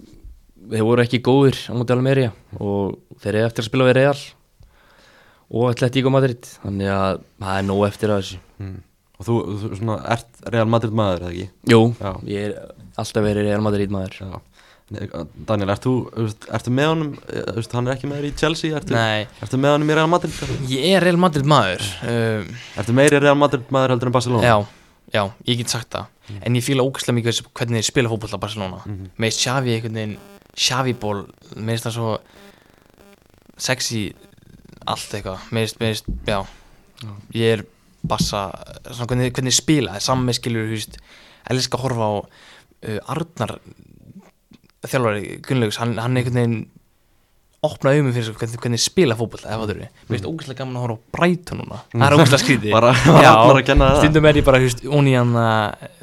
þeir 0.71 0.85
voru 0.87 1.05
ekki 1.05 1.21
góðir 1.21 1.59
á 1.69 1.73
móti 1.77 1.93
Almeria 1.93 2.31
og 2.57 2.97
þeir 3.21 3.35
eru 3.35 3.49
eftir 3.49 3.65
að 3.65 3.69
spila 3.69 3.89
við 3.91 3.99
Real 3.99 4.15
og 5.51 5.67
Atletico 5.69 6.13
Madrid. 6.13 6.47
Þannig 6.63 6.93
að 6.95 7.21
það 7.43 7.59
er 7.59 7.67
nóg 7.67 7.85
eftir 7.89 8.15
að 8.15 8.23
þessu 8.23 8.41
og 9.21 9.27
þú, 9.27 9.39
þú 9.61 9.73
svona, 9.77 9.97
ert 10.15 10.47
Real 10.49 10.69
Madrid 10.69 10.95
maður 10.97 11.27
eða 11.27 11.33
ekki? 11.35 11.49
Jú, 11.69 11.81
Já. 11.99 12.11
ég 12.25 12.47
er 12.47 12.55
alltaf 13.01 13.25
verið 13.25 13.47
Real 13.47 13.65
Madrid 13.65 13.93
maður. 13.93 14.17
Já. 14.17 14.39
Daniel, 14.91 15.69
ert 15.71 15.85
þú, 15.85 15.93
veist, 16.17 16.45
ertu 16.51 16.71
með 16.75 16.89
honum 16.89 17.11
þú 17.21 17.53
veist, 17.55 17.75
hann 17.77 17.87
er 17.87 17.93
ekki 17.93 18.09
með 18.09 18.17
þér 18.17 18.27
í 18.27 18.31
Chelsea 18.41 18.75
ertu, 18.75 18.95
Nei, 18.97 19.21
ertu 19.45 19.59
með 19.61 19.75
honum 19.77 19.91
í 19.93 19.95
Real 19.95 20.09
Madrid? 20.11 20.57
Ég 20.67 20.97
er 20.97 21.05
Real 21.05 21.19
Madrid 21.21 21.47
maður, 21.47 21.85
uh, 22.03 22.49
ertu 22.81 22.95
meiri 22.97 23.21
Real 23.21 23.37
Madrid 23.39 23.71
maður 23.71 23.93
heldur 23.95 24.11
en 24.11 24.15
Barcelona? 24.17 24.49
Já, 24.49 24.57
já, 25.15 25.21
ég 25.47 25.61
get 25.61 25.71
sagt 25.71 25.95
það, 25.95 26.09
en 26.41 26.59
ég 26.59 26.65
fíla 26.65 26.83
ógæslega 26.83 27.17
mikið 27.21 27.39
hvernig 27.47 27.79
þið 27.79 27.87
spila 27.87 28.11
fótboll 28.11 28.35
á 28.35 28.43
Barcelona, 28.43 28.81
mm 28.83 28.97
-hmm. 28.97 29.13
með 29.23 29.37
Xavi 29.39 29.75
einhvern 29.77 29.99
veginn, 30.01 30.17
Xavi 30.59 30.95
ból, 31.05 31.19
með 31.55 31.85
það 31.85 31.95
svo 31.95 32.11
sexy 33.55 34.03
allt 34.91 35.15
eitthvað, 35.15 35.47
með 35.55 35.77
veist, 35.79 36.11
já, 36.27 36.43
ég 37.31 37.55
er 37.55 37.65
bassa, 38.07 38.47
svona 38.89 39.07
hvernig, 39.11 39.31
hvernig 39.35 39.55
spila, 39.55 39.99
saman 40.01 40.27
með 40.29 40.39
skilur, 40.39 40.67
þú 40.69 40.77
veist, 40.77 40.99
elska 41.51 41.77
að 41.79 41.85
horfa 41.85 42.09
á 42.09 42.13
uh, 42.17 42.99
Arnar 43.13 43.57
þjálfari 44.89 45.39
Gunnlaugs, 45.45 45.77
hann, 45.81 45.97
hann 46.01 46.17
einhvern 46.17 46.39
veginn 46.39 46.61
opna 47.61 47.91
auðum 47.93 48.07
fyrir 48.15 48.33
hvernig, 48.33 48.57
hvernig 48.63 48.81
spila 48.81 49.13
fótboll 49.17 49.43
eða 49.45 49.57
hvað 49.59 49.69
þau 49.69 49.73
eru, 49.75 49.85
mér 49.85 50.15
finnst 50.15 50.29
ógæslega 50.31 50.59
gaman 50.63 50.77
að 50.79 50.85
horfa 50.87 50.95
á 50.97 51.05
Brighton 51.17 51.59
núna, 51.61 51.77
það 51.91 52.05
er 52.07 52.15
ógæslega 52.15 52.41
skrítið. 52.41 52.71
Bara- 52.75 52.93
var 53.83 53.91
það? 53.91 53.99
stundum 54.01 54.27
er 54.31 54.39
ég 54.39 54.47
bara, 54.47 54.61
þú 54.63 54.69
veist, 54.71 54.81
ón 54.97 55.09
í 55.11 55.13
hann 55.13 55.35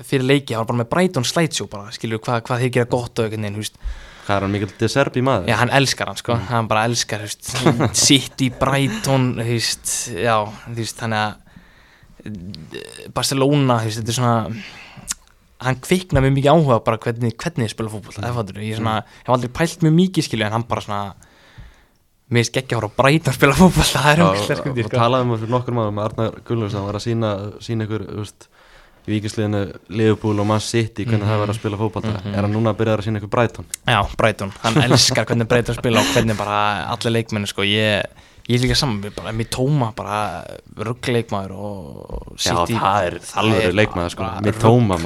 fyrir 0.06 0.28
leiki, 0.28 0.54
hann 0.54 0.62
var 0.62 0.68
bara 0.70 0.80
með 0.84 0.90
Brighton 0.92 1.26
slideshow 1.26 1.66
bara, 1.72 1.90
skilur 1.96 2.22
hvað, 2.22 2.44
hvað 2.46 2.62
þeir 2.62 2.72
gera 2.78 2.90
gott 2.94 3.18
og 3.18 3.26
einhvern 3.26 3.48
veginn, 3.48 3.58
þú 3.58 3.64
veist, 3.64 3.82
hvað 4.28 4.36
er 4.36 4.46
hann 4.46 4.54
mikill 4.54 4.70
deserbi 4.84 5.24
maður? 5.26 5.50
já, 5.50 5.56
hann 5.64 5.74
elskar 5.80 6.12
hann, 6.12 6.22
sko, 6.22 6.38
hann 6.52 6.70
bara 6.70 6.86
elskar, 6.86 7.26
já, 10.14 10.36
þú 10.46 10.78
veist, 10.78 11.02
þannig 11.02 11.24
að 11.24 11.47
Barcelona, 13.14 13.80
veist, 13.84 14.00
þetta 14.00 14.14
er 14.14 14.18
svona 14.18 14.36
hann 15.58 15.80
kvikna 15.82 16.22
mjög 16.22 16.36
mikið 16.36 16.52
áhuga 16.52 16.82
bara 16.86 17.00
hvernig, 17.02 17.34
hvernig 17.38 17.66
þið 17.66 17.72
spila 17.72 17.90
fótboll 17.92 18.20
mm. 18.22 18.60
ég 18.62 18.78
svona, 18.78 19.00
hef 19.24 19.32
aldrei 19.34 19.50
pælt 19.54 19.82
mjög 19.82 19.96
mikið 19.96 20.28
skilju 20.28 20.46
en 20.46 20.54
hann 20.54 20.66
bara 20.70 20.84
svona 20.84 21.00
mér 22.28 22.44
finnst 22.44 22.60
ekki 22.60 22.76
að 22.76 22.82
horfa 22.82 22.94
á 22.94 22.98
Brighton 23.00 23.36
spila 23.36 23.56
fótboll 23.58 23.88
það 23.88 24.08
er 24.12 24.22
ógæslega 24.22 24.54
og, 24.54 24.62
skrítið 24.62 24.84
og 24.84 24.92
sko. 24.92 25.00
talaðum 25.02 25.32
við 25.32 25.42
fyrir 25.42 25.54
nokkur 25.56 25.78
maður 25.78 25.96
með 25.96 26.06
Arnar 26.06 26.38
Gullurs 26.46 26.78
hann 26.78 26.86
var 26.86 26.98
að 27.00 27.04
sína, 27.08 27.32
sína 27.64 27.88
ykkur 27.88 28.06
veist, 28.20 28.48
í 29.08 29.14
vikisliðinu 29.16 29.64
Liverpool 29.98 30.42
og 30.42 30.48
Man 30.48 30.62
City 30.62 31.06
hvernig 31.08 31.26
það 31.26 31.42
var 31.42 31.52
að 31.52 31.58
spila 31.58 31.80
fótbolta. 31.80 32.14
Er 32.28 32.44
hann 32.44 32.52
núna 32.52 32.74
að 32.74 32.80
byrja 32.82 32.96
að 32.98 33.04
sína 33.06 33.22
ykkur 33.22 33.32
Brighton? 33.32 33.68
Já, 33.88 33.98
Brighton, 34.20 34.52
hann 34.62 34.80
elskar 34.84 35.28
hvernig 35.28 35.48
Brighton 35.48 35.78
spila 35.78 36.02
og 36.02 36.10
hvernig 36.12 36.36
bara 36.38 36.58
allir 36.92 37.14
leikmenni 37.16 37.48
sko, 37.48 37.64
ég, 37.64 38.04
ég 38.48 38.56
er 38.56 38.62
líka 38.64 38.76
saman 38.80 39.02
við 39.04 39.12
bara, 39.18 39.32
mér 39.36 39.48
tóma 39.52 39.90
bara 39.96 40.18
ruggleikmaður 40.88 41.52
og 41.52 42.36
Já, 42.40 42.54
City 42.64 42.78
það 42.80 43.06
er 43.08 43.16
alvöru 43.42 43.64
er 43.68 43.74
leikmaður, 43.76 44.12
sko. 44.14 44.24
rugl- 44.24 44.60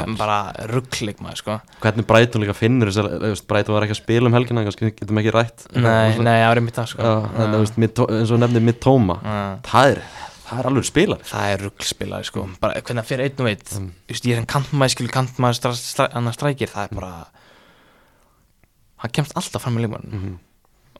maður. 0.07 0.19
bara 0.21 0.37
ruggleikmaður 0.71 1.41
sko 1.41 1.57
hvernig 1.83 2.07
Brighton 2.07 2.45
líka 2.45 2.55
finnur 2.55 2.93
þess 2.93 3.03
að 3.03 3.09
þú 3.17 3.31
veist, 3.33 3.47
Brighton 3.51 3.75
var 3.75 3.87
ekki 3.89 3.97
að 3.97 4.01
spila 4.03 4.31
um 4.31 4.37
helgina 4.39 4.65
kannski 4.69 4.93
getum 4.95 5.19
ekki 5.23 5.35
rætt 5.35 5.67
Nei, 5.75 6.19
nei, 6.23 6.37
það 6.39 6.51
er 6.57 6.61
mitt 6.69 6.79
það 6.79 6.91
sko 6.93 7.03
Já, 7.03 7.15
en, 7.43 7.57
þú 7.57 7.63
veist, 7.65 7.81
og 8.37 8.39
nefnir 8.45 8.67
Mitoma 8.69 9.19
Já. 9.25 9.41
það 9.73 9.91
er, 9.97 10.03
það 10.47 10.63
er 10.63 10.71
alveg 10.71 10.89
spilar 10.93 11.27
Það 11.33 11.51
er 11.57 11.67
ruggspilari 11.67 12.31
sko 12.31 12.47
bara 12.63 12.79
hvernig 12.79 13.03
það 13.03 13.11
fyrir 13.11 13.27
einn 13.27 13.43
og 13.43 13.51
einn 13.51 13.67
mm. 13.83 13.91
Just, 14.13 14.25
ég 14.31 14.37
er 14.39 14.45
en 14.45 14.51
kantmaður, 14.55 14.95
skilur 14.95 15.15
kantmaður 15.19 16.09
annar 16.13 16.39
strækir, 16.39 16.71
það 16.71 16.87
er 16.93 16.97
bara 17.01 17.13
hann 19.03 19.11
kemst 19.19 19.35
alltaf 19.35 19.65
fram 19.67 19.75
með 19.81 19.89
leikmann 19.89 20.09
Mhm. 20.13 20.39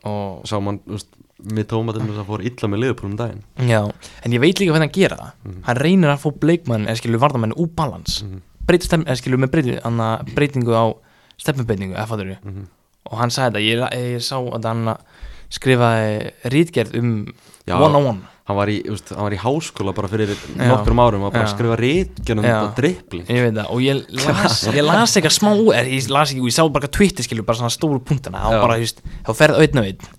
Og 0.09 0.47
sá 0.49 0.57
mann, 0.63 0.81
þú 0.87 0.97
veist, 0.97 1.19
Mitoma 1.43 1.91
til 1.91 2.05
þess 2.05 2.21
að 2.21 2.27
fór 2.29 2.41
illa 2.47 2.67
með 2.71 2.79
Liverpool 2.79 3.09
um 3.09 3.15
daginn. 3.19 3.41
Já, 3.67 3.81
en 4.23 4.31
ég 4.35 4.39
veit 4.39 4.61
líka 4.61 4.71
hvernig 4.71 4.87
hann 4.87 4.95
gera 4.95 5.17
það. 5.19 5.57
Hann 5.65 5.79
reynir 5.81 6.11
að 6.13 6.21
fá 6.21 6.29
bleikmann 6.39 6.85
eða 6.87 6.99
skilur 7.01 7.19
varðamenn 7.19 7.55
úr 7.59 7.71
balans. 7.75 8.21
Mm 8.23 8.37
eða 8.63 9.17
skilur 9.19 9.41
með 9.43 9.51
breytingu, 9.51 9.79
anna, 9.83 10.09
breytingu 10.35 10.71
á 10.71 10.85
stefnubeytingu, 11.41 11.95
eða 11.97 12.07
fattur 12.07 12.31
Og 13.03 13.17
hann 13.19 13.33
sagði 13.33 13.59
þetta, 13.59 13.63
ég, 13.67 14.13
ég 14.15 14.23
sá 14.23 14.37
að 14.39 14.67
hann 14.69 14.93
skrifaði 15.53 16.31
rítgerð 16.53 16.95
um 16.99 17.09
Já. 17.67 17.75
Hann 18.43 18.57
var 18.57 18.71
í, 18.71 18.79
veist, 18.89 19.13
hann 19.15 19.23
var 19.23 19.35
í 19.35 19.39
háskóla 19.39 19.93
bara 19.95 20.09
fyrir 20.11 20.33
nokkrum 20.59 20.99
árum 20.99 21.27
og 21.29 21.31
bara 21.35 21.45
Já. 21.47 21.53
skrifa 21.53 21.77
reitgjörnum 21.79 22.47
og 22.49 22.73
drippling 22.79 23.29
Ég 23.31 23.45
veit 23.45 23.55
það, 23.55 23.69
og 23.71 23.85
ég 23.85 24.01
las, 24.27 24.57
ég 24.67 24.83
las 24.83 25.15
eitthvað 25.15 25.37
smá 25.37 25.51
úr, 25.53 25.71
eða 25.79 25.93
ég 25.93 26.09
las 26.11 26.33
ekki, 26.33 26.43
og 26.43 26.49
ég 26.51 26.57
sá 26.57 26.65
bara 26.75 26.91
Twitter 26.91 27.23
skilur, 27.27 27.47
bara 27.47 27.61
svona 27.61 27.71
stóru 27.73 28.01
punktana, 28.03 28.43
þá 28.43 28.59
bara, 28.65 28.77
just, 28.83 28.99
þá 29.23 29.31
ferð 29.39 29.61
auðn 29.63 29.83
og 29.83 29.89
einn 29.93 30.11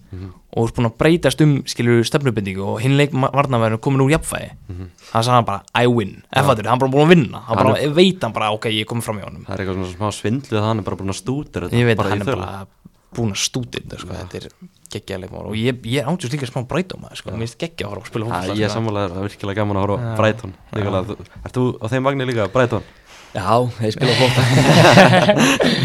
og 0.54 0.60
þú 0.60 0.64
ert 0.68 0.76
búin 0.76 0.86
að 0.86 0.98
breytast 1.02 1.40
um, 1.42 1.54
skilur, 1.66 2.04
stefnubindingu 2.06 2.62
og 2.62 2.76
hinn 2.78 2.94
leik 2.94 3.10
varnarverður 3.10 3.80
komin 3.82 4.04
úr 4.04 4.12
jafnvægi. 4.12 4.52
Hann 4.68 5.24
sagði 5.26 5.34
hann 5.34 5.48
bara, 5.48 5.64
I 5.74 5.90
win. 5.90 6.12
Fattur, 6.30 6.68
hann 6.70 6.78
er 6.78 6.84
bara 6.84 6.92
búin 6.92 7.02
að 7.08 7.10
vinna, 7.10 7.40
hann 7.48 7.58
Hann 7.58 7.72
bara, 7.72 7.88
veit 7.96 8.22
hann 8.22 8.36
bara, 8.36 8.52
ok, 8.54 8.68
ég 8.70 8.86
er 8.86 8.90
komin 8.92 9.02
fram 9.02 9.18
í 9.18 9.24
honum. 9.26 9.42
Það 9.48 9.56
er 9.56 9.64
eitthvað 9.64 9.80
svona 9.80 9.96
smá 9.96 10.14
svindlið 10.14 10.60
að 10.60 10.68
hann 10.68 10.82
er 10.84 10.86
bara 10.86 11.00
búin 11.00 11.10
að 11.10 11.18
stútir 11.18 11.66
ég 11.74 11.90
veit 11.90 12.04
hann 12.04 12.22
er 12.22 12.30
bara 12.30 12.52
búin 13.18 13.34
að 13.34 13.42
stúti 13.42 13.82
þetta, 13.82 14.00
sko, 14.04 14.14
þetta 14.20 14.40
er 14.40 14.48
geggja 14.94 15.18
leikmár 15.22 15.48
og 15.50 15.56
ég, 15.58 15.78
ég 15.90 16.00
er 16.02 16.10
átjúst 16.10 16.34
líka 16.34 16.48
smá 16.48 16.62
breytum 16.70 17.02
maður, 17.04 17.20
sko, 17.20 17.32
mér 17.34 17.44
finnst 17.44 17.58
geggja 17.60 17.86
að 17.86 17.94
horfa 17.94 18.04
að 18.04 18.10
spila 18.12 18.24
Já, 18.24 18.32
fótbolta, 18.34 18.58
ég 18.58 18.66
er 18.68 18.74
sammálaður, 18.74 19.14
það 19.14 19.22
er 19.22 19.28
virkilega 19.28 19.58
gaman 19.60 19.80
að 19.80 19.84
horfa 19.84 19.98
á 20.00 20.18
Brighton 20.20 20.54
líka, 20.78 21.02
þú, 21.56 21.64
á 21.82 21.86
þeim 21.92 22.08
vagnir 22.08 22.30
líka, 22.30 22.46
Brighton? 22.54 22.86
Já, 23.34 23.48
þeir 23.80 23.96
spila 23.96 24.16
fóta 24.22 24.46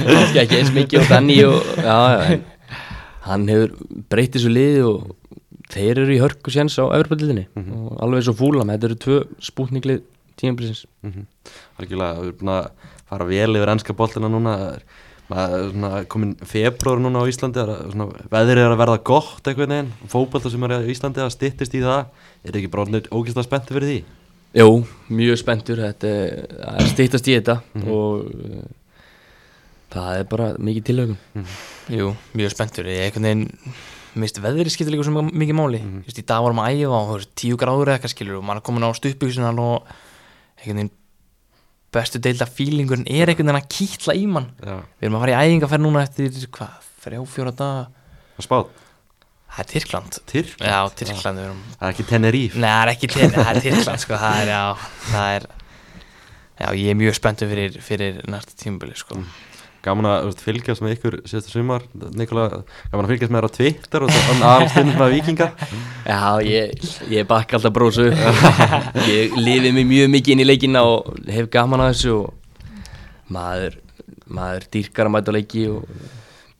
Kannski 0.06 0.44
ekki 0.44 0.60
eins 0.60 0.74
mikið 0.76 1.02
og 1.04 1.10
Danny 1.14 1.40
og, 1.48 1.72
já, 1.82 1.98
já, 2.14 2.78
hann 3.30 3.50
hefur 3.50 3.74
breytið 4.14 4.46
svo 4.46 4.54
liði 4.54 4.86
og 4.86 5.10
þeir 5.70 6.04
eru 6.04 6.16
í 6.16 6.22
hörku 6.22 6.54
séns 6.54 6.78
á 6.82 6.86
Evropadildinni 6.88 7.48
og 7.58 7.98
alveg 8.02 8.24
eins 8.24 8.32
og 8.32 8.40
fúla 8.40 8.66
með 8.66 8.80
þetta 8.80 8.90
eru 8.90 9.00
tvö 9.04 9.18
spútninglið 9.50 10.00
tímabilsins. 10.40 10.86
Algjörlega, 11.80 12.22
við 12.22 12.30
erum 12.30 12.40
búin 12.40 12.54
að 12.56 12.70
fara 13.10 13.28
vel 13.30 13.58
yfir 13.60 13.72
ennska 13.74 13.96
boltina 13.98 14.30
núna 14.32 14.54
komin 15.30 16.36
februar 16.42 17.02
núna 17.02 17.22
á 17.22 17.30
Íslandi 17.30 17.62
það 17.62 18.50
er 18.50 18.58
er 18.58 18.72
að 18.72 18.80
verða 18.82 19.02
gott 19.06 19.46
einhvern 19.46 19.76
veginn, 19.76 19.92
fótbolta 20.10 20.50
sem 20.50 20.64
er 20.66 20.80
á 20.82 20.90
Íslandi 20.90 21.22
það 21.22 21.36
styttist 21.36 21.76
í 21.78 21.84
það, 21.86 22.08
er 22.44 22.58
ekki 22.58 22.72
bróðnir 22.74 23.12
ógæslega 23.14 23.46
spennti 23.46 23.76
fyrir 23.76 23.92
því? 23.92 24.00
Jú, 24.58 24.82
mjög 25.14 25.38
spenntur. 25.38 25.80
Er, 25.86 25.94
er 26.02 26.90
stýttast 26.90 27.28
í 27.30 27.36
þetta 27.38 27.60
og 27.86 28.26
uh, 28.26 28.66
það 29.94 30.10
er 30.16 30.28
bara 30.32 30.50
mikið 30.58 30.88
tilögum 30.90 31.18
Jú, 31.94 32.16
mjög 32.38 32.56
spenntur, 32.56 32.90
ég 32.90 33.06
einhvern 33.06 33.30
veginn 33.30 33.48
mist 34.20 34.40
veðri 34.42 34.72
skiptir 34.74 34.96
líka 34.96 35.06
svo 35.06 35.22
mikið 35.22 35.58
máli. 35.58 35.82
Mhm. 35.84 36.00
mm. 36.00 36.06
Just, 36.10 36.22
í 36.22 36.26
dag 36.26 36.42
varum 36.42 36.64
að 36.64 36.82
æfa 36.82 37.02
veist, 37.12 37.36
tíu 37.38 37.60
gráður 37.62 37.92
eða 37.92 38.00
eitthvað 38.00 38.16
skilur 38.16 38.40
og 38.40 38.48
maður 38.48 38.64
er 38.64 38.66
komin 38.66 38.88
á 38.90 38.92
stuppbygsunar 38.98 39.62
og 39.62 39.92
einhvern 40.58 40.82
veginn 40.82 40.96
bestu 41.96 42.22
deilda 42.22 42.48
fílingurinn 42.50 43.08
er 43.08 43.32
einhvern 43.32 43.50
veginn 43.50 43.62
að 43.62 43.72
kýtla 43.74 44.16
í 44.18 44.28
mann. 44.30 44.52
Já, 44.62 44.78
við 45.00 45.08
erum 45.08 45.18
að 45.20 45.26
fara 45.26 45.36
í 45.36 45.50
æfingaferð 45.50 45.86
núna 45.86 46.04
eftir 46.06 46.50
hvað, 46.58 46.90
þrjá, 47.06 47.22
fjóra 47.34 47.56
daga? 47.64 47.86
Og 48.40 48.46
spáð 48.46 48.68
það 49.50 49.64
er 49.64 49.70
Tyrkland. 49.74 50.20
Tyrk, 50.30 50.60
já, 50.62 50.80
Tyrkland 51.00 51.42
erum 51.46 51.64
það 51.74 51.88
er 51.88 51.94
ekki 51.96 52.10
Tenerife. 52.12 52.60
Nei, 52.62 52.70
það 52.70 52.84
er 52.84 52.92
ekki 52.94 53.10
til, 53.16 53.30
það 53.34 53.50
er 53.50 53.62
Tyrkland 53.66 54.04
sko, 54.06 54.20
það 54.22 54.44
er, 54.44 54.52
já, 54.54 54.92
það 55.10 55.38
er 55.38 55.48
Já, 56.60 56.74
ég 56.76 56.90
er 56.92 56.98
mjög 57.00 57.16
spenntur 57.16 57.48
fyrir, 57.48 57.76
fyrir 57.80 58.18
næsta 58.28 58.52
tímabili 58.60 58.98
sko. 59.00 59.22
Gaman 59.86 60.08
að 60.10 60.30
fylgjast 60.44 60.84
með 60.84 60.96
ykkur 60.98 61.16
síðustu 61.30 61.54
sumar. 61.54 61.86
Nikola, 62.20 62.48
gaman 62.92 63.06
að 63.08 63.14
fylgjast 63.14 63.32
með 63.32 63.40
þér 63.40 63.48
á 63.48 63.56
Twitter 63.58 64.06
og 64.06 64.12
þannig 64.16 64.48
aðalstund 64.50 64.96
með 65.00 65.14
vikinga 65.16 65.48
Já, 66.10 66.24
ég, 66.44 66.88
ég 67.14 67.30
bakka 67.30 67.56
alltaf 67.60 67.76
brósu 67.76 68.10
Ég 69.08 69.38
lifi 69.40 69.72
mig 69.76 69.88
mjög 69.88 70.12
mikið 70.18 70.36
inn 70.36 70.44
í 70.44 70.48
leikina 70.50 70.84
og 70.88 71.14
hef 71.32 71.48
gaman 71.54 71.86
að 71.86 71.94
þessu 71.94 72.16
og 72.18 73.32
maður, 73.32 73.80
maður 74.28 74.68
dýrkar 74.76 75.08
að 75.08 75.16
mæta 75.16 75.36
leiki 75.36 75.66
og 75.72 75.88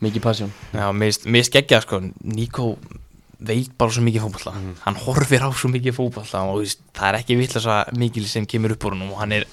mikið 0.06 0.26
pasjón 0.30 0.56
Já, 0.72 0.88
mér 0.96 1.20
finnst 1.20 1.56
geggja 1.58 1.82
sko, 1.84 2.00
Níko 2.24 2.72
veit 3.40 3.72
bara 3.80 3.94
svo 3.96 4.04
mikið 4.04 4.26
fótballa 4.26 4.54
hann 4.84 4.98
horfir 5.00 5.44
á 5.48 5.50
svo 5.56 5.70
mikið 5.72 5.96
fótballa 5.96 6.42
og 6.52 6.64
það 6.96 7.06
er 7.08 7.18
ekki 7.22 7.38
vitlega 7.40 7.78
mikil 7.96 8.26
sem 8.28 8.48
kemur 8.50 8.76
upp 8.76 8.88
úr 8.90 8.98
hann 8.98 9.06
og 9.08 9.22
hann 9.22 9.36
er 9.38 9.46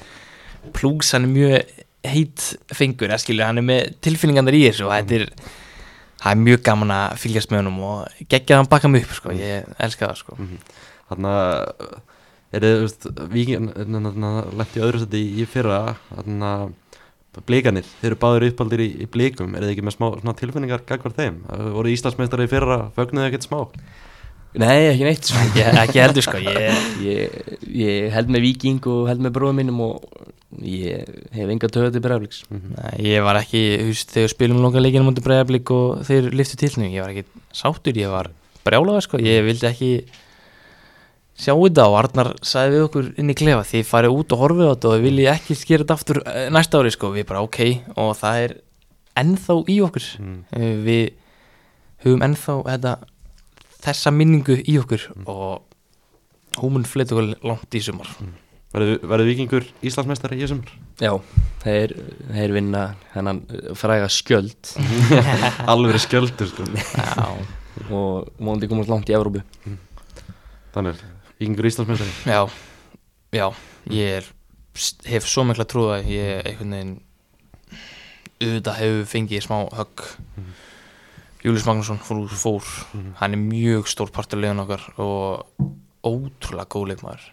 plús, 0.74 1.12
hann 1.14 1.28
er 1.28 1.30
mjög 1.30 1.84
heit 2.12 2.48
fengur, 2.74 3.10
eða 3.10 3.22
skilur, 3.22 3.46
hann 3.48 3.62
er 3.62 3.66
með 3.66 3.94
tilfinningarnar 4.04 4.56
í 4.58 4.64
þessu 4.68 4.88
og 4.88 4.94
þetta 4.94 5.20
er 5.20 5.30
það 6.22 6.32
er 6.32 6.42
mjög 6.42 6.64
gaman 6.66 6.94
að 6.96 7.16
fylgjast 7.22 7.52
með 7.52 7.62
honum 7.62 7.80
og 7.86 8.26
geggja 8.32 8.60
hann 8.60 8.70
bakka 8.70 8.90
mig 8.90 9.06
upp, 9.06 9.14
sko, 9.18 9.34
ég 9.36 9.68
elska 9.82 10.08
það 10.08 10.20
sko. 10.22 10.38
Þannig 11.10 11.36
að 11.36 12.00
er 12.56 12.64
þið, 12.64 12.80
veist, 12.84 13.06
viking 13.32 13.70
lendi 13.76 14.82
öðru 14.82 15.02
seti 15.02 15.22
í, 15.22 15.30
í 15.42 15.46
fyrra 15.50 15.80
þannig 16.08 16.48
að 16.50 17.44
blikanir, 17.46 17.88
þeir 18.00 18.10
eru 18.14 18.18
báður 18.22 18.46
uppaldir 18.48 18.82
í, 18.86 19.06
blikum, 19.12 19.54
er 19.54 19.66
þið 19.66 19.74
ekki 19.74 19.84
með 19.84 19.96
smá 19.98 20.32
tilfinningar 20.38 20.84
gagvar 20.88 21.12
þeim? 21.18 21.42
Voru 21.74 21.92
Íslandsmeistari 21.92 22.46
í 22.46 22.52
fyrra, 22.52 22.78
fögnuðu 22.96 23.28
ekkert 23.28 23.44
smá? 23.44 23.58
Nei, 24.56 24.88
ekki 24.90 25.06
neitt 25.06 25.28
sko. 25.28 25.42
ekki, 25.42 25.64
ekki 25.82 26.02
heldur 26.02 26.24
sko, 26.24 26.40
ég 26.40 26.88
ég, 27.04 27.38
ég 27.76 28.08
held 28.14 28.32
með 28.32 28.46
viking 28.46 28.90
og 28.92 29.10
held 29.10 29.24
með 29.24 29.34
bróðum 29.36 29.60
mínum 29.60 29.82
og 29.84 30.04
ég 30.64 31.08
hef 31.36 31.52
enga 31.52 31.70
töða 31.72 31.92
til 31.92 32.02
bregðarleiks 32.04 32.44
Nei, 32.50 32.92
ég 33.10 33.24
var 33.26 33.40
ekki, 33.40 33.64
þú 33.82 33.88
veist, 33.90 34.12
þegar 34.14 34.32
spilum 34.32 34.62
longa 34.64 34.82
leikinu 34.82 35.08
mútið 35.08 35.26
bregðarblik 35.26 35.72
og 35.74 36.04
þeir 36.08 36.30
liftu 36.32 36.60
tilnum, 36.60 36.92
ég 36.92 37.04
var 37.04 37.12
ekki 37.12 37.42
sátur, 37.56 37.98
ég 37.98 38.12
var 38.12 38.30
brjálaður 38.66 39.04
sko, 39.04 39.20
ég 39.22 39.44
vildi 39.46 39.68
ekki 39.68 39.90
sjá 41.36 41.52
þetta 41.52 41.84
og 41.90 41.98
Arnar 42.00 42.30
sagði 42.46 42.78
við 42.78 42.84
okkur 42.86 43.08
inn 43.20 43.32
í 43.32 43.36
klefa 43.36 43.66
því 43.68 43.82
farið 43.84 44.14
út 44.16 44.32
og 44.32 44.40
horfið 44.40 44.70
á 44.70 44.72
þetta 44.72 44.88
og 44.88 44.94
við 44.96 45.04
viljið 45.10 45.32
ekki 45.34 45.56
skera 45.58 45.84
þetta 45.84 45.96
aftur 45.98 46.20
eh, 46.22 46.46
næsta 46.54 46.80
ári 46.80 46.92
sko, 46.94 47.10
við 47.12 47.28
bara 47.28 47.42
ok 47.44 47.60
og 47.92 48.14
það 48.16 48.44
er 48.46 48.54
ennþá 49.16 49.56
í 49.72 49.76
okkur. 49.84 50.06
Mm. 50.20 50.40
við 50.84 51.04
höfum 52.04 52.24
ennþá 52.26 52.56
þetta, 52.66 52.94
þessa 53.86 54.12
minningu 54.14 54.58
í 54.62 54.76
okkur 54.80 55.06
og 55.24 56.60
hún 56.60 56.86
flytt 56.88 57.14
okkur 57.14 57.32
langt 57.46 57.76
í 57.76 57.82
sumar. 57.84 58.10
Verður 58.74 58.98
verður 59.08 59.28
vikingur 59.30 59.66
Íslandsmeistari 59.86 60.36
í 60.36 60.42
þessum? 60.42 60.62
Já, 61.00 61.12
þeir, 61.62 61.94
þeir 62.28 62.54
vinna 62.56 62.82
hennan 63.14 63.42
fræga 63.78 64.08
skjöld. 64.12 64.72
Alveg 65.72 66.00
skjöldur 66.02 66.50
sko. 66.50 66.66
Já, 66.76 67.28
og 67.86 68.32
móndi 68.42 68.68
komast 68.68 68.90
langt 68.92 69.08
í 69.12 69.16
Evrópu. 69.16 69.44
Þannig, 70.74 71.00
vikingur 71.40 71.70
Íslandsmeistari. 71.70 72.12
Já, 72.28 72.42
já, 73.36 73.46
ég 73.94 74.18
er, 74.18 74.30
hef 75.08 75.30
svo 75.30 75.46
mikla 75.48 75.68
trúða, 75.68 76.02
ég 76.04 76.42
einhvern 76.42 76.76
veginn 76.76 76.96
auðvitað 78.36 78.80
hefur 78.82 79.06
fengið 79.08 79.44
smá 79.46 79.58
högg 79.72 80.02
Július 81.46 81.66
Magnússon 81.68 82.00
fór, 82.02 82.26
fór. 82.26 82.70
Hann 83.20 83.36
er 83.36 83.38
mjög 83.38 83.86
stór 83.90 84.10
partur 84.14 84.40
leiðan 84.42 84.64
okkar 84.64 84.82
og 84.98 85.46
ótrúlega 86.02 86.66
góð 86.72 86.88
leikmaður. 86.90 87.28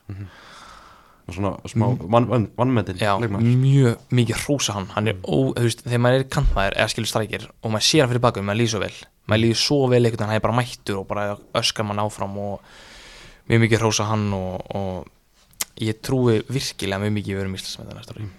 Og 1.24 1.38
svona 1.38 1.54
smá 1.72 1.86
vann, 1.98 2.28
vann, 2.30 2.46
vannmetin 2.60 3.00
Já, 3.00 3.16
mjög 3.18 4.02
mikið 4.14 4.42
hrósa 4.44 4.76
hann. 4.78 4.90
Hann 4.94 5.10
er 5.10 5.18
ó, 5.24 5.56
þú 5.56 5.66
veist, 5.66 5.82
þegar 5.88 6.04
maður 6.06 6.20
er 6.20 6.30
kantmaður 6.36 6.78
eða 6.78 6.94
skilur 6.94 7.10
strækir 7.10 7.48
og 7.50 7.74
maður 7.74 7.88
sér 7.88 8.04
hann 8.04 8.14
fyrir 8.14 8.26
bakum, 8.28 8.46
maður 8.50 8.62
líður 8.62 8.74
svo 8.76 8.84
vel. 8.84 8.94
Maður 9.32 9.44
líður 9.46 9.62
svo 9.64 9.80
vel 9.88 10.02
einhvern 10.04 10.20
veginn, 10.20 10.30
hann 10.30 10.42
er 10.42 10.46
bara 10.46 10.58
mættur 10.60 11.00
og 11.00 11.08
bara 11.10 11.26
öskar 11.64 11.88
mann 11.88 12.04
áfram 12.04 12.38
og 12.44 12.74
mjög 13.50 13.66
mikið 13.66 13.82
hrósa 13.82 14.10
hann 14.12 14.30
og, 14.36 14.76
og 14.78 15.82
ég 15.82 16.02
trúi 16.06 16.42
virkilega 16.54 17.02
mjög 17.02 17.18
mikið 17.18 17.38
við 17.38 17.46
erum 17.48 17.58
íslensmynda 17.58 17.98
næsta 17.98 18.16
ári 18.16 18.30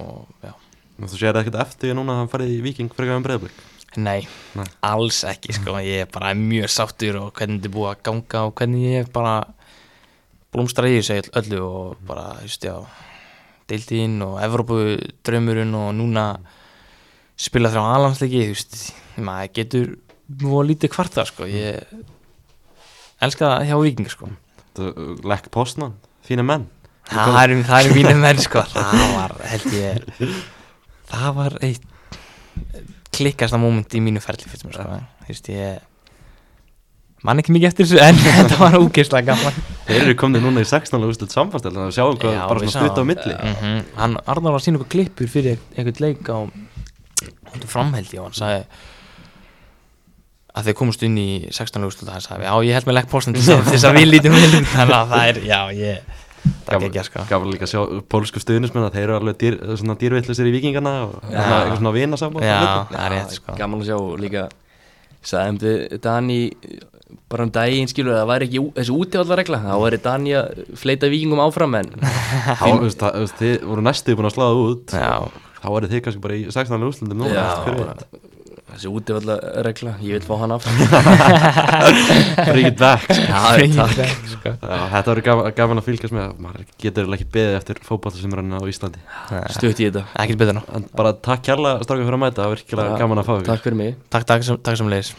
og 0.00 0.44
já, 0.44 0.52
þú 1.00 1.18
sér 1.18 1.40
ekkert 1.40 1.58
eftir 1.64 1.92
að 1.92 1.98
núna 1.98 2.14
að 2.14 2.22
hann 2.22 2.30
farið 2.32 2.54
í 2.54 2.60
viking 2.64 2.92
frekar 2.94 3.18
um 3.18 3.26
breyðablik 3.26 3.58
nei, 4.00 4.26
Nei. 4.58 4.66
alls 4.86 5.22
ekki 5.28 5.54
sko, 5.56 5.76
ég 5.82 6.04
er 6.04 6.10
bara 6.12 6.32
mjög 6.38 6.70
sáttur 6.72 7.18
og 7.20 7.32
hvernig 7.36 7.60
þetta 7.60 7.70
er 7.70 7.74
búið 7.76 7.90
að 7.90 8.02
ganga 8.08 8.42
og 8.48 8.54
hvernig 8.58 8.84
ég 8.88 9.10
bara 9.14 9.34
blómstra 10.54 10.90
í 10.90 10.98
þessu 11.00 11.34
öllu 11.40 11.60
og 11.66 12.04
bara, 12.06 12.26
þú 12.40 12.48
veist, 12.48 12.68
já 12.68 12.76
deildin 13.70 14.18
og 14.26 14.38
Evrópu 14.44 14.78
draumurinn 15.24 15.74
og 15.78 15.92
núna 15.96 16.26
spila 17.40 17.70
þrjá 17.72 17.84
alansleiki, 17.96 18.44
þú 18.44 18.56
veist 18.56 19.20
maður 19.24 19.52
getur 19.58 19.92
mjög 20.44 20.68
lítið 20.70 20.94
kvarta 20.94 21.24
sko, 21.28 21.48
ég 21.48 21.82
elska 23.24 23.54
það 23.54 23.68
hjá 23.70 23.76
vikingar 23.82 24.14
sko. 24.14 24.30
Lekk 25.24 25.52
Postman, 25.54 25.94
fína 26.26 26.42
menn. 26.46 26.66
Það 27.08 27.36
er, 27.42 27.52
það 27.68 27.78
er 27.86 27.94
mínum 27.94 28.22
menn 28.24 28.40
sko. 28.42 28.62
Það 28.74 29.10
var, 29.14 29.34
held 29.52 29.74
ég 29.76 30.38
það 31.14 31.34
var 31.36 31.56
eitt 31.64 31.84
klikkasta 33.18 33.58
moment 33.62 33.94
í 33.96 34.00
mínu 34.04 34.20
ferli 34.24 34.48
fyrst 34.50 34.64
mér 34.68 34.78
sko, 34.78 35.00
þú 35.24 35.28
veist, 35.32 35.50
ég 35.54 35.82
man 37.24 37.40
ekki 37.40 37.54
mikið 37.56 37.68
eftir 37.70 37.86
þessu 37.88 38.00
en 38.04 38.18
þetta 38.38 38.58
var 38.60 38.74
ógeðslega 38.80 39.30
gaman 39.32 39.60
Þeir 39.84 40.00
eru 40.02 40.14
komnið 40.20 40.42
núna 40.44 40.62
í 40.64 40.68
16. 40.68 40.98
úrslit 41.08 41.32
samfastel 41.32 41.72
þannig 41.72 41.90
að 41.92 41.96
sjáum 41.98 42.18
hvað 42.20 42.34
Já, 42.36 42.42
bara 42.50 42.64
svona 42.64 42.74
stutt 42.88 43.00
á 43.00 43.04
milli 43.10 43.34
Mhm. 43.38 43.78
hann, 44.00 44.16
Arnar 44.26 44.52
var 44.54 44.60
að 44.60 44.66
sína 44.66 44.80
okkur 44.80 44.92
klippur 44.96 45.28
fyrir 45.32 45.58
einhvern 45.76 46.02
leik 46.04 46.28
á 46.28 46.38
hóttu 47.54 47.70
framheldi 47.70 48.18
og 48.20 48.28
hann 48.28 48.36
sagði 48.36 48.66
að 50.54 50.68
þeir 50.68 50.76
komast 50.78 51.02
inn 51.06 51.16
í 51.18 51.28
16. 51.50 51.82
úrslit 51.88 52.10
hann 52.12 52.22
sagði, 52.22 52.44
já 52.46 52.54
ég 52.68 52.76
held 52.78 52.86
með 52.90 52.96
lekk 53.00 53.08
postin 53.10 53.34
til 53.34 53.42
þess 53.42 53.88
að 53.88 53.96
við 53.98 54.06
lítum 54.12 54.36
vel 54.36 54.50
þannig 54.74 54.94
að 55.00 55.08
það 55.14 55.24
er, 55.32 55.40
já 55.48 55.60
ég 55.74 56.20
það 56.44 56.74
er 56.76 56.86
ekki 56.88 57.00
að 57.02 57.06
sko. 57.08 57.24
Gaf 57.30 57.46
líka 57.50 57.66
að 57.66 57.72
sjá 57.72 57.82
pólsku 58.14 58.42
stuðnismenn 58.42 58.86
að 58.88 58.96
þeir 58.98 59.04
eru 59.06 59.16
alveg 59.18 59.38
dýr, 59.42 59.58
svona 59.80 59.96
dýrvillisir 60.00 60.50
í 60.50 60.54
vikingana 60.54 60.94
og 61.06 61.14
svona, 61.20 61.44
eitthvað 61.60 61.78
svona 61.80 61.94
vina 61.98 62.20
saman 62.20 62.46
Já, 62.46 62.58
það 62.90 62.98
er 63.04 63.14
rétt 63.16 63.36
sko. 63.38 63.56
Gaman 63.60 63.84
að 63.84 63.90
sjá 63.90 63.98
líka 64.24 64.44
sagði 65.24 65.54
um 65.54 65.60
þið 65.62 65.94
Dani 66.04 66.40
bara 67.30 67.46
um 67.46 67.50
daginn 67.54 67.88
skilur 67.90 68.16
það 68.18 68.28
væri 68.30 68.48
ekki 68.48 68.62
þessi 68.76 68.94
útivallarregla. 68.94 69.62
Þá 69.64 69.74
væri 69.84 70.00
Dani 70.04 70.34
að 70.38 70.60
fleita 70.80 71.10
vikingum 71.12 71.42
áfram 71.44 71.78
en 71.80 71.90
Þið 73.38 73.64
voru 73.64 73.84
næstuð 73.86 74.18
búin 74.20 74.28
að 74.30 74.36
sláða 74.36 74.62
út. 74.66 74.94
Já, 74.98 75.14
Þá 75.64 75.68
eru 75.78 75.88
þið 75.88 76.02
kannski 76.04 76.22
bara 76.26 76.36
í 76.36 76.44
16. 76.52 76.82
úrslitum 76.90 77.22
núna 77.22 77.44
Þessi 78.74 78.90
útivallarregla 78.90 79.92
ég 80.02 80.18
vil 80.18 80.24
fá 80.26 80.34
hann 80.40 80.54
aftur. 80.54 80.72
Bring 82.50 82.68
it 82.72 82.78
back 82.80 83.06
sko. 83.06 83.86
Sko. 84.34 84.54
Þetta 84.60 85.04
verður 85.10 85.22
gaman, 85.28 85.50
gaman 85.58 85.82
að 85.82 85.88
fylgjast 85.90 86.16
með. 86.16 86.32
Maður 86.42 86.66
getur 86.82 87.12
ekki 87.16 87.28
beðið 87.36 87.58
eftir 87.60 87.82
fótballtasimrann 87.86 88.56
á 88.58 88.60
Íslandi. 88.70 89.04
Stutt 89.54 89.78
í 89.78 89.88
þetta. 89.88 90.06
Ekkert 90.24 90.42
betur 90.42 90.58
en 90.64 90.88
bara 90.96 91.14
takk 91.14 91.46
kærlega 91.46 91.86
stráka 91.86 92.02
fyrir 92.02 92.18
að 92.18 92.24
mæta, 92.26 92.40
það 92.42 92.50
var 92.50 92.58
virkilega 92.58 92.98
gaman 93.04 93.22
að 93.22 93.30
fá 93.30 93.32
ykkur 93.38 93.52
Takk 93.52 93.68
fyrir 93.68 93.80
mig. 93.80 93.96
Takk, 94.10 94.28
takk 94.32 94.60
takk 94.66 94.82
sem 94.82 94.90
leiðis 94.90 95.14